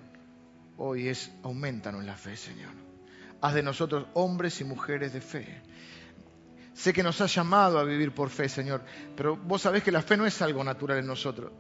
hoy 0.79 1.09
es 1.09 1.31
aumentanos 1.43 2.05
la 2.05 2.17
fe, 2.17 2.37
Señor. 2.37 2.73
Haz 3.41 3.55
de 3.55 3.63
nosotros 3.63 4.07
hombres 4.15 4.61
y 4.61 4.65
mujeres 4.65 5.13
de 5.13 5.21
fe. 5.21 5.61
Sé 6.75 6.93
que 6.93 7.03
nos 7.03 7.21
has 7.21 7.35
llamado 7.35 7.79
a 7.79 7.85
vivir 7.85 8.13
por 8.13 8.29
fe, 8.29 8.49
Señor, 8.49 8.83
pero 9.17 9.37
vos 9.37 9.63
sabés 9.63 9.83
que 9.83 9.93
la 9.93 10.03
fe 10.03 10.17
no 10.17 10.27
es 10.27 10.43
algo 10.43 10.63
natural 10.63 10.99
en 10.99 11.07
nosotros. 11.07 11.53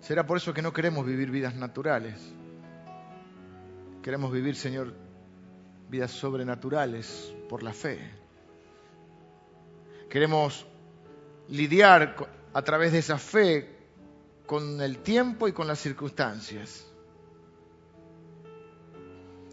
Será 0.00 0.26
por 0.26 0.36
eso 0.36 0.52
que 0.52 0.60
no 0.60 0.72
queremos 0.72 1.06
vivir 1.06 1.30
vidas 1.30 1.54
naturales. 1.54 2.14
Queremos 4.02 4.30
vivir, 4.30 4.54
Señor, 4.54 4.94
vidas 5.88 6.10
sobrenaturales 6.10 7.32
por 7.48 7.62
la 7.62 7.72
fe. 7.72 8.23
Queremos 10.14 10.64
lidiar 11.48 12.14
a 12.52 12.62
través 12.62 12.92
de 12.92 12.98
esa 12.98 13.18
fe 13.18 13.68
con 14.46 14.80
el 14.80 14.98
tiempo 14.98 15.48
y 15.48 15.52
con 15.52 15.66
las 15.66 15.80
circunstancias, 15.80 16.86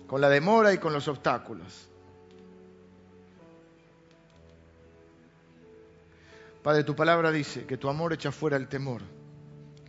con 0.05 0.21
la 0.21 0.29
demora 0.29 0.71
y 0.71 0.77
con 0.77 0.93
los 0.93 1.07
obstáculos. 1.07 1.89
Padre, 6.61 6.83
tu 6.83 6.95
palabra 6.95 7.31
dice 7.31 7.65
que 7.65 7.77
tu 7.77 7.89
amor 7.89 8.13
echa 8.13 8.31
fuera 8.31 8.55
el 8.55 8.67
temor, 8.67 9.01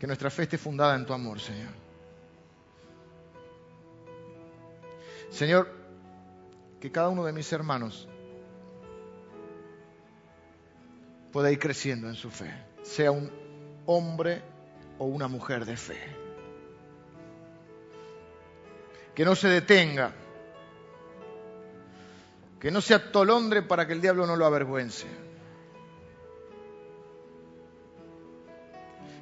que 0.01 0.07
nuestra 0.07 0.31
fe 0.31 0.45
esté 0.45 0.57
fundada 0.57 0.95
en 0.95 1.05
tu 1.05 1.13
amor, 1.13 1.39
Señor. 1.39 1.75
Señor, 5.29 5.71
que 6.81 6.91
cada 6.91 7.11
uno 7.11 7.27
de 7.27 7.35
mis 7.35 7.53
hermanos 7.53 8.09
pueda 11.33 11.51
ir 11.51 11.59
creciendo 11.59 12.09
en 12.09 12.15
su 12.15 12.31
fe, 12.31 12.53
sea 12.83 13.11
un 13.11 13.31
hombre 13.87 14.43
o 14.99 15.07
una 15.07 15.29
mujer 15.29 15.65
de 15.65 15.77
fe. 15.77 15.99
Que 19.15 19.25
no 19.25 19.35
se 19.35 19.49
detenga, 19.49 20.13
que 22.61 22.71
no 22.71 22.81
sea 22.81 23.11
tolondre 23.11 23.63
para 23.63 23.87
que 23.87 23.95
el 23.95 24.01
diablo 24.01 24.27
no 24.27 24.37
lo 24.37 24.47
avergüence. 24.47 25.07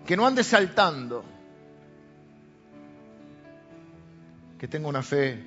Que 0.04 0.16
no 0.16 0.26
ande 0.26 0.42
saltando, 0.42 1.24
que 4.58 4.66
tenga 4.66 4.88
una 4.88 5.02
fe 5.02 5.40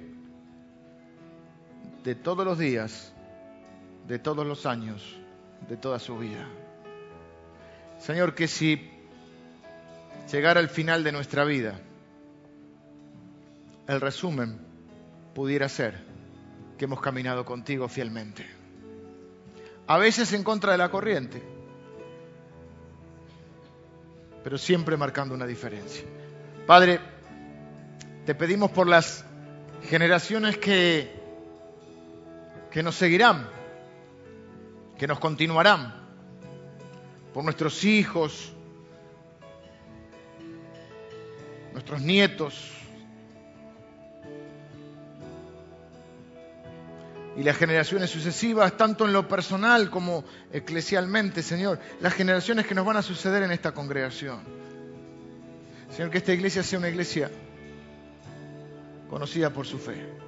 de 2.04 2.16
todos 2.16 2.46
los 2.46 2.58
días, 2.58 3.14
de 4.08 4.20
todos 4.20 4.46
los 4.46 4.66
años 4.66 5.23
de 5.68 5.78
toda 5.78 6.00
su 6.00 6.18
vida. 6.18 6.48
Señor, 8.00 8.36
que 8.36 8.48
si 8.48 8.90
llegara 10.32 10.60
al 10.60 10.70
final 10.70 11.04
de 11.04 11.12
nuestra 11.12 11.46
vida, 11.46 11.80
el 13.88 14.02
resumen 14.02 14.60
pudiera 15.34 15.70
ser 15.70 16.04
que 16.78 16.86
hemos 16.86 17.02
caminado 17.02 17.46
contigo 17.46 17.88
fielmente. 17.88 18.46
A 19.88 19.98
veces 19.98 20.32
en 20.34 20.44
contra 20.44 20.72
de 20.72 20.78
la 20.78 20.90
corriente, 20.90 21.42
pero 24.44 24.58
siempre 24.58 24.98
marcando 24.98 25.36
una 25.36 25.46
diferencia. 25.46 26.04
Padre, 26.68 27.00
te 28.26 28.36
pedimos 28.36 28.72
por 28.72 28.88
las 28.88 29.26
generaciones 29.90 30.58
que, 30.58 31.14
que 32.72 32.84
nos 32.84 32.96
seguirán 32.96 33.63
que 35.04 35.08
nos 35.08 35.20
continuarán, 35.20 35.94
por 37.34 37.44
nuestros 37.44 37.84
hijos, 37.84 38.54
nuestros 41.74 42.00
nietos 42.00 42.72
y 47.36 47.44
las 47.44 47.58
generaciones 47.58 48.12
sucesivas, 48.12 48.78
tanto 48.78 49.06
en 49.06 49.12
lo 49.12 49.28
personal 49.28 49.90
como 49.90 50.24
eclesialmente, 50.54 51.44
Señor, 51.44 51.82
las 52.00 52.14
generaciones 52.14 52.66
que 52.66 52.74
nos 52.74 52.86
van 52.86 52.96
a 52.96 53.02
suceder 53.02 53.44
en 53.44 53.52
esta 53.52 53.74
congregación. 53.74 54.40
Señor, 55.90 56.12
que 56.12 56.20
esta 56.20 56.32
iglesia 56.32 56.64
sea 56.64 56.80
una 56.80 56.88
iglesia 56.88 57.30
conocida 59.10 59.50
por 59.50 59.66
su 59.66 59.78
fe. 59.80 60.23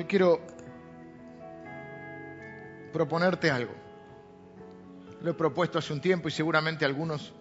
Yo 0.00 0.06
quiero 0.06 0.40
proponerte 2.90 3.50
algo. 3.50 3.74
Lo 5.20 5.30
he 5.30 5.34
propuesto 5.34 5.78
hace 5.78 5.92
un 5.92 6.00
tiempo 6.00 6.26
y 6.26 6.30
seguramente 6.30 6.86
algunos 6.86 7.34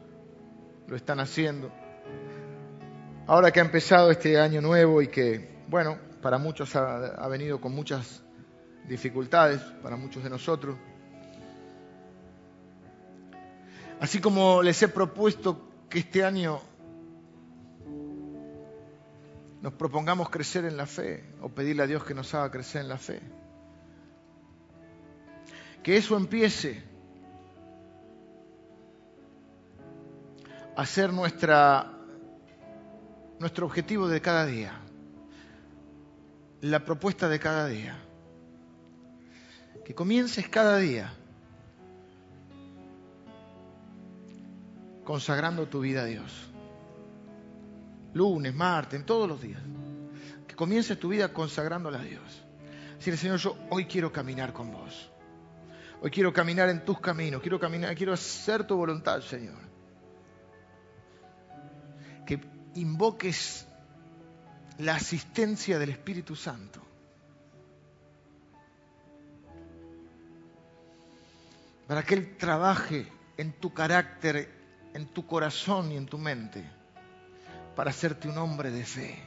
lo 0.85 0.97
están 0.97 1.21
haciendo. 1.21 1.71
Ahora 3.27 3.51
que 3.51 3.61
ha 3.61 3.63
empezado 3.63 4.11
este 4.11 4.37
año 4.37 4.59
nuevo 4.59 5.01
y 5.01 5.07
que, 5.07 5.61
bueno, 5.69 5.97
para 6.21 6.37
muchos 6.37 6.75
ha, 6.75 7.25
venido 7.29 7.61
con 7.61 7.73
muchas 7.73 8.23
dificultades, 8.89 9.61
para 9.81 9.95
muchos 9.95 10.21
de 10.21 10.29
nosotros. 10.29 10.75
Así 14.01 14.19
como 14.19 14.61
les 14.61 14.83
he 14.83 14.89
propuesto 14.89 15.65
que 15.89 15.99
este 15.99 16.25
año 16.25 16.59
nos 19.61 19.73
propongamos 19.73 20.29
crecer 20.29 20.65
en 20.65 20.77
la 20.77 20.85
fe 20.85 21.23
o 21.41 21.49
pedirle 21.49 21.83
a 21.83 21.87
Dios 21.87 22.03
que 22.03 22.13
nos 22.13 22.33
haga 22.33 22.49
crecer 22.49 22.81
en 22.81 22.89
la 22.89 22.97
fe. 22.97 23.19
Que 25.83 25.97
eso 25.97 26.15
empiece 26.15 26.81
a 30.75 30.85
ser 30.85 31.11
nuestro 31.11 31.95
objetivo 33.65 34.07
de 34.07 34.21
cada 34.21 34.45
día, 34.45 34.79
la 36.61 36.85
propuesta 36.85 37.27
de 37.27 37.39
cada 37.39 37.67
día. 37.67 37.99
Que 39.83 39.93
comiences 39.93 40.47
cada 40.47 40.77
día 40.77 41.13
consagrando 45.03 45.67
tu 45.67 45.81
vida 45.81 46.03
a 46.03 46.05
Dios 46.05 46.48
lunes, 48.13 48.53
martes, 48.53 49.05
todos 49.05 49.27
los 49.27 49.41
días. 49.41 49.61
Que 50.47 50.55
comiences 50.55 50.99
tu 50.99 51.09
vida 51.09 51.31
consagrándola 51.33 51.99
a 51.99 52.03
Dios. 52.03 52.43
Decirle, 52.97 53.17
Señor, 53.17 53.39
yo 53.39 53.57
hoy 53.69 53.85
quiero 53.85 54.11
caminar 54.11 54.53
con 54.53 54.71
vos. 54.71 55.09
Hoy 56.01 56.11
quiero 56.11 56.31
caminar 56.31 56.69
en 56.69 56.85
tus 56.85 56.99
caminos, 56.99 57.41
quiero 57.41 57.59
caminar, 57.59 57.95
quiero 57.95 58.13
hacer 58.13 58.65
tu 58.65 58.75
voluntad, 58.75 59.21
Señor. 59.21 59.57
Que 62.25 62.39
invoques 62.75 63.67
la 64.77 64.95
asistencia 64.95 65.77
del 65.77 65.89
Espíritu 65.89 66.35
Santo. 66.35 66.81
Para 71.87 72.03
que 72.03 72.13
Él 72.13 72.37
trabaje 72.37 73.07
en 73.35 73.53
tu 73.53 73.73
carácter, 73.73 74.49
en 74.93 75.07
tu 75.07 75.25
corazón 75.25 75.91
y 75.91 75.97
en 75.97 76.05
tu 76.05 76.17
mente 76.17 76.78
para 77.79 77.91
hacerte 77.91 78.27
un 78.27 78.37
hombre 78.37 78.71
de 78.71 78.83
fe. 78.83 79.17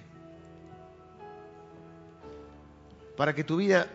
Para 3.16 3.34
que 3.34 3.44
tu 3.44 3.56
vida 3.56 3.86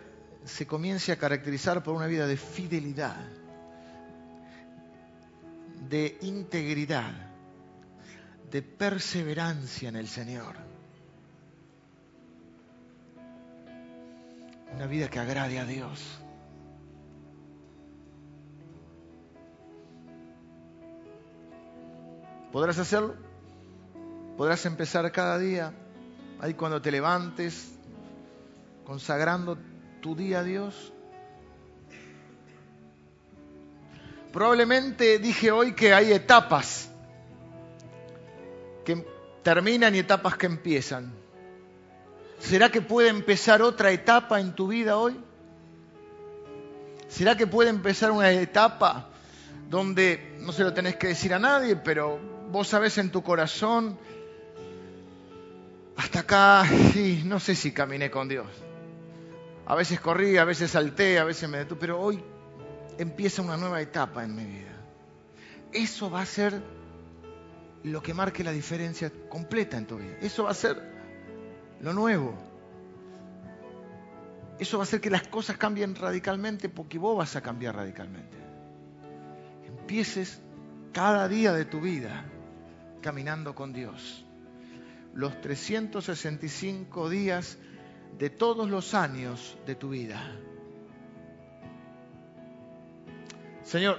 se 0.45 0.65
comience 0.65 1.11
a 1.11 1.17
caracterizar 1.19 1.84
por 1.84 1.93
una 1.93 2.07
vida 2.07 2.25
de 2.25 2.38
fidelidad, 2.38 3.23
de 5.88 6.17
integridad, 6.21 7.13
de 8.49 8.63
perseverancia 8.63 9.89
en 9.89 9.95
el 9.95 10.07
Señor. 10.07 10.55
Una 14.73 14.88
vida 14.88 15.07
que 15.07 15.19
agrade 15.19 15.59
a 15.59 15.65
Dios. 15.65 16.01
¿Podrás 22.51 22.79
hacerlo? 22.79 23.27
¿Podrás 24.38 24.68
empezar 24.68 25.11
cada 25.11 25.39
día, 25.39 25.73
ahí 26.39 26.53
cuando 26.53 26.80
te 26.80 26.91
levantes, 26.91 27.72
consagrando 28.85 29.57
tu 29.99 30.15
día 30.15 30.41
a 30.41 30.43
Dios? 30.43 30.93
Probablemente 34.31 35.18
dije 35.18 35.49
hoy 35.49 35.73
que 35.73 35.91
hay 35.91 36.14
etapas 36.14 36.88
que 38.85 39.03
terminan 39.41 39.95
y 39.95 39.99
etapas 39.99 40.38
que 40.38 40.45
empiezan. 40.45 41.11
¿Será 42.38 42.69
que 42.69 42.81
puede 42.81 43.09
empezar 43.09 43.64
otra 43.64 43.89
etapa 43.89 44.39
en 44.39 44.53
tu 44.53 44.68
vida 44.68 44.97
hoy? 44.97 45.19
¿Será 47.07 47.35
que 47.35 47.47
puede 47.47 47.72
empezar 47.72 48.11
una 48.11 48.30
etapa 48.30 49.09
donde 49.68 50.38
no 50.41 50.51
se 50.51 50.64
lo 50.64 50.76
tenés 50.76 50.95
que 50.97 51.07
decir 51.07 51.34
a 51.34 51.39
nadie, 51.39 51.76
pero 51.76 52.19
vos 52.51 52.68
sabés 52.68 52.99
en 52.99 53.11
tu 53.11 53.23
corazón, 53.23 53.97
hasta 55.98 56.19
acá, 56.19 56.65
sí, 56.94 57.24
no 57.26 57.40
sé 57.40 57.56
si 57.56 57.72
caminé 57.72 58.11
con 58.11 58.28
Dios. 58.28 58.48
A 59.65 59.76
veces 59.76 59.99
corrí, 59.99 60.38
a 60.38 60.45
veces 60.45 60.72
salté, 60.72 61.18
a 61.18 61.24
veces 61.24 61.49
me 61.49 61.57
detuve, 61.57 61.80
pero 61.80 61.99
hoy 61.99 62.24
empieza 62.99 63.41
una 63.41 63.57
nueva 63.57 63.82
etapa 63.82 64.24
en 64.24 64.36
mi 64.36 64.45
vida. 64.45 64.76
Eso 65.74 66.10
va 66.10 66.22
a 66.22 66.26
ser 66.26 66.61
lo 67.84 68.02
que 68.02 68.14
marque 68.14 68.44
la 68.44 68.52
diferencia 68.52 69.11
completa 69.28 69.76
en 69.78 69.88
tu 69.88 69.98
vida. 69.98 70.18
Eso 70.22 70.44
va 70.44 70.52
a 70.52 70.53
ser 70.53 70.82
lo 71.82 71.94
nuevo. 71.94 72.34
Eso 74.60 74.78
va 74.78 74.84
a 74.84 74.86
hacer 74.86 75.02
que 75.02 75.10
las 75.10 75.28
cosas 75.28 75.57
cambien 75.57 75.95
radicalmente 75.95 76.69
porque 76.69 76.99
vos 76.99 77.18
vas 77.18 77.36
a 77.36 77.41
cambiar 77.41 77.76
radicalmente. 77.76 78.38
Empieces 79.65 80.40
cada 80.94 81.28
día 81.28 81.53
de 81.53 81.65
tu 81.65 81.82
vida 81.82 82.24
caminando 83.02 83.56
con 83.56 83.74
Dios. 83.74 84.27
Los 85.18 85.41
365 85.41 87.10
días 87.10 87.57
de 88.19 88.30
todos 88.30 88.69
los 88.69 88.94
años 88.94 89.57
de 89.65 89.73
tu 89.73 89.89
vida. 89.89 90.22
Señor, 93.64 93.98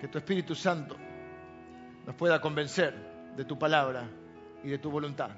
que 0.00 0.08
tu 0.08 0.18
Espíritu 0.18 0.56
Santo 0.56 0.96
nos 2.06 2.16
pueda 2.16 2.40
convencer 2.40 2.92
de 3.36 3.44
tu 3.44 3.56
palabra 3.56 4.10
y 4.64 4.68
de 4.68 4.78
tu 4.78 4.90
voluntad. 4.90 5.30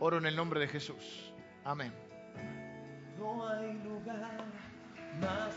Oro 0.00 0.16
en 0.16 0.24
el 0.24 0.34
nombre 0.34 0.60
de 0.60 0.68
Jesús. 0.68 1.34
Amén. 1.64 1.92
No 3.18 3.46
hay 3.46 3.74
lugar 3.84 4.42
más 5.20 5.54